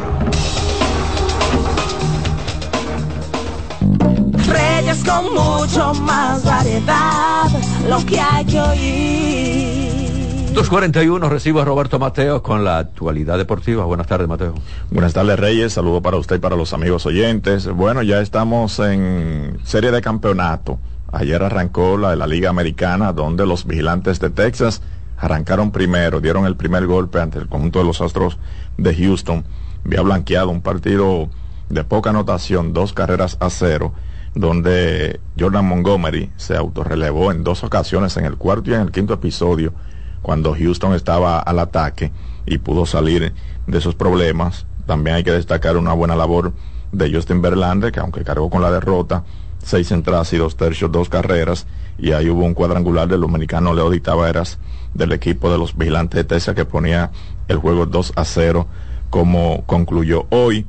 Reyes 4.93 5.05
con 5.09 5.25
mucho 5.33 5.95
más 6.03 6.45
variedad, 6.45 7.49
lo 7.89 8.05
que 8.05 8.21
hay 8.21 8.45
que 8.45 8.61
oír. 8.61 10.53
241, 10.53 11.31
recibo 11.31 11.63
a 11.63 11.65
Roberto 11.65 11.99
Mateo 11.99 12.43
con 12.43 12.63
la 12.63 12.79
actualidad 12.79 13.39
deportiva. 13.39 13.87
Buenas 13.87 14.07
tardes, 14.07 14.29
Mateo. 14.29 14.55
Buenas 14.91 15.15
tardes, 15.15 15.39
Reyes. 15.41 15.73
Saludo 15.73 16.03
para 16.03 16.19
usted 16.19 16.37
y 16.37 16.41
para 16.41 16.57
los 16.57 16.75
amigos 16.75 17.07
oyentes. 17.07 17.69
Bueno, 17.69 18.03
ya 18.03 18.21
estamos 18.21 18.79
en 18.81 19.59
serie 19.65 19.93
de 19.93 20.03
campeonato. 20.03 20.79
Ayer 21.11 21.43
arrancó 21.43 21.97
la 21.97 22.11
de 22.11 22.17
la 22.17 22.27
Liga 22.27 22.51
Americana, 22.51 23.15
donde 23.15 23.47
los 23.47 23.67
vigilantes 23.67 24.21
de 24.21 24.29
Texas 24.29 24.83
arrancaron 25.17 25.71
primero, 25.71 26.21
dieron 26.21 26.45
el 26.45 26.57
primer 26.57 26.87
golpe 26.87 27.19
ante 27.19 27.39
el 27.39 27.49
conjunto 27.49 27.79
de 27.79 27.87
los 27.87 28.03
Astros 28.03 28.37
de 28.77 28.95
Houston. 28.95 29.45
Había 29.87 30.03
blanqueado 30.03 30.51
un 30.51 30.61
partido 30.61 31.31
de 31.71 31.83
poca 31.85 32.11
anotación, 32.11 32.75
dos 32.75 32.93
carreras 32.93 33.39
a 33.41 33.49
cero, 33.49 33.95
donde 34.35 35.21
Jordan 35.39 35.67
Montgomery 35.67 36.31
se 36.37 36.57
autorrelevó 36.57 37.33
en 37.33 37.45
dos 37.45 37.65
ocasiones, 37.65 38.17
en 38.17 38.25
el 38.25 38.37
cuarto 38.37 38.71
y 38.71 38.75
en 38.75 38.81
el 38.81 38.91
quinto 38.91 39.15
episodio, 39.15 39.73
cuando 40.23 40.55
Houston 40.55 40.95
estaba 40.95 41.39
al 41.39 41.59
ataque 41.59 42.13
y 42.47 42.59
pudo 42.59 42.87
salir 42.87 43.33
de 43.67 43.79
esos 43.79 43.95
problemas. 43.95 44.67
También 44.87 45.17
hay 45.17 45.25
que 45.25 45.33
destacar 45.33 45.77
una 45.77 45.93
buena 45.93 46.17
labor 46.17 46.53
de 46.93 47.13
Justin 47.13 47.43
Verlander, 47.43 47.93
que 47.93 48.01
aunque 48.01 48.25
cargó 48.25 48.51
con 48.51 48.63
la 48.63 48.71
derrota, 48.71 49.25
seis 49.59 49.91
entradas 49.93 50.33
y 50.33 50.39
dos 50.39 50.57
tercios, 50.57 50.91
dos 50.91 51.09
carreras, 51.09 51.67
y 51.99 52.13
ahí 52.13 52.29
hubo 52.29 52.45
un 52.45 52.55
cuadrangular 52.55 53.09
del 53.09 53.21
dominicano 53.21 53.75
Leody 53.75 54.01
Taveras 54.01 54.59
del 54.95 55.13
equipo 55.13 55.51
de 55.51 55.59
los 55.59 55.77
vigilantes 55.77 56.19
de 56.19 56.25
Texas 56.25 56.55
que 56.55 56.65
ponía 56.65 57.11
el 57.49 57.59
juego 57.59 57.87
2 57.87 58.13
a 58.17 58.25
0 58.25 58.67
como 59.11 59.65
concluyó 59.67 60.27
hoy 60.31 60.67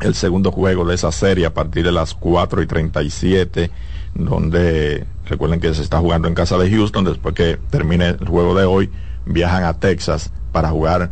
el 0.00 0.14
segundo 0.14 0.52
juego 0.52 0.84
de 0.84 0.94
esa 0.94 1.12
serie 1.12 1.46
a 1.46 1.54
partir 1.54 1.84
de 1.84 1.92
las 1.92 2.14
4 2.14 2.62
y 2.62 2.66
37 2.66 3.70
donde 4.14 5.06
recuerden 5.26 5.60
que 5.60 5.72
se 5.74 5.82
está 5.82 5.98
jugando 5.98 6.28
en 6.28 6.34
casa 6.34 6.58
de 6.58 6.70
Houston 6.70 7.04
después 7.04 7.34
que 7.34 7.58
termine 7.70 8.08
el 8.08 8.28
juego 8.28 8.54
de 8.54 8.64
hoy 8.64 8.90
viajan 9.24 9.64
a 9.64 9.78
Texas 9.78 10.30
para 10.52 10.70
jugar 10.70 11.10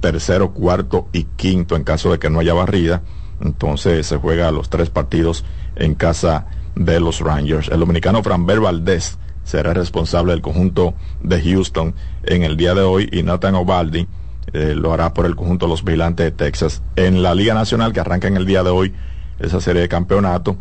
tercero, 0.00 0.52
cuarto 0.52 1.08
y 1.12 1.24
quinto 1.24 1.76
en 1.76 1.84
caso 1.84 2.10
de 2.10 2.18
que 2.18 2.30
no 2.30 2.40
haya 2.40 2.54
barrida 2.54 3.02
entonces 3.40 4.06
se 4.06 4.16
juega 4.16 4.50
los 4.50 4.70
tres 4.70 4.90
partidos 4.90 5.44
en 5.76 5.94
casa 5.94 6.46
de 6.74 7.00
los 7.00 7.20
Rangers. 7.20 7.68
El 7.68 7.80
dominicano 7.80 8.22
Franber 8.22 8.60
Valdés 8.60 9.18
será 9.44 9.72
responsable 9.74 10.32
del 10.32 10.42
conjunto 10.42 10.94
de 11.22 11.40
Houston 11.42 11.94
en 12.24 12.42
el 12.42 12.56
día 12.56 12.74
de 12.74 12.82
hoy 12.82 13.08
y 13.12 13.22
Nathan 13.22 13.54
Ovaldi 13.54 14.06
eh, 14.52 14.74
lo 14.74 14.92
hará 14.92 15.12
por 15.12 15.26
el 15.26 15.36
conjunto 15.36 15.66
de 15.66 15.70
los 15.70 15.84
vigilantes 15.84 16.24
de 16.24 16.30
Texas. 16.30 16.82
En 16.96 17.22
la 17.22 17.34
Liga 17.34 17.54
Nacional 17.54 17.92
que 17.92 18.00
arranca 18.00 18.28
en 18.28 18.36
el 18.36 18.46
día 18.46 18.62
de 18.62 18.70
hoy 18.70 18.94
esa 19.38 19.60
serie 19.60 19.82
de 19.82 19.88
campeonato, 19.88 20.56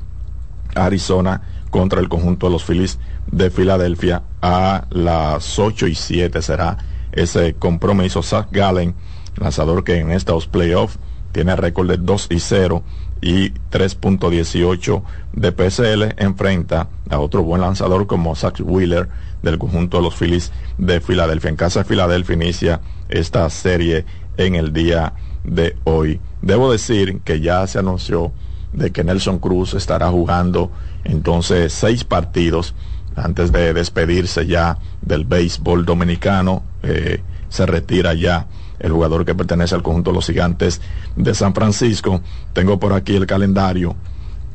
Arizona 0.75 1.41
contra 1.69 1.99
el 1.99 2.09
conjunto 2.09 2.47
de 2.47 2.53
los 2.53 2.63
Phillies 2.63 2.99
de 3.31 3.49
Filadelfia 3.49 4.23
a 4.41 4.86
las 4.89 5.59
8 5.59 5.88
y 5.88 5.95
7 5.95 6.41
será 6.41 6.77
ese 7.11 7.55
compromiso. 7.55 8.21
Zach 8.21 8.47
Gallen, 8.51 8.95
lanzador 9.38 9.83
que 9.83 9.99
en 9.99 10.11
estos 10.11 10.47
playoffs 10.47 10.99
tiene 11.31 11.55
récord 11.55 11.89
de 11.89 11.97
2 11.97 12.27
y 12.29 12.39
0, 12.39 12.83
y 13.22 13.51
3.18 13.72 15.01
de 15.34 15.51
PSL 15.51 16.16
enfrenta 16.18 16.89
a 17.09 17.20
otro 17.20 17.43
buen 17.43 17.61
lanzador 17.61 18.07
como 18.07 18.36
Zach 18.36 18.59
Wheeler 18.63 19.07
del 19.41 19.57
conjunto 19.57 19.97
de 19.97 20.03
los 20.03 20.16
Phillies 20.16 20.51
de 20.78 20.99
Filadelfia. 20.99 21.49
En 21.49 21.55
casa 21.55 21.80
de 21.80 21.86
Filadelfia 21.86 22.36
inicia 22.36 22.82
esta 23.09 23.49
serie 23.49 24.05
en 24.38 24.55
el 24.55 24.74
día 24.74 25.13
de 25.43 25.76
hoy. 25.84 26.20
Debo 26.41 26.72
decir 26.72 27.22
que 27.22 27.39
ya 27.39 27.66
se 27.68 27.80
anunció 27.80 28.32
de 28.74 28.91
que 28.91 29.03
Nelson 29.03 29.39
Cruz 29.39 29.74
estará 29.74 30.09
jugando 30.09 30.72
entonces 31.03 31.72
seis 31.72 32.03
partidos 32.03 32.76
antes 33.16 33.51
de 33.51 33.74
despedirse 33.74 34.45
ya 34.45 34.78
del 35.01 35.24
béisbol 35.26 35.86
dominicano. 35.86 36.63
Eh, 36.84 37.22
se 37.49 37.66
retira 37.66 38.13
ya 38.13 38.47
el 38.80 38.91
jugador 38.91 39.26
que 39.26 39.36
pertenece 39.36 39.76
al 39.76 39.84
conjunto 39.84 40.11
de 40.11 40.15
los 40.15 40.28
gigantes 40.28 40.82
de 41.15 41.34
San 41.34 41.53
Francisco. 41.53 42.21
Tengo 42.53 42.80
por 42.80 42.93
aquí 42.93 43.15
el 43.15 43.26
calendario, 43.26 43.95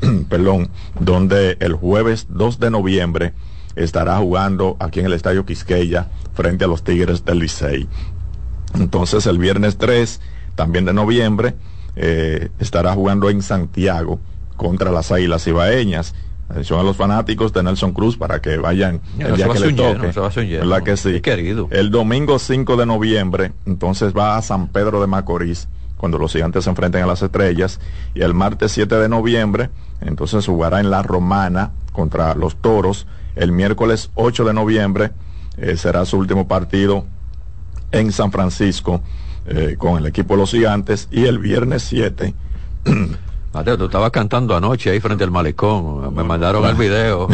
perdón, 0.28 0.70
donde 0.98 1.56
el 1.60 1.74
jueves 1.74 2.26
2 2.30 2.60
de 2.60 2.70
noviembre 2.70 3.32
estará 3.76 4.18
jugando 4.18 4.76
aquí 4.80 5.00
en 5.00 5.06
el 5.06 5.12
Estadio 5.12 5.46
Quisqueya 5.46 6.08
frente 6.34 6.64
a 6.64 6.68
los 6.68 6.82
Tigres 6.82 7.24
del 7.24 7.38
Licey. 7.38 7.88
Entonces 8.74 9.26
el 9.26 9.38
viernes 9.38 9.78
3, 9.78 10.20
también 10.54 10.84
de 10.84 10.92
noviembre, 10.92 11.54
eh, 11.96 12.50
estará 12.58 12.92
jugando 12.94 13.30
en 13.30 13.42
Santiago 13.42 14.20
contra 14.56 14.90
las 14.90 15.10
Águilas 15.10 15.46
Ibaeñas. 15.46 16.14
Atención 16.50 16.80
a 16.80 16.82
los 16.82 16.96
fanáticos 16.96 17.52
de 17.52 17.62
Nelson 17.62 17.92
Cruz 17.92 18.16
para 18.16 18.42
que 18.42 18.56
vayan 18.56 19.00
el 19.20 19.36
día 19.36 19.48
que 19.48 19.60
le 19.60 19.72
toque. 19.72 20.12
que 20.82 20.96
sí? 20.96 21.20
Querido. 21.20 21.68
El 21.70 21.92
domingo 21.92 22.40
5 22.40 22.76
de 22.76 22.86
noviembre, 22.86 23.52
entonces 23.66 24.12
va 24.12 24.36
a 24.36 24.42
San 24.42 24.66
Pedro 24.66 25.00
de 25.00 25.06
Macorís, 25.06 25.68
cuando 25.96 26.18
los 26.18 26.32
gigantes 26.32 26.64
se 26.64 26.70
enfrenten 26.70 27.04
a 27.04 27.06
las 27.06 27.22
estrellas. 27.22 27.78
Y 28.14 28.22
el 28.22 28.34
martes 28.34 28.72
7 28.72 28.96
de 28.96 29.08
noviembre, 29.08 29.70
entonces 30.00 30.44
jugará 30.44 30.80
en 30.80 30.90
La 30.90 31.04
Romana 31.04 31.70
contra 31.92 32.34
los 32.34 32.56
Toros. 32.56 33.06
El 33.36 33.52
miércoles 33.52 34.10
8 34.16 34.44
de 34.44 34.52
noviembre 34.52 35.12
eh, 35.56 35.76
será 35.76 36.04
su 36.04 36.18
último 36.18 36.48
partido 36.48 37.06
en 37.92 38.10
San 38.10 38.32
Francisco 38.32 39.02
eh, 39.46 39.76
con 39.78 39.98
el 39.98 40.06
equipo 40.06 40.34
de 40.34 40.40
los 40.40 40.50
gigantes. 40.50 41.06
Y 41.12 41.26
el 41.26 41.38
viernes 41.38 41.84
7 41.84 42.34
Mateo, 43.52 43.76
tú 43.76 43.86
estabas 43.86 44.12
cantando 44.12 44.54
anoche 44.54 44.90
ahí 44.90 45.00
frente 45.00 45.24
al 45.24 45.32
malecón. 45.32 46.14
Me 46.14 46.22
mandaron 46.22 46.64
el 46.66 46.76
video. 46.76 47.26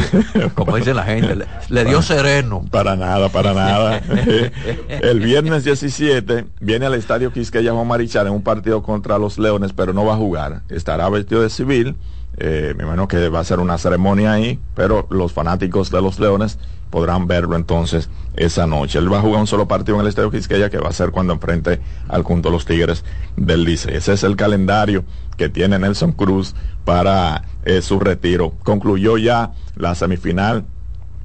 Como 0.55 0.77
dice 0.77 0.95
la 0.95 1.03
gente, 1.03 1.37
le, 1.69 1.85
dio 1.85 2.01
sereno. 2.01 2.65
Para 2.71 2.97
nada, 2.97 3.29
para 3.29 3.53
nada. 3.53 3.99
el 4.89 5.21
viernes 5.21 5.65
17 5.65 6.47
viene 6.61 6.87
al 6.87 6.95
estadio 6.95 7.33
Quisqueya 7.33 7.73
Juan 7.73 7.87
Marichal 7.87 8.29
en 8.29 8.33
un 8.33 8.43
partido 8.43 8.83
contra 8.83 9.19
los 9.19 9.39
Leones, 9.39 9.75
pero 9.75 9.93
no 9.93 10.07
va 10.07 10.15
a 10.15 10.17
jugar. 10.17 10.63
Estará 10.71 11.09
vestido 11.11 11.43
de 11.43 11.51
civil. 11.51 11.97
Eh, 12.39 12.75
me 12.77 12.85
imagino 12.85 13.09
que 13.09 13.29
va 13.29 13.41
a 13.41 13.45
ser 13.45 13.61
una 13.61 13.79
ceremonia 13.79 14.33
ahí, 14.33 14.59
pero 14.75 15.07
los 15.11 15.33
fanáticos 15.33 15.91
de 15.91 16.03
los 16.03 16.19
Leones 16.19 16.59
podrán 16.91 17.27
verlo 17.27 17.57
entonces 17.57 18.11
esa 18.37 18.67
noche. 18.67 18.99
Él 18.99 19.13
va 19.13 19.19
a 19.19 19.23
jugar 19.23 19.41
un 19.41 19.47
solo 19.47 19.67
partido 19.67 19.97
en 19.97 20.03
el 20.03 20.09
Estadio 20.09 20.31
Quisqueya 20.31 20.71
que 20.71 20.79
va 20.79 20.89
a 20.91 20.93
ser 20.93 21.11
cuando 21.11 21.33
enfrente 21.33 21.81
al 22.09 22.23
junto 22.23 22.51
los 22.51 22.67
Tigres 22.67 23.05
del 23.37 23.65
Lice. 23.65 23.97
Ese 23.97 24.13
es 24.13 24.23
el 24.23 24.37
calendario 24.37 25.05
que 25.37 25.49
tiene 25.49 25.79
Nelson 25.79 26.13
Cruz 26.13 26.55
para 26.85 27.45
eh, 27.65 27.83
su 27.83 27.99
retiro. 27.99 28.53
Concluyó 28.63 29.19
ya 29.19 29.53
la 29.75 29.95
semifinal 29.95 30.65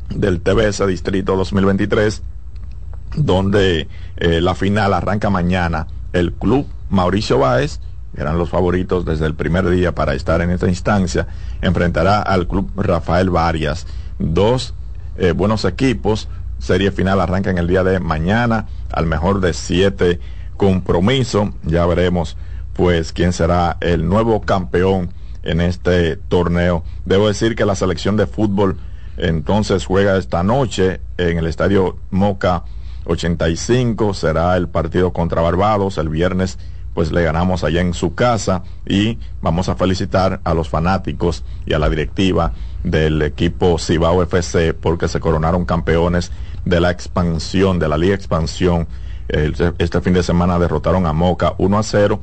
del 0.09 0.41
TBS 0.41 0.85
Distrito 0.87 1.35
2023, 1.35 2.21
donde 3.15 3.87
eh, 4.17 4.41
la 4.41 4.55
final 4.55 4.93
arranca 4.93 5.29
mañana. 5.29 5.87
El 6.13 6.33
club 6.33 6.67
Mauricio 6.89 7.39
Báez, 7.39 7.79
eran 8.15 8.37
los 8.37 8.49
favoritos 8.49 9.05
desde 9.05 9.25
el 9.25 9.35
primer 9.35 9.69
día 9.69 9.95
para 9.95 10.13
estar 10.13 10.41
en 10.41 10.51
esta 10.51 10.67
instancia, 10.67 11.27
enfrentará 11.61 12.21
al 12.21 12.47
club 12.47 12.69
Rafael 12.75 13.29
Varias. 13.29 13.87
Dos 14.19 14.73
eh, 15.17 15.31
buenos 15.31 15.65
equipos. 15.65 16.27
Serie 16.59 16.91
final 16.91 17.21
arranca 17.21 17.49
en 17.49 17.57
el 17.57 17.67
día 17.67 17.83
de 17.83 17.99
mañana, 17.99 18.67
al 18.91 19.05
mejor 19.05 19.39
de 19.39 19.53
siete 19.53 20.19
compromisos. 20.57 21.49
Ya 21.63 21.85
veremos 21.85 22.37
pues 22.73 23.13
quién 23.13 23.33
será 23.33 23.77
el 23.81 24.07
nuevo 24.07 24.41
campeón 24.41 25.13
en 25.43 25.61
este 25.61 26.17
torneo. 26.17 26.83
Debo 27.05 27.27
decir 27.27 27.55
que 27.55 27.65
la 27.65 27.75
selección 27.75 28.17
de 28.17 28.27
fútbol 28.27 28.77
entonces 29.17 29.85
juega 29.85 30.17
esta 30.17 30.43
noche 30.43 31.01
en 31.17 31.37
el 31.37 31.47
estadio 31.47 31.97
Moca 32.09 32.63
85. 33.05 34.13
Será 34.13 34.55
el 34.57 34.67
partido 34.67 35.13
contra 35.13 35.41
Barbados 35.41 35.97
el 35.97 36.09
viernes 36.09 36.59
pues 36.93 37.11
le 37.11 37.23
ganamos 37.23 37.63
allá 37.63 37.81
en 37.81 37.93
su 37.93 38.15
casa 38.15 38.63
y 38.85 39.17
vamos 39.41 39.69
a 39.69 39.75
felicitar 39.75 40.41
a 40.43 40.53
los 40.53 40.69
fanáticos 40.69 41.43
y 41.65 41.73
a 41.73 41.79
la 41.79 41.89
directiva 41.89 42.53
del 42.83 43.21
equipo 43.21 43.77
Cibao 43.77 44.21
FC 44.23 44.73
porque 44.73 45.07
se 45.07 45.19
coronaron 45.19 45.65
campeones 45.65 46.31
de 46.65 46.79
la 46.79 46.91
expansión, 46.91 47.79
de 47.79 47.87
la 47.87 47.97
Liga 47.97 48.15
Expansión. 48.15 48.87
Este 49.27 50.01
fin 50.01 50.13
de 50.13 50.23
semana 50.23 50.59
derrotaron 50.59 51.05
a 51.05 51.13
Moca 51.13 51.53
1 51.57 51.77
a 51.77 51.83
0 51.83 52.19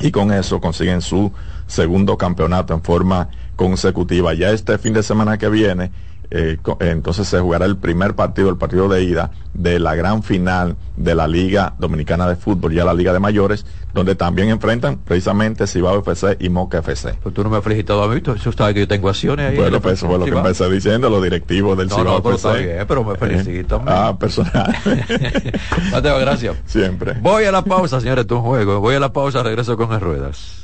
y 0.00 0.10
con 0.10 0.32
eso 0.32 0.60
consiguen 0.60 1.00
su 1.00 1.32
segundo 1.66 2.18
campeonato 2.18 2.74
en 2.74 2.82
forma 2.82 3.28
consecutiva. 3.56 4.34
Ya 4.34 4.50
este 4.50 4.78
fin 4.78 4.92
de 4.92 5.02
semana 5.02 5.38
que 5.38 5.48
viene 5.48 5.92
eh, 6.36 6.58
entonces 6.80 7.28
se 7.28 7.38
jugará 7.38 7.64
el 7.64 7.76
primer 7.76 8.16
partido, 8.16 8.50
el 8.50 8.56
partido 8.56 8.88
de 8.88 9.04
ida 9.04 9.30
de 9.54 9.78
la 9.78 9.94
gran 9.94 10.24
final 10.24 10.74
de 10.96 11.14
la 11.14 11.28
Liga 11.28 11.74
Dominicana 11.78 12.26
de 12.26 12.34
Fútbol, 12.34 12.74
ya 12.74 12.84
la 12.84 12.92
Liga 12.92 13.12
de 13.12 13.20
Mayores, 13.20 13.64
donde 13.92 14.16
también 14.16 14.48
enfrentan 14.48 14.98
precisamente 14.98 15.68
Cibao 15.68 16.00
FC 16.00 16.36
y 16.40 16.48
Moca 16.48 16.78
FC. 16.78 17.14
Pues 17.22 17.32
tú 17.32 17.44
no 17.44 17.50
me 17.50 17.58
has 17.58 17.62
felicitado 17.62 18.02
a 18.02 18.08
mí, 18.08 18.20
eso 18.20 18.50
está 18.50 18.74
que 18.74 18.80
yo 18.80 18.88
tengo 18.88 19.08
acciones 19.08 19.52
ahí. 19.52 19.56
Bueno, 19.56 19.80
pues 19.80 19.94
eso 19.94 20.08
fue 20.08 20.18
lo 20.18 20.24
que 20.24 20.32
empecé 20.32 20.68
diciendo, 20.68 21.08
los 21.08 21.22
directivos 21.22 21.78
del 21.78 21.88
Cibao 21.88 22.20
no, 22.20 22.30
FC. 22.32 22.84
pero 22.84 23.04
me 23.04 23.14
felicito. 23.14 23.80
ah, 23.86 24.16
personal. 24.18 24.76
Mateo, 25.92 26.18
gracias. 26.18 26.56
Siempre. 26.66 27.14
Voy 27.20 27.44
a 27.44 27.52
la 27.52 27.62
pausa, 27.62 28.00
señores, 28.00 28.26
tu 28.26 28.40
juego. 28.40 28.80
Voy 28.80 28.96
a 28.96 29.00
la 29.00 29.12
pausa, 29.12 29.44
regreso 29.44 29.76
con 29.76 29.90
las 29.90 30.02
ruedas. 30.02 30.63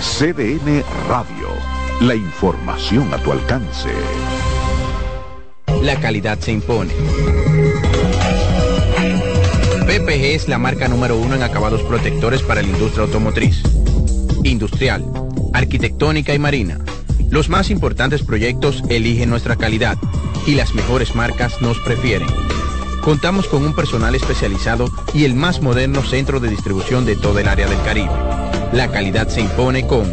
CDN 0.00 0.84
Radio. 1.08 1.48
La 2.02 2.14
información 2.14 3.12
a 3.14 3.18
tu 3.18 3.32
alcance. 3.32 3.88
La 5.82 5.98
calidad 5.98 6.38
se 6.38 6.52
impone. 6.52 6.92
PPG 9.86 10.34
es 10.34 10.48
la 10.48 10.58
marca 10.58 10.88
número 10.88 11.16
uno 11.16 11.34
en 11.34 11.42
acabados 11.42 11.82
protectores 11.82 12.42
para 12.42 12.60
la 12.60 12.68
industria 12.68 13.04
automotriz, 13.04 13.62
industrial, 14.44 15.04
arquitectónica 15.54 16.34
y 16.34 16.38
marina. 16.38 16.78
Los 17.30 17.48
más 17.48 17.70
importantes 17.70 18.22
proyectos 18.22 18.82
eligen 18.90 19.30
nuestra 19.30 19.56
calidad 19.56 19.96
y 20.46 20.56
las 20.56 20.74
mejores 20.74 21.14
marcas 21.14 21.62
nos 21.62 21.78
prefieren. 21.78 22.28
Contamos 23.02 23.48
con 23.48 23.64
un 23.64 23.74
personal 23.74 24.14
especializado 24.14 24.90
y 25.14 25.24
el 25.24 25.34
más 25.34 25.62
moderno 25.62 26.02
centro 26.02 26.38
de 26.38 26.50
distribución 26.50 27.06
de 27.06 27.16
todo 27.16 27.38
el 27.38 27.48
área 27.48 27.66
del 27.66 27.80
Caribe 27.82 28.35
la 28.72 28.88
calidad 28.90 29.28
se 29.28 29.40
impone 29.40 29.86
con 29.86 30.04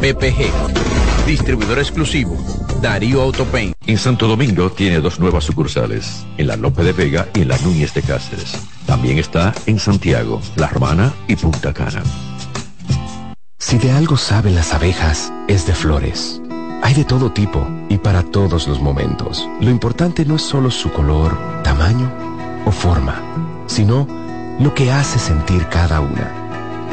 PPG, 0.00 1.26
distribuidor 1.26 1.78
exclusivo, 1.78 2.36
Darío 2.80 3.22
Autopain. 3.22 3.74
En 3.86 3.98
Santo 3.98 4.28
Domingo 4.28 4.70
tiene 4.70 5.00
dos 5.00 5.18
nuevas 5.18 5.44
sucursales, 5.44 6.24
en 6.36 6.46
la 6.46 6.56
Lope 6.56 6.82
de 6.82 6.92
Vega 6.92 7.28
y 7.34 7.42
en 7.42 7.48
la 7.48 7.58
Núñez 7.58 7.92
de 7.94 8.02
Cáceres. 8.02 8.54
También 8.86 9.18
está 9.18 9.52
en 9.66 9.78
Santiago, 9.78 10.40
La 10.56 10.68
Romana 10.68 11.12
y 11.26 11.36
Punta 11.36 11.72
Cana. 11.72 12.02
Si 13.58 13.78
de 13.78 13.90
algo 13.90 14.16
saben 14.16 14.54
las 14.54 14.72
abejas, 14.72 15.32
es 15.48 15.66
de 15.66 15.74
flores. 15.74 16.40
Hay 16.82 16.94
de 16.94 17.04
todo 17.04 17.32
tipo 17.32 17.68
y 17.88 17.98
para 17.98 18.22
todos 18.22 18.68
los 18.68 18.80
momentos. 18.80 19.48
Lo 19.60 19.70
importante 19.70 20.24
no 20.24 20.36
es 20.36 20.42
solo 20.42 20.70
su 20.70 20.90
color, 20.92 21.36
tamaño 21.64 22.10
o 22.64 22.70
forma, 22.70 23.20
sino 23.66 24.06
lo 24.60 24.74
que 24.74 24.92
hace 24.92 25.18
sentir 25.18 25.66
cada 25.66 26.00
una 26.00 26.47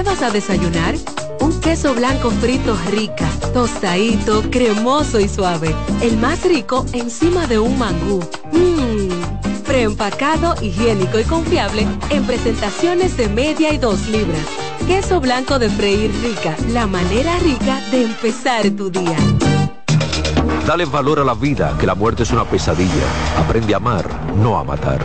¿Qué 0.00 0.06
vas 0.06 0.22
a 0.22 0.30
desayunar? 0.30 0.94
Un 1.40 1.60
queso 1.60 1.94
blanco 1.94 2.30
frito 2.30 2.74
rica, 2.90 3.28
tostadito, 3.52 4.42
cremoso 4.50 5.20
y 5.20 5.28
suave. 5.28 5.74
El 6.00 6.16
más 6.16 6.42
rico 6.42 6.86
encima 6.94 7.46
de 7.46 7.58
un 7.58 7.78
mangú. 7.78 8.20
Mmm, 8.50 9.62
preempacado, 9.66 10.54
higiénico 10.62 11.18
y 11.18 11.24
confiable 11.24 11.86
en 12.08 12.24
presentaciones 12.24 13.18
de 13.18 13.28
media 13.28 13.74
y 13.74 13.76
dos 13.76 14.08
libras. 14.08 14.46
Queso 14.86 15.20
blanco 15.20 15.58
de 15.58 15.68
freír 15.68 16.10
rica, 16.22 16.56
la 16.70 16.86
manera 16.86 17.38
rica 17.40 17.82
de 17.90 18.04
empezar 18.04 18.70
tu 18.70 18.88
día. 18.88 19.18
Dale 20.66 20.86
valor 20.86 21.20
a 21.20 21.24
la 21.24 21.34
vida, 21.34 21.76
que 21.78 21.84
la 21.84 21.94
muerte 21.94 22.22
es 22.22 22.30
una 22.30 22.46
pesadilla. 22.46 23.04
Aprende 23.36 23.74
a 23.74 23.76
amar, 23.76 24.08
no 24.34 24.56
a 24.56 24.64
matar. 24.64 25.04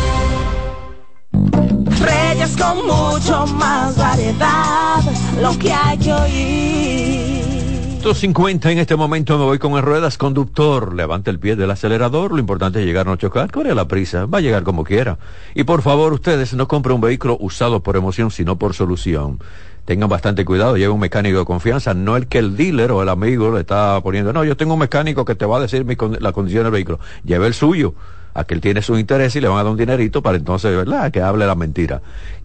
Reyes 2.41 2.57
con 2.57 2.87
mucho 2.87 3.45
más 3.55 3.95
variedad, 3.95 4.99
lo 5.39 5.57
que 5.59 5.71
hay 5.71 5.97
que 5.99 6.11
oír. 6.11 8.01
250 8.01 8.71
en 8.71 8.79
este 8.79 8.95
momento 8.95 9.37
me 9.37 9.45
voy 9.45 9.59
con 9.59 9.79
ruedas, 9.79 10.17
conductor, 10.17 10.95
levanta 10.95 11.29
el 11.29 11.37
pie 11.37 11.55
del 11.55 11.69
acelerador, 11.69 12.31
lo 12.31 12.39
importante 12.39 12.79
es 12.79 12.85
llegar 12.85 13.05
no 13.05 13.15
chocar, 13.15 13.51
corre 13.51 13.71
a 13.71 13.75
la 13.75 13.87
prisa, 13.87 14.25
va 14.25 14.39
a 14.39 14.41
llegar 14.41 14.63
como 14.63 14.83
quiera. 14.83 15.19
Y 15.53 15.65
por 15.65 15.83
favor 15.83 16.13
ustedes 16.13 16.55
no 16.55 16.67
compren 16.67 16.95
un 16.95 17.01
vehículo 17.01 17.37
usado 17.39 17.83
por 17.83 17.95
emoción, 17.95 18.31
sino 18.31 18.57
por 18.57 18.73
solución. 18.73 19.37
Tengan 19.85 20.09
bastante 20.09 20.43
cuidado, 20.43 20.77
lleve 20.77 20.89
un 20.89 20.99
mecánico 20.99 21.37
de 21.37 21.45
confianza, 21.45 21.93
no 21.93 22.17
el 22.17 22.25
que 22.25 22.39
el 22.39 22.57
dealer 22.57 22.91
o 22.91 23.03
el 23.03 23.09
amigo 23.09 23.51
le 23.51 23.59
está 23.59 23.99
poniendo, 24.01 24.33
no, 24.33 24.43
yo 24.43 24.57
tengo 24.57 24.73
un 24.73 24.79
mecánico 24.79 25.25
que 25.25 25.35
te 25.35 25.45
va 25.45 25.57
a 25.57 25.61
decir 25.61 25.85
la 26.19 26.31
condición 26.31 26.63
del 26.63 26.71
vehículo, 26.71 26.99
lleve 27.23 27.45
el 27.45 27.53
suyo 27.53 27.93
a 28.33 28.43
que 28.43 28.53
él 28.53 28.61
tiene 28.61 28.81
su 28.81 28.97
interés 28.97 29.35
y 29.35 29.41
le 29.41 29.47
van 29.47 29.59
a 29.59 29.63
dar 29.63 29.71
un 29.71 29.77
dinerito 29.77 30.21
para 30.21 30.37
entonces, 30.37 30.75
¿verdad?, 30.75 31.11
que 31.11 31.21
hable 31.21 31.45
la 31.45 31.55
mentira 31.55 32.01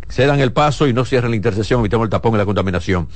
cedan 0.09 0.41
el 0.41 0.53
paso 0.53 0.87
y 0.87 0.93
no 0.93 1.05
cierren 1.05 1.31
la 1.31 1.37
intersección, 1.37 1.81
evitemos 1.81 2.05
el 2.05 2.11
tapón 2.11 2.35
y 2.35 2.39
la 2.39 2.47
contaminación. 2.47 3.09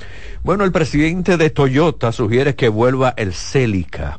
Bueno, 0.43 0.65
el 0.65 0.73
presidente 0.73 1.37
de 1.37 1.51
Toyota 1.51 2.13
sugiere 2.13 2.55
que 2.55 2.69
vuelva 2.69 3.15
el 3.17 3.33
Celica, 3.33 4.19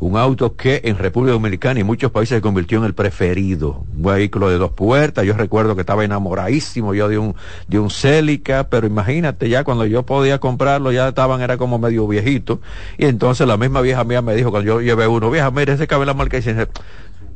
un 0.00 0.16
auto 0.16 0.54
que 0.54 0.82
en 0.84 0.98
República 0.98 1.32
Dominicana 1.32 1.80
y 1.80 1.84
muchos 1.84 2.10
países 2.10 2.36
se 2.36 2.42
convirtió 2.42 2.78
en 2.78 2.84
el 2.84 2.94
preferido, 2.94 3.84
un 3.96 4.02
vehículo 4.02 4.50
de 4.50 4.58
dos 4.58 4.72
puertas, 4.72 5.24
yo 5.24 5.34
recuerdo 5.34 5.74
que 5.74 5.80
estaba 5.80 6.04
enamoradísimo 6.04 6.94
yo 6.94 7.08
de 7.08 7.18
un, 7.18 7.34
de 7.68 7.78
un 7.78 7.90
Celica, 7.90 8.68
pero 8.68 8.86
imagínate, 8.86 9.48
ya 9.48 9.64
cuando 9.64 9.86
yo 9.86 10.04
podía 10.04 10.38
comprarlo 10.38 10.92
ya 10.92 11.08
estaban, 11.08 11.40
era 11.40 11.56
como 11.56 11.78
medio 11.78 12.06
viejito, 12.06 12.60
y 12.98 13.06
entonces 13.06 13.46
la 13.46 13.56
misma 13.56 13.80
vieja 13.80 14.04
mía 14.04 14.22
me 14.22 14.34
dijo, 14.34 14.50
cuando 14.50 14.66
yo 14.66 14.80
llevé 14.80 15.06
uno, 15.06 15.30
vieja, 15.30 15.50
mire, 15.50 15.72
ese 15.72 15.86
cabe 15.86 16.06
la 16.06 16.14
marca 16.14 16.36
y 16.36 16.40
dice, 16.40 16.68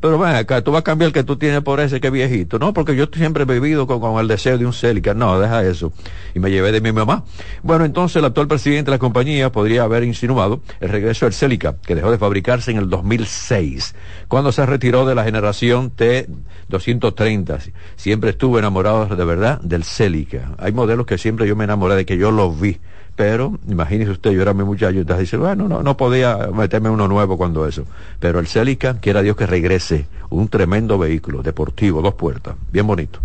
pero 0.01 0.17
ven 0.17 0.35
acá, 0.35 0.61
tú 0.63 0.71
vas 0.71 0.79
a 0.79 0.83
cambiar 0.83 1.07
el 1.07 1.13
que 1.13 1.23
tú 1.23 1.37
tienes 1.37 1.61
por 1.61 1.79
ese 1.79 1.99
que 1.99 2.09
viejito. 2.09 2.59
No, 2.59 2.73
porque 2.73 2.95
yo 2.95 3.05
siempre 3.11 3.43
he 3.43 3.45
vivido 3.45 3.87
con, 3.87 4.19
el 4.19 4.27
deseo 4.27 4.57
de 4.57 4.65
un 4.65 4.73
Celica. 4.73 5.13
No, 5.13 5.39
deja 5.39 5.63
eso. 5.63 5.91
Y 6.33 6.39
me 6.39 6.49
llevé 6.49 6.71
de 6.71 6.81
mi 6.81 6.91
mamá. 6.91 7.23
Bueno, 7.63 7.85
entonces 7.85 8.17
el 8.17 8.25
actual 8.25 8.47
presidente 8.47 8.91
de 8.91 8.95
la 8.95 8.99
compañía 8.99 9.51
podría 9.51 9.83
haber 9.83 10.03
insinuado 10.03 10.61
el 10.79 10.89
regreso 10.89 11.25
del 11.25 11.33
Celica, 11.33 11.75
que 11.85 11.95
dejó 11.95 12.11
de 12.11 12.17
fabricarse 12.17 12.71
en 12.71 12.77
el 12.77 12.89
2006, 12.89 13.95
cuando 14.27 14.51
se 14.51 14.65
retiró 14.65 15.05
de 15.05 15.15
la 15.15 15.23
generación 15.23 15.91
T230. 15.95 17.71
Siempre 17.95 18.31
estuve 18.31 18.59
enamorado 18.59 19.05
de 19.07 19.25
verdad 19.25 19.59
del 19.61 19.83
Celica. 19.83 20.51
Hay 20.57 20.71
modelos 20.71 21.05
que 21.05 21.17
siempre 21.17 21.47
yo 21.47 21.55
me 21.55 21.65
enamoré 21.65 21.95
de 21.95 22.05
que 22.05 22.17
yo 22.17 22.31
los 22.31 22.59
vi 22.59 22.79
pero 23.19 23.59
imagínese 23.67 24.11
usted, 24.11 24.31
yo 24.31 24.41
era 24.41 24.53
mi 24.53 24.63
muchacho, 24.63 24.97
y 24.97 25.03
dice, 25.03 25.35
bueno, 25.35 25.67
no, 25.67 25.83
no 25.83 25.97
podía 25.97 26.37
meterme 26.53 26.89
uno 26.89 27.05
nuevo 27.09 27.35
cuando 27.37 27.67
eso. 27.67 27.83
Pero 28.17 28.39
el 28.39 28.47
Celica, 28.47 28.93
quiera 29.01 29.21
Dios 29.21 29.35
que 29.35 29.45
regrese, 29.45 30.05
un 30.29 30.47
tremendo 30.47 30.97
vehículo 30.97 31.43
deportivo, 31.43 32.01
dos 32.01 32.13
puertas, 32.13 32.55
bien 32.71 32.87
bonito. 32.87 33.19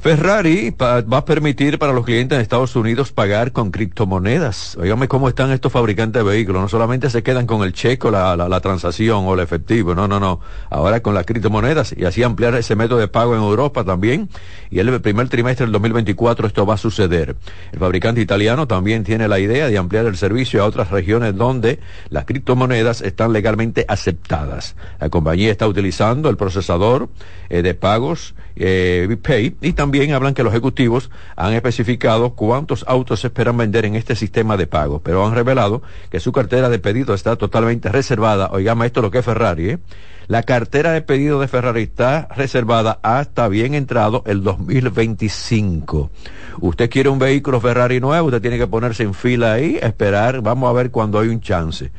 Ferrari 0.00 0.72
va 0.78 1.16
a 1.16 1.24
permitir 1.24 1.76
para 1.76 1.92
los 1.92 2.04
clientes 2.04 2.38
de 2.38 2.42
Estados 2.42 2.76
Unidos 2.76 3.10
pagar 3.10 3.50
con 3.50 3.72
criptomonedas. 3.72 4.76
Óigame 4.76 5.08
cómo 5.08 5.28
están 5.28 5.50
estos 5.50 5.72
fabricantes 5.72 6.22
de 6.22 6.30
vehículos. 6.30 6.62
No 6.62 6.68
solamente 6.68 7.10
se 7.10 7.24
quedan 7.24 7.46
con 7.46 7.64
el 7.64 7.72
cheque 7.72 8.06
o 8.06 8.12
la, 8.12 8.36
la, 8.36 8.60
transacción 8.60 9.24
o 9.26 9.34
el 9.34 9.40
efectivo. 9.40 9.96
No, 9.96 10.06
no, 10.06 10.20
no. 10.20 10.38
Ahora 10.70 11.00
con 11.00 11.14
las 11.14 11.26
criptomonedas 11.26 11.96
y 11.96 12.04
así 12.04 12.22
ampliar 12.22 12.54
ese 12.54 12.76
método 12.76 13.00
de 13.00 13.08
pago 13.08 13.34
en 13.34 13.42
Europa 13.42 13.82
también. 13.82 14.28
Y 14.70 14.78
el 14.78 15.00
primer 15.00 15.28
trimestre 15.28 15.66
del 15.66 15.72
2024 15.72 16.46
esto 16.46 16.64
va 16.64 16.74
a 16.74 16.78
suceder. 16.78 17.34
El 17.72 17.80
fabricante 17.80 18.20
italiano 18.20 18.68
también 18.68 19.02
tiene 19.02 19.26
la 19.26 19.40
idea 19.40 19.66
de 19.66 19.78
ampliar 19.78 20.06
el 20.06 20.16
servicio 20.16 20.62
a 20.62 20.66
otras 20.66 20.92
regiones 20.92 21.34
donde 21.34 21.80
las 22.08 22.24
criptomonedas 22.24 23.00
están 23.00 23.32
legalmente 23.32 23.84
aceptadas. 23.88 24.76
La 25.00 25.08
compañía 25.08 25.50
está 25.50 25.66
utilizando 25.66 26.30
el 26.30 26.36
procesador 26.36 27.08
eh, 27.50 27.62
de 27.62 27.74
pagos 27.74 28.36
eh, 28.54 29.08
y 29.60 29.72
también 29.72 29.87
también 29.88 30.12
hablan 30.12 30.34
que 30.34 30.42
los 30.42 30.52
ejecutivos 30.52 31.08
han 31.34 31.54
especificado 31.54 32.34
cuántos 32.34 32.84
autos 32.86 33.24
esperan 33.24 33.56
vender 33.56 33.86
en 33.86 33.94
este 33.94 34.16
sistema 34.16 34.58
de 34.58 34.66
pago, 34.66 35.00
pero 35.02 35.24
han 35.24 35.34
revelado 35.34 35.80
que 36.10 36.20
su 36.20 36.30
cartera 36.30 36.68
de 36.68 36.78
pedido 36.78 37.14
está 37.14 37.36
totalmente 37.36 37.88
reservada. 37.88 38.50
Oigamos 38.52 38.84
esto 38.84 39.00
lo 39.00 39.10
que 39.10 39.20
es 39.20 39.24
Ferrari, 39.24 39.70
¿eh? 39.70 39.78
La 40.26 40.42
cartera 40.42 40.92
de 40.92 41.00
pedido 41.00 41.40
de 41.40 41.48
Ferrari 41.48 41.84
está 41.84 42.28
reservada 42.36 42.98
hasta 43.02 43.48
bien 43.48 43.72
entrado 43.72 44.22
el 44.26 44.42
2025. 44.42 46.10
Usted 46.60 46.90
quiere 46.90 47.08
un 47.08 47.18
vehículo 47.18 47.58
Ferrari 47.58 47.98
nuevo, 47.98 48.26
usted 48.26 48.42
tiene 48.42 48.58
que 48.58 48.66
ponerse 48.66 49.04
en 49.04 49.14
fila 49.14 49.54
ahí, 49.54 49.78
esperar, 49.80 50.42
vamos 50.42 50.68
a 50.68 50.74
ver 50.74 50.90
cuando 50.90 51.18
hay 51.18 51.28
un 51.28 51.40
chance. 51.40 51.90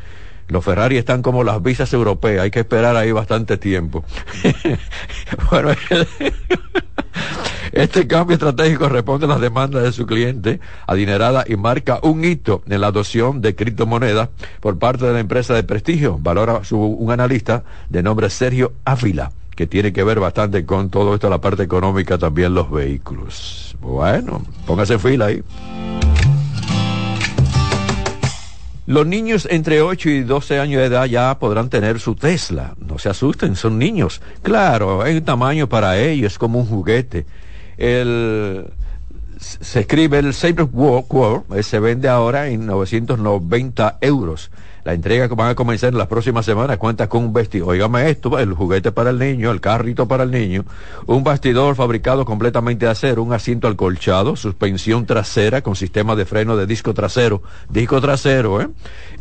Los 0.50 0.66
Ferrari 0.66 0.98
están 0.98 1.22
como 1.22 1.44
las 1.44 1.62
visas 1.62 1.94
europeas, 1.94 2.44
hay 2.44 2.52
que 2.52 2.60
esperar 2.60 2.96
ahí 2.96 3.12
bastante 3.12 3.58
tiempo. 3.58 4.04
bueno, 5.52 5.70
este 7.80 8.08
cambio 8.08 8.34
estratégico 8.34 8.90
responde 8.90 9.26
a 9.26 9.30
las 9.30 9.40
demandas 9.42 9.84
de 9.84 9.92
su 9.92 10.06
cliente 10.06 10.60
adinerada 10.86 11.46
y 11.48 11.56
marca 11.56 12.00
un 12.04 12.26
hito 12.26 12.62
en 12.68 12.82
la 12.82 12.88
adopción 12.88 13.42
de 13.42 13.56
criptomonedas 13.56 14.30
por 14.60 14.78
parte 14.78 15.06
de 15.06 15.14
la 15.14 15.20
empresa 15.20 15.54
de 15.54 15.64
prestigio, 15.64 16.18
valora 16.20 16.64
su, 16.64 16.78
un 16.78 17.12
analista 17.12 17.64
de 17.90 18.04
nombre 18.04 18.30
Sergio 18.30 18.74
Ávila 18.86 19.32
que 19.56 19.68
tiene 19.68 19.92
que 19.92 20.04
ver 20.04 20.20
bastante 20.22 20.66
con 20.66 20.90
todo 20.90 21.16
esto, 21.16 21.30
la 21.30 21.42
parte 21.42 21.64
económica, 21.64 22.18
también 22.18 22.54
los 22.54 22.72
vehículos. 22.72 23.76
Bueno, 23.82 24.42
póngase 24.66 24.98
fila 24.98 25.26
ahí. 25.26 25.44
Los 28.90 29.06
niños 29.06 29.48
entre 29.52 29.82
8 29.82 30.10
y 30.10 30.24
12 30.24 30.60
años 30.60 30.80
de 30.80 30.88
edad 30.88 31.06
ya 31.06 31.38
podrán 31.38 31.70
tener 31.70 32.00
su 32.00 32.16
Tesla. 32.16 32.74
No 32.80 32.98
se 32.98 33.10
asusten, 33.10 33.56
son 33.56 33.78
niños. 33.78 34.22
Claro, 34.42 35.02
hay 35.02 35.18
un 35.18 35.26
tamaño 35.26 35.70
para 35.70 36.00
ellos, 36.00 36.32
es 36.32 36.38
como 36.40 36.60
un 36.60 36.66
juguete. 36.66 37.26
El, 37.80 38.66
se 39.40 39.80
escribe 39.80 40.20
el 40.20 40.34
Saber 40.34 40.68
World, 40.72 41.62
se 41.64 41.80
vende 41.80 42.10
ahora 42.10 42.50
en 42.50 42.66
990 42.66 43.98
euros. 44.02 44.52
La 44.84 44.94
entrega 44.94 45.30
que 45.30 45.36
van 45.36 45.50
a 45.50 45.56
comenzar 45.56 45.94
en 45.94 45.98
las 45.98 46.08
próximas 46.08 46.46
semanas 46.46 46.78
cuenta 46.78 47.08
con 47.08 47.24
un 47.24 47.34
vestido. 47.34 47.68
Óigame 47.68 48.10
esto, 48.10 48.38
el 48.38 48.54
juguete 48.54 48.92
para 48.92 49.12
el 49.12 49.20
niño, 49.20 49.52
el 49.52 49.62
carrito 49.62 50.10
para 50.10 50.24
el 50.24 50.32
niño, 50.32 50.66
un 51.06 51.24
bastidor 51.24 51.76
fabricado 51.76 52.26
completamente 52.26 52.86
de 52.86 52.92
acero, 52.92 53.24
un 53.24 53.32
asiento 53.32 53.68
alcolchado, 53.68 54.36
suspensión 54.36 55.06
trasera 55.06 55.62
con 55.62 55.78
sistema 55.78 56.18
de 56.18 56.26
freno 56.26 56.58
de 56.58 56.66
disco 56.66 56.94
trasero, 56.94 57.42
disco 57.70 58.02
trasero, 58.02 58.62
¿eh? 58.62 58.68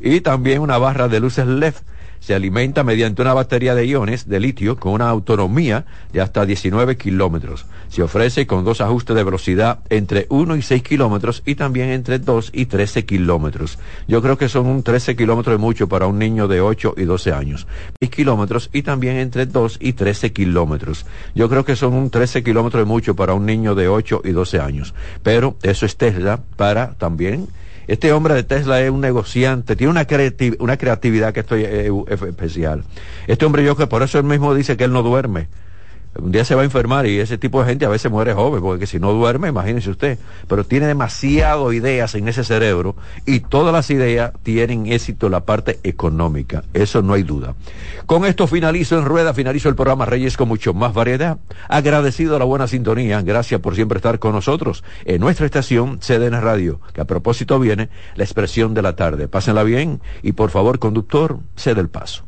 Y 0.00 0.20
también 0.20 0.62
una 0.62 0.78
barra 0.78 1.06
de 1.06 1.20
luces 1.20 1.46
LED 1.46 1.74
se 2.20 2.34
alimenta 2.34 2.84
mediante 2.84 3.22
una 3.22 3.34
batería 3.34 3.74
de 3.74 3.86
iones 3.86 4.28
de 4.28 4.40
litio 4.40 4.76
con 4.76 4.92
una 4.92 5.08
autonomía 5.08 5.86
de 6.12 6.20
hasta 6.20 6.44
19 6.44 6.96
kilómetros. 6.96 7.66
Se 7.88 8.02
ofrece 8.02 8.46
con 8.46 8.64
dos 8.64 8.80
ajustes 8.80 9.16
de 9.16 9.24
velocidad 9.24 9.80
entre 9.88 10.26
1 10.28 10.56
y 10.56 10.62
6 10.62 10.82
kilómetros 10.82 11.42
y 11.46 11.54
también 11.54 11.90
entre 11.90 12.18
2 12.18 12.50
y 12.52 12.66
13 12.66 13.04
kilómetros. 13.04 13.78
Yo 14.06 14.22
creo 14.22 14.36
que 14.36 14.48
son 14.48 14.66
un 14.66 14.82
13 14.82 15.16
kilómetros 15.16 15.54
de 15.54 15.58
mucho 15.58 15.88
para 15.88 16.06
un 16.06 16.18
niño 16.18 16.48
de 16.48 16.60
8 16.60 16.94
y 16.96 17.04
12 17.04 17.32
años. 17.32 17.66
6 18.00 18.10
kilómetros 18.10 18.70
y 18.72 18.82
también 18.82 19.16
entre 19.16 19.46
2 19.46 19.78
y 19.80 19.94
13 19.94 20.32
kilómetros. 20.32 21.06
Yo 21.34 21.48
creo 21.48 21.64
que 21.64 21.76
son 21.76 21.94
un 21.94 22.10
13 22.10 22.42
kilómetros 22.42 22.82
de 22.82 22.86
mucho 22.86 23.14
para 23.16 23.34
un 23.34 23.46
niño 23.46 23.74
de 23.74 23.88
8 23.88 24.22
y 24.24 24.30
12 24.30 24.60
años. 24.60 24.94
Pero 25.22 25.56
eso 25.62 25.86
es 25.86 25.96
Tesla 25.96 26.40
para 26.56 26.94
también 26.94 27.48
este 27.88 28.12
hombre 28.12 28.34
de 28.34 28.44
Tesla 28.44 28.80
es 28.80 28.90
un 28.90 29.00
negociante, 29.00 29.74
tiene 29.74 29.90
una, 29.90 30.06
una 30.60 30.76
creatividad 30.76 31.32
que 31.32 31.40
estoy, 31.40 31.64
es 31.64 32.22
especial. 32.22 32.84
Este 33.26 33.44
hombre 33.44 33.64
yo 33.64 33.76
que 33.76 33.86
por 33.86 34.02
eso 34.02 34.18
él 34.18 34.24
mismo 34.24 34.54
dice 34.54 34.76
que 34.76 34.84
él 34.84 34.92
no 34.92 35.02
duerme 35.02 35.48
un 36.16 36.32
día 36.32 36.44
se 36.44 36.54
va 36.54 36.62
a 36.62 36.64
enfermar 36.64 37.06
y 37.06 37.18
ese 37.18 37.38
tipo 37.38 37.60
de 37.60 37.68
gente 37.68 37.84
a 37.84 37.88
veces 37.88 38.10
muere 38.10 38.32
joven, 38.32 38.60
porque 38.60 38.86
si 38.86 38.98
no 38.98 39.12
duerme, 39.12 39.48
imagínese 39.48 39.90
usted, 39.90 40.18
pero 40.48 40.64
tiene 40.64 40.86
demasiado 40.86 41.72
ideas 41.72 42.14
en 42.14 42.28
ese 42.28 42.44
cerebro 42.44 42.96
y 43.26 43.40
todas 43.40 43.72
las 43.72 43.90
ideas 43.90 44.32
tienen 44.42 44.86
éxito 44.86 45.26
en 45.26 45.32
la 45.32 45.44
parte 45.44 45.78
económica, 45.82 46.64
eso 46.74 47.02
no 47.02 47.12
hay 47.12 47.22
duda. 47.22 47.54
Con 48.06 48.24
esto 48.24 48.46
finalizo 48.46 48.98
en 48.98 49.04
rueda, 49.04 49.34
finalizo 49.34 49.68
el 49.68 49.74
programa 49.74 50.06
Reyes 50.06 50.36
con 50.36 50.48
mucho 50.48 50.74
más 50.74 50.94
variedad. 50.94 51.38
Agradecido 51.68 52.36
a 52.36 52.38
la 52.38 52.44
buena 52.44 52.66
sintonía, 52.66 53.22
gracias 53.22 53.60
por 53.60 53.74
siempre 53.74 53.98
estar 53.98 54.18
con 54.18 54.32
nosotros 54.32 54.84
en 55.04 55.20
nuestra 55.20 55.46
estación 55.46 55.98
CDN 55.98 56.40
Radio, 56.40 56.80
que 56.92 57.00
a 57.00 57.06
propósito 57.06 57.58
viene 57.58 57.88
la 58.16 58.24
expresión 58.24 58.74
de 58.74 58.82
la 58.82 58.96
tarde. 58.96 59.28
Pásenla 59.28 59.62
bien 59.62 60.00
y 60.22 60.32
por 60.32 60.50
favor, 60.50 60.78
conductor, 60.78 61.38
cede 61.56 61.80
el 61.80 61.88
paso. 61.88 62.27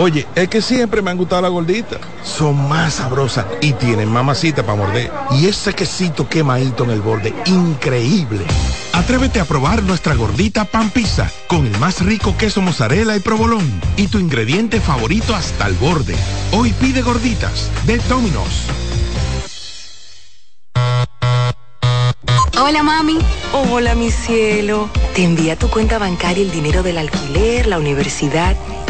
Oye, 0.00 0.26
es 0.34 0.48
que 0.48 0.62
siempre 0.62 1.02
me 1.02 1.10
han 1.10 1.18
gustado 1.18 1.42
las 1.42 1.50
gorditas. 1.50 2.00
Son 2.24 2.70
más 2.70 2.94
sabrosas 2.94 3.44
y 3.60 3.74
tienen 3.74 4.10
mamacita 4.10 4.64
para 4.64 4.78
morder. 4.78 5.12
Y 5.32 5.44
ese 5.44 5.74
quesito 5.74 6.26
quemadito 6.26 6.84
en 6.84 6.90
el 6.92 7.02
borde, 7.02 7.34
increíble. 7.44 8.46
Atrévete 8.94 9.40
a 9.40 9.44
probar 9.44 9.82
nuestra 9.82 10.14
gordita 10.14 10.64
pan 10.64 10.88
pizza 10.88 11.30
con 11.48 11.66
el 11.66 11.78
más 11.78 12.00
rico 12.02 12.34
queso 12.38 12.62
mozzarella 12.62 13.14
y 13.14 13.20
provolón 13.20 13.70
y 13.98 14.06
tu 14.06 14.18
ingrediente 14.18 14.80
favorito 14.80 15.34
hasta 15.34 15.66
el 15.66 15.74
borde. 15.74 16.16
Hoy 16.52 16.72
pide 16.72 17.02
gorditas 17.02 17.70
de 17.84 17.98
Domino's. 18.08 18.64
Hola 22.58 22.82
mami. 22.82 23.18
Hola 23.52 23.94
mi 23.94 24.10
cielo. 24.10 24.88
Te 25.14 25.24
envía 25.24 25.56
tu 25.56 25.68
cuenta 25.68 25.98
bancaria 25.98 26.42
el 26.42 26.50
dinero 26.50 26.82
del 26.82 26.96
alquiler, 26.96 27.66
la 27.66 27.78
universidad 27.78 28.56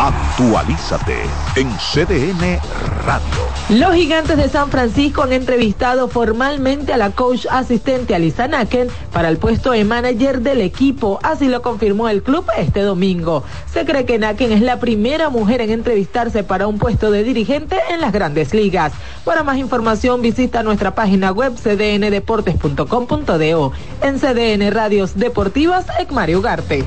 Actualízate 0.00 1.14
en 1.56 1.68
CDN 1.76 2.58
Radio. 3.04 3.28
Los 3.68 3.94
gigantes 3.94 4.38
de 4.38 4.48
San 4.48 4.70
Francisco 4.70 5.24
han 5.24 5.34
entrevistado 5.34 6.08
formalmente 6.08 6.94
a 6.94 6.96
la 6.96 7.10
coach 7.10 7.44
asistente 7.50 8.14
Alisa 8.14 8.48
Naken 8.48 8.88
para 9.12 9.28
el 9.28 9.36
puesto 9.36 9.72
de 9.72 9.84
manager 9.84 10.40
del 10.40 10.62
equipo, 10.62 11.18
así 11.22 11.48
lo 11.48 11.60
confirmó 11.60 12.08
el 12.08 12.22
club 12.22 12.46
este 12.56 12.80
domingo. 12.80 13.44
Se 13.70 13.84
cree 13.84 14.06
que 14.06 14.18
Naken 14.18 14.52
es 14.52 14.62
la 14.62 14.80
primera 14.80 15.28
mujer 15.28 15.60
en 15.60 15.68
entrevistarse 15.68 16.44
para 16.44 16.66
un 16.66 16.78
puesto 16.78 17.10
de 17.10 17.22
dirigente 17.22 17.76
en 17.90 18.00
las 18.00 18.12
grandes 18.12 18.54
ligas. 18.54 18.94
Para 19.26 19.42
más 19.42 19.58
información 19.58 20.22
visita 20.22 20.62
nuestra 20.62 20.94
página 20.94 21.30
web 21.30 21.56
cdndeportes.com.do. 21.56 23.72
En 24.00 24.18
CDN 24.18 24.70
Radios 24.70 25.18
Deportivas, 25.18 25.84
Ecmario 25.98 26.38
Ugarte. 26.38 26.86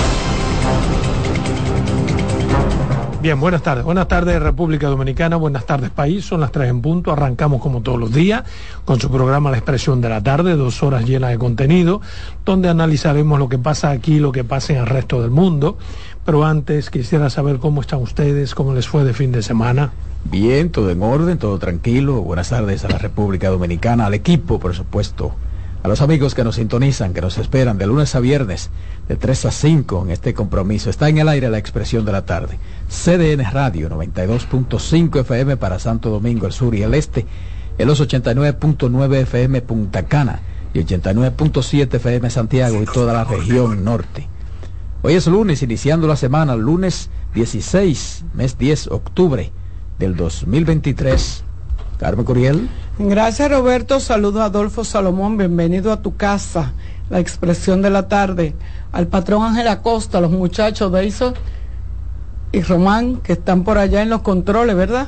Bien, 3.21 3.39
buenas 3.39 3.61
tardes. 3.61 3.83
Buenas 3.83 4.07
tardes 4.07 4.41
República 4.41 4.87
Dominicana, 4.87 5.35
buenas 5.35 5.67
tardes 5.67 5.91
país. 5.91 6.25
Son 6.25 6.41
las 6.41 6.51
tres 6.51 6.71
en 6.71 6.81
punto. 6.81 7.11
Arrancamos 7.11 7.61
como 7.61 7.81
todos 7.81 7.99
los 7.99 8.11
días 8.11 8.41
con 8.83 8.99
su 8.99 9.11
programa 9.11 9.51
La 9.51 9.57
Expresión 9.57 10.01
de 10.01 10.09
la 10.09 10.23
Tarde, 10.23 10.55
dos 10.55 10.81
horas 10.81 11.05
llenas 11.05 11.29
de 11.29 11.37
contenido, 11.37 12.01
donde 12.43 12.67
analizaremos 12.67 13.37
lo 13.37 13.47
que 13.47 13.59
pasa 13.59 13.91
aquí, 13.91 14.17
lo 14.17 14.31
que 14.31 14.43
pasa 14.43 14.73
en 14.73 14.79
el 14.79 14.87
resto 14.87 15.21
del 15.21 15.29
mundo. 15.29 15.77
Pero 16.25 16.43
antes 16.45 16.89
quisiera 16.89 17.29
saber 17.29 17.59
cómo 17.59 17.81
están 17.81 18.01
ustedes, 18.01 18.55
cómo 18.55 18.73
les 18.73 18.87
fue 18.87 19.03
de 19.03 19.13
fin 19.13 19.31
de 19.31 19.43
semana. 19.43 19.91
Bien, 20.23 20.71
todo 20.71 20.89
en 20.89 21.03
orden, 21.03 21.37
todo 21.37 21.59
tranquilo. 21.59 22.23
Buenas 22.23 22.49
tardes 22.49 22.85
a 22.85 22.89
la 22.89 22.97
República 22.97 23.49
Dominicana, 23.49 24.07
al 24.07 24.15
equipo, 24.15 24.59
por 24.59 24.73
supuesto, 24.73 25.35
a 25.83 25.87
los 25.87 26.01
amigos 26.01 26.35
que 26.35 26.43
nos 26.43 26.55
sintonizan, 26.55 27.13
que 27.13 27.21
nos 27.21 27.37
esperan 27.37 27.77
de 27.77 27.87
lunes 27.87 28.13
a 28.15 28.19
viernes, 28.19 28.69
de 29.07 29.15
3 29.15 29.45
a 29.45 29.51
5 29.51 30.03
en 30.05 30.11
este 30.11 30.33
compromiso. 30.33 30.89
Está 30.89 31.09
en 31.09 31.17
el 31.17 31.27
aire 31.27 31.49
la 31.49 31.57
expresión 31.57 32.05
de 32.05 32.11
la 32.11 32.25
tarde. 32.25 32.59
CDN 32.87 33.51
Radio 33.51 33.89
92.5 33.89 35.21
FM 35.21 35.57
para 35.57 35.79
Santo 35.79 36.09
Domingo, 36.09 36.45
el 36.45 36.53
sur 36.53 36.75
y 36.75 36.83
el 36.83 36.93
este, 36.93 37.25
en 37.77 37.87
los 37.87 37.99
89.9 37.99 39.15
FM 39.21 39.61
Punta 39.63 40.03
Cana 40.03 40.41
y 40.73 40.79
89.7 40.79 41.95
FM 41.95 42.29
Santiago 42.29 42.81
y 42.81 42.85
toda 42.85 43.13
la 43.13 43.23
región 43.23 43.83
norte. 43.83 44.27
Hoy 45.01 45.13
es 45.13 45.25
lunes, 45.25 45.63
iniciando 45.63 46.05
la 46.05 46.15
semana, 46.15 46.55
lunes 46.55 47.09
16, 47.33 48.25
mes 48.35 48.57
10, 48.59 48.87
octubre 48.87 49.51
del 49.97 50.15
2023. 50.15 51.43
Carmen 51.97 52.25
Curiel. 52.25 52.69
Gracias 53.03 53.49
Roberto, 53.49 53.99
saludo 53.99 54.41
a 54.41 54.45
Adolfo 54.45 54.83
Salomón, 54.83 55.35
bienvenido 55.35 55.91
a 55.91 56.03
tu 56.03 56.15
casa, 56.17 56.73
la 57.09 57.19
expresión 57.19 57.81
de 57.81 57.89
la 57.89 58.07
tarde, 58.07 58.53
al 58.91 59.07
patrón 59.07 59.43
Ángel 59.43 59.67
Acosta, 59.69 60.19
a 60.19 60.21
los 60.21 60.29
muchachos 60.29 60.91
de 60.91 61.07
ISO 61.07 61.33
y 62.51 62.61
Román 62.61 63.17
que 63.17 63.33
están 63.33 63.63
por 63.63 63.79
allá 63.79 64.03
en 64.03 64.09
los 64.11 64.21
controles, 64.21 64.75
¿verdad? 64.75 65.07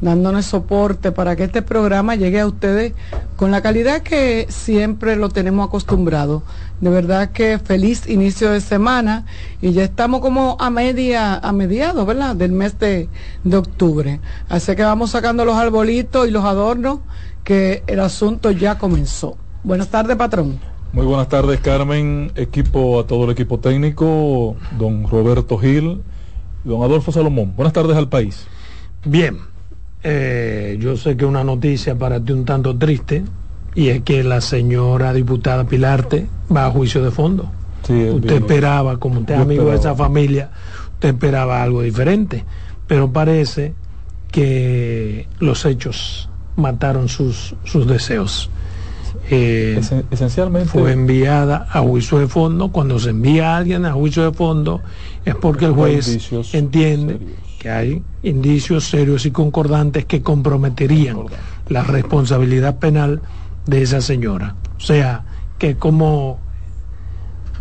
Dándonos 0.00 0.46
soporte 0.46 1.12
para 1.12 1.36
que 1.36 1.44
este 1.44 1.62
programa 1.62 2.16
llegue 2.16 2.40
a 2.40 2.46
ustedes 2.46 2.92
con 3.36 3.52
la 3.52 3.62
calidad 3.62 4.02
que 4.02 4.46
siempre 4.48 5.14
lo 5.14 5.28
tenemos 5.28 5.68
acostumbrado. 5.68 6.42
De 6.80 6.90
verdad 6.90 7.30
que 7.30 7.58
feliz 7.58 8.08
inicio 8.08 8.50
de 8.50 8.60
semana 8.60 9.26
y 9.60 9.72
ya 9.72 9.84
estamos 9.84 10.20
como 10.20 10.56
a 10.58 10.70
media, 10.70 11.36
a 11.36 11.52
mediados, 11.52 12.04
¿verdad? 12.04 12.34
Del 12.34 12.52
mes 12.52 12.78
de, 12.80 13.08
de 13.44 13.56
octubre. 13.56 14.20
Así 14.48 14.74
que 14.74 14.82
vamos 14.82 15.10
sacando 15.10 15.44
los 15.44 15.56
arbolitos 15.56 16.26
y 16.26 16.30
los 16.32 16.44
adornos 16.44 17.00
que 17.44 17.82
el 17.86 18.00
asunto 18.00 18.50
ya 18.50 18.78
comenzó. 18.78 19.36
Buenas 19.64 19.88
tardes, 19.88 20.16
patrón. 20.16 20.58
Muy 20.92 21.04
buenas 21.04 21.28
tardes, 21.28 21.60
Carmen, 21.60 22.32
equipo, 22.34 22.98
a 22.98 23.06
todo 23.06 23.24
el 23.24 23.30
equipo 23.30 23.58
técnico, 23.58 24.56
don 24.78 25.08
Roberto 25.08 25.58
Gil, 25.58 26.00
don 26.64 26.82
Adolfo 26.82 27.12
Salomón. 27.12 27.52
Buenas 27.56 27.74
tardes 27.74 27.96
al 27.96 28.08
país. 28.08 28.46
Bien, 29.04 29.38
eh, 30.02 30.78
yo 30.80 30.96
sé 30.96 31.16
que 31.16 31.26
una 31.26 31.44
noticia 31.44 31.94
para 31.96 32.20
ti 32.20 32.32
un 32.32 32.44
tanto 32.44 32.76
triste 32.76 33.24
y 33.74 33.88
es 33.88 34.02
que 34.02 34.24
la 34.24 34.40
señora 34.40 35.12
diputada 35.12 35.64
Pilarte 35.64 36.26
va 36.54 36.66
a 36.66 36.70
juicio 36.70 37.02
de 37.02 37.10
fondo. 37.10 37.50
Sí, 37.86 38.08
usted 38.08 38.28
bien. 38.28 38.42
esperaba, 38.42 38.98
como 38.98 39.20
usted 39.20 39.34
es 39.34 39.40
amigo 39.40 39.70
de 39.70 39.76
esa 39.76 39.94
familia, 39.94 40.50
usted 40.94 41.10
esperaba 41.10 41.62
algo 41.62 41.82
diferente, 41.82 42.44
pero 42.86 43.12
parece 43.12 43.74
que 44.32 45.28
los 45.38 45.64
hechos 45.64 46.28
mataron 46.58 47.08
sus, 47.08 47.54
sus 47.64 47.86
deseos. 47.86 48.50
Eh, 49.30 49.76
Esen- 49.80 50.04
esencialmente 50.10 50.68
fue 50.70 50.92
enviada 50.92 51.66
a 51.70 51.80
juicio 51.80 52.18
de 52.18 52.28
fondo. 52.28 52.70
Cuando 52.70 52.98
se 52.98 53.10
envía 53.10 53.54
a 53.54 53.56
alguien 53.58 53.84
a 53.86 53.92
juicio 53.92 54.24
de 54.24 54.32
fondo 54.36 54.82
es 55.24 55.34
porque 55.34 55.66
el 55.66 55.72
juez 55.72 56.06
entiende 56.54 57.18
que 57.58 57.70
hay 57.70 58.02
indicios 58.22 58.84
serios 58.88 59.26
y 59.26 59.30
concordantes 59.30 60.04
que 60.04 60.22
comprometerían 60.22 61.18
la 61.68 61.82
responsabilidad 61.82 62.78
penal 62.78 63.20
de 63.66 63.82
esa 63.82 64.00
señora. 64.00 64.54
O 64.76 64.80
sea, 64.80 65.24
que 65.58 65.76
como 65.76 66.38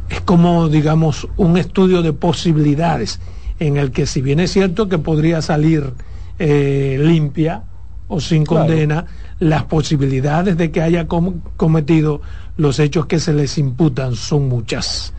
es 0.09 0.21
como 0.21 0.69
digamos 0.69 1.27
un 1.35 1.57
estudio 1.57 2.01
de 2.01 2.13
posibilidades 2.13 3.19
en 3.59 3.77
el 3.77 3.91
que 3.91 4.05
si 4.05 4.21
bien 4.21 4.39
es 4.39 4.51
cierto 4.51 4.87
que 4.87 4.99
podría 4.99 5.41
salir 5.41 5.93
eh, 6.39 6.97
limpia 7.01 7.63
o 8.07 8.19
sin 8.21 8.45
Claro. 8.45 8.65
condena, 8.67 9.05
las 9.39 9.63
posibilidades 9.65 10.57
de 10.57 10.71
que 10.71 10.81
haya 10.81 11.07
com- 11.07 11.41
cometido 11.57 12.21
los 12.57 12.79
hechos 12.79 13.05
que 13.05 13.19
se 13.19 13.33
les 13.33 13.57
imputan 13.57 14.15
son 14.15 14.47
muchas 14.47 15.13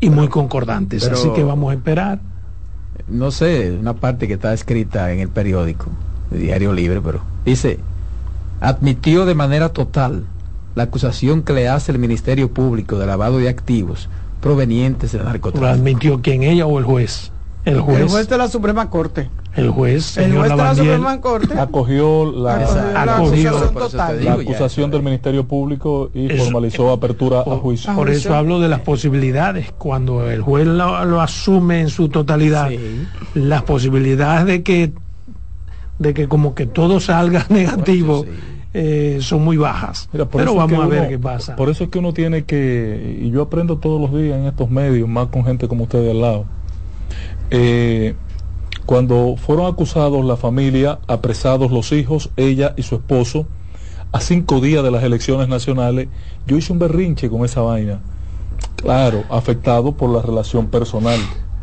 y 0.00 0.10
muy 0.10 0.28
concordantes. 0.28 1.06
Así 1.08 1.28
que 1.34 1.44
vamos 1.44 1.70
a 1.70 1.74
esperar. 1.74 2.20
no 3.08 3.30
sé, 3.30 3.70
una 3.78 3.94
parte 3.94 4.26
que 4.28 4.34
está 4.34 4.52
escrita 4.52 5.12
en 5.12 5.20
el 5.20 5.28
periódico, 5.28 5.86
Diario 6.30 6.72
Libre, 6.72 7.00
pero 7.00 7.20
dice, 7.44 7.78
admitió 8.60 9.24
de 9.26 9.34
manera 9.34 9.70
total 9.70 10.24
la 10.74 10.84
acusación 10.84 11.42
que 11.42 11.52
le 11.52 11.68
hace 11.68 11.92
el 11.92 11.98
Ministerio 11.98 12.52
Público 12.52 12.98
de 12.98 13.06
lavado 13.06 13.38
de 13.38 13.48
activos 13.48 14.08
provenientes 14.40 15.12
del 15.12 15.22
¿Lo 15.22 15.28
narcotráfico. 15.28 15.72
admitió 15.72 16.20
quién 16.22 16.42
ella 16.42 16.66
o 16.66 16.78
el 16.78 16.84
juez? 16.84 17.30
El 17.64 17.80
juez. 17.80 18.00
El 18.00 18.08
juez 18.08 18.28
de 18.28 18.38
la 18.38 18.48
Suprema 18.48 18.88
Corte. 18.90 19.30
El 19.54 19.68
juez, 19.70 20.16
El 20.16 20.24
señor 20.24 20.38
juez 20.38 20.42
de 20.50 20.56
la 20.56 20.56
Lavandiel, 20.56 20.86
Suprema 20.96 21.20
Corte 21.20 21.58
acogió 21.60 22.32
la, 22.32 22.54
acogió 22.56 22.92
la 22.92 23.02
acogió. 23.02 23.50
acusación 23.50 23.72
Por 23.74 23.82
total. 23.90 24.24
la 24.24 24.86
del 24.96 25.02
Ministerio 25.02 25.44
Público 25.46 26.10
y 26.14 26.32
Eso- 26.32 26.44
formalizó 26.44 26.90
apertura 26.90 27.40
a 27.40 27.56
juicio. 27.56 27.94
Por 27.94 28.08
eso 28.08 28.34
hablo 28.34 28.60
de 28.60 28.68
las 28.68 28.80
posibilidades. 28.80 29.72
Cuando 29.76 30.30
el 30.30 30.40
juez 30.40 30.66
lo, 30.66 31.04
lo 31.04 31.20
asume 31.20 31.80
en 31.80 31.88
su 31.90 32.08
totalidad, 32.08 32.70
Sí. 32.70 32.78
las 33.34 33.62
posibilidades 33.62 34.46
de 34.46 34.62
que 34.62 34.92
de 35.98 36.14
que 36.14 36.26
como 36.28 36.54
que 36.54 36.66
todo 36.66 36.98
salga 36.98 37.44
negativo 37.50 38.24
sí. 38.24 38.30
eh, 38.74 39.18
son 39.20 39.44
muy 39.44 39.58
bajas. 39.58 40.08
Mira, 40.12 40.24
por 40.24 40.40
Pero 40.40 40.54
vamos 40.54 40.82
a 40.82 40.86
ver 40.86 41.00
uno- 41.00 41.08
qué 41.10 41.18
pasa. 41.18 41.54
Por 41.56 41.68
eso 41.68 41.84
es 41.84 41.90
que 41.90 41.98
uno 41.98 42.12
tiene 42.14 42.44
que, 42.44 43.18
y 43.22 43.30
yo 43.30 43.42
aprendo 43.42 43.76
todos 43.76 44.00
los 44.00 44.18
días 44.18 44.38
en 44.38 44.46
estos 44.46 44.70
medios, 44.70 45.06
más 45.08 45.26
con 45.28 45.44
gente 45.44 45.68
como 45.68 45.84
ustedes 45.84 46.10
al 46.10 46.20
lado. 46.22 46.44
Eh, 47.50 48.14
cuando 48.86 49.36
fueron 49.36 49.66
acusados 49.66 50.24
la 50.24 50.36
familia, 50.36 50.98
apresados 51.06 51.70
los 51.70 51.92
hijos, 51.92 52.30
ella 52.36 52.74
y 52.76 52.82
su 52.82 52.96
esposo, 52.96 53.46
a 54.12 54.20
cinco 54.20 54.60
días 54.60 54.82
de 54.82 54.90
las 54.90 55.02
elecciones 55.02 55.48
nacionales, 55.48 56.08
yo 56.46 56.56
hice 56.56 56.72
un 56.72 56.78
berrinche 56.78 57.30
con 57.30 57.44
esa 57.44 57.62
vaina. 57.62 58.00
Claro, 58.76 59.24
afectado 59.30 59.92
por 59.92 60.10
la 60.10 60.20
relación 60.20 60.66
personal, 60.66 61.18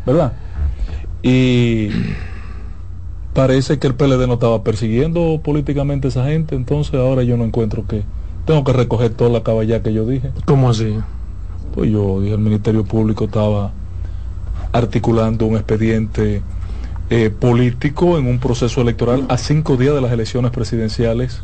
¿verdad? 0.06 0.32
Y 1.22 1.90
parece 3.34 3.78
que 3.78 3.86
el 3.86 3.94
PLD 3.94 4.26
no 4.26 4.34
estaba 4.34 4.64
persiguiendo 4.64 5.40
políticamente 5.44 6.08
a 6.08 6.10
esa 6.10 6.24
gente, 6.24 6.54
entonces 6.54 6.94
ahora 6.94 7.22
yo 7.22 7.36
no 7.36 7.44
encuentro 7.44 7.86
que 7.86 8.02
tengo 8.46 8.64
que 8.64 8.72
recoger 8.72 9.10
toda 9.10 9.30
la 9.30 9.42
caballa 9.42 9.82
que 9.82 9.92
yo 9.92 10.06
dije. 10.06 10.30
¿Cómo 10.46 10.70
así? 10.70 10.96
Pues 11.74 11.90
yo 11.90 12.20
dije, 12.20 12.34
el 12.34 12.40
Ministerio 12.40 12.84
Público 12.84 13.26
estaba 13.26 13.72
articulando 14.72 15.46
un 15.46 15.56
expediente 15.56 16.42
eh, 17.10 17.30
político 17.30 18.18
en 18.18 18.26
un 18.26 18.38
proceso 18.38 18.80
electoral 18.80 19.26
a 19.28 19.36
cinco 19.36 19.76
días 19.76 19.94
de 19.94 20.00
las 20.00 20.12
elecciones 20.12 20.50
presidenciales, 20.52 21.42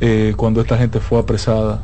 eh, 0.00 0.34
cuando 0.36 0.60
esta 0.60 0.78
gente 0.78 1.00
fue 1.00 1.18
apresada 1.18 1.80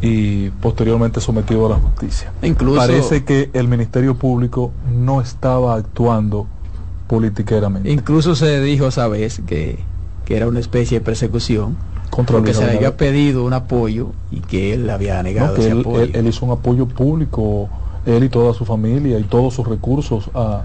y 0.00 0.48
posteriormente 0.50 1.20
sometido 1.20 1.66
a 1.66 1.70
la 1.70 1.74
justicia. 1.76 2.32
Incluso- 2.42 2.78
Parece 2.78 3.24
que 3.24 3.50
el 3.52 3.68
Ministerio 3.68 4.14
Público 4.16 4.72
no 4.96 5.20
estaba 5.20 5.74
actuando 5.74 6.46
politiqueramente. 7.08 7.90
Incluso 7.90 8.34
se 8.34 8.60
dijo 8.60 8.86
esa 8.88 9.08
vez 9.08 9.40
que, 9.46 9.78
que 10.24 10.36
era 10.36 10.46
una 10.46 10.60
especie 10.60 10.98
de 11.00 11.04
persecución 11.04 11.76
Contra 12.10 12.36
porque 12.36 12.54
se 12.54 12.64
le 12.64 12.76
había 12.76 12.96
pedido 12.96 13.44
un 13.44 13.52
apoyo 13.52 14.12
y 14.30 14.40
que 14.40 14.72
él 14.72 14.88
había 14.88 15.22
negado 15.22 15.48
No, 15.48 15.54
que 15.54 15.60
ese 15.60 15.70
él, 15.72 15.80
apoyo. 15.80 16.00
él- 16.02 16.12
él 16.14 16.26
hizo 16.26 16.46
un 16.46 16.52
apoyo 16.52 16.86
público, 16.86 17.68
él 18.06 18.24
y 18.24 18.28
toda 18.30 18.54
su 18.54 18.64
familia 18.64 19.18
y 19.18 19.24
todos 19.24 19.52
sus 19.54 19.66
recursos 19.66 20.30
a, 20.34 20.62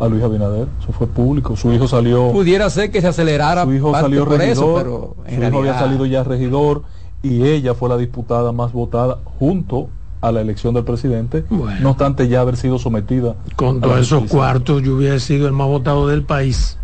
a 0.00 0.08
Luis 0.08 0.22
Abinader. 0.22 0.66
Eso 0.82 0.92
fue 0.92 1.06
público. 1.06 1.56
Su 1.56 1.72
hijo 1.72 1.86
salió. 1.86 2.32
Pudiera 2.32 2.68
ser 2.70 2.90
que 2.90 3.00
se 3.00 3.08
acelerara 3.08 3.64
Su 3.64 3.72
hijo 3.72 3.92
salió 3.92 4.24
regidor. 4.24 4.48
eso, 4.50 4.74
pero 4.76 5.16
en 5.26 5.40
su 5.40 5.46
hijo 5.48 5.58
había 5.58 5.78
salido 5.78 6.06
ya 6.06 6.24
regidor 6.24 6.82
y 7.22 7.44
ella 7.44 7.74
fue 7.74 7.88
la 7.88 7.96
diputada 7.96 8.50
más 8.52 8.72
votada 8.72 9.18
junto 9.38 9.88
a 10.22 10.32
la 10.32 10.40
elección 10.40 10.74
del 10.74 10.84
presidente. 10.84 11.44
Bueno. 11.50 11.80
No 11.80 11.90
obstante 11.90 12.28
ya 12.28 12.40
haber 12.40 12.56
sido 12.56 12.78
sometida. 12.78 13.36
Con 13.56 13.80
todos 13.80 14.00
esos 14.00 14.24
cuartos 14.30 14.82
yo 14.82 14.96
hubiera 14.96 15.18
sido 15.18 15.46
el 15.46 15.52
más 15.52 15.66
votado 15.68 16.08
del 16.08 16.22
país, 16.24 16.78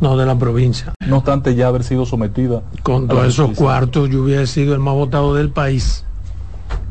no 0.00 0.16
de 0.16 0.26
la 0.26 0.38
provincia. 0.38 0.92
No 1.06 1.18
obstante 1.18 1.54
ya 1.54 1.68
haber 1.68 1.84
sido 1.84 2.06
sometida. 2.06 2.62
Con 2.82 3.08
todos 3.08 3.26
esos 3.26 3.50
cuartos 3.56 4.10
yo 4.10 4.22
hubiera 4.22 4.46
sido 4.46 4.74
el 4.74 4.80
más 4.80 4.94
votado 4.94 5.34
del 5.34 5.50
país, 5.50 6.04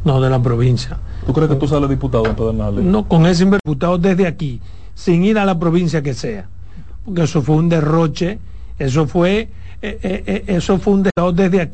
no 0.06 0.22
de 0.22 0.30
la 0.30 0.42
provincia. 0.42 0.98
¿Tú 1.26 1.34
crees 1.34 1.50
que 1.50 1.56
tú 1.56 1.68
sales 1.68 1.90
diputado 1.90 2.26
en 2.26 2.36
Pedernales? 2.36 2.84
No, 2.84 3.08
con 3.08 3.26
ese 3.28 3.46
diputado 3.46 4.00
desde 4.00 4.26
aquí, 4.26 4.60
sin 4.96 5.24
ir 5.24 5.38
a 5.38 5.46
la 5.46 5.60
provincia 5.60 6.02
que 6.02 6.14
sea. 6.14 6.48
Porque 7.06 7.24
eso 7.24 7.42
fue 7.42 7.56
un 7.56 7.70
derroche, 7.70 8.40
eso 8.78 9.08
fue, 9.08 9.50
eh, 9.82 10.00
eh, 10.04 10.24
eh, 10.26 10.44
eso 10.48 10.78
fue 10.80 10.94
un 10.94 11.04
derroche 11.04 11.44
desde 11.44 11.62
aquí. 11.62 11.70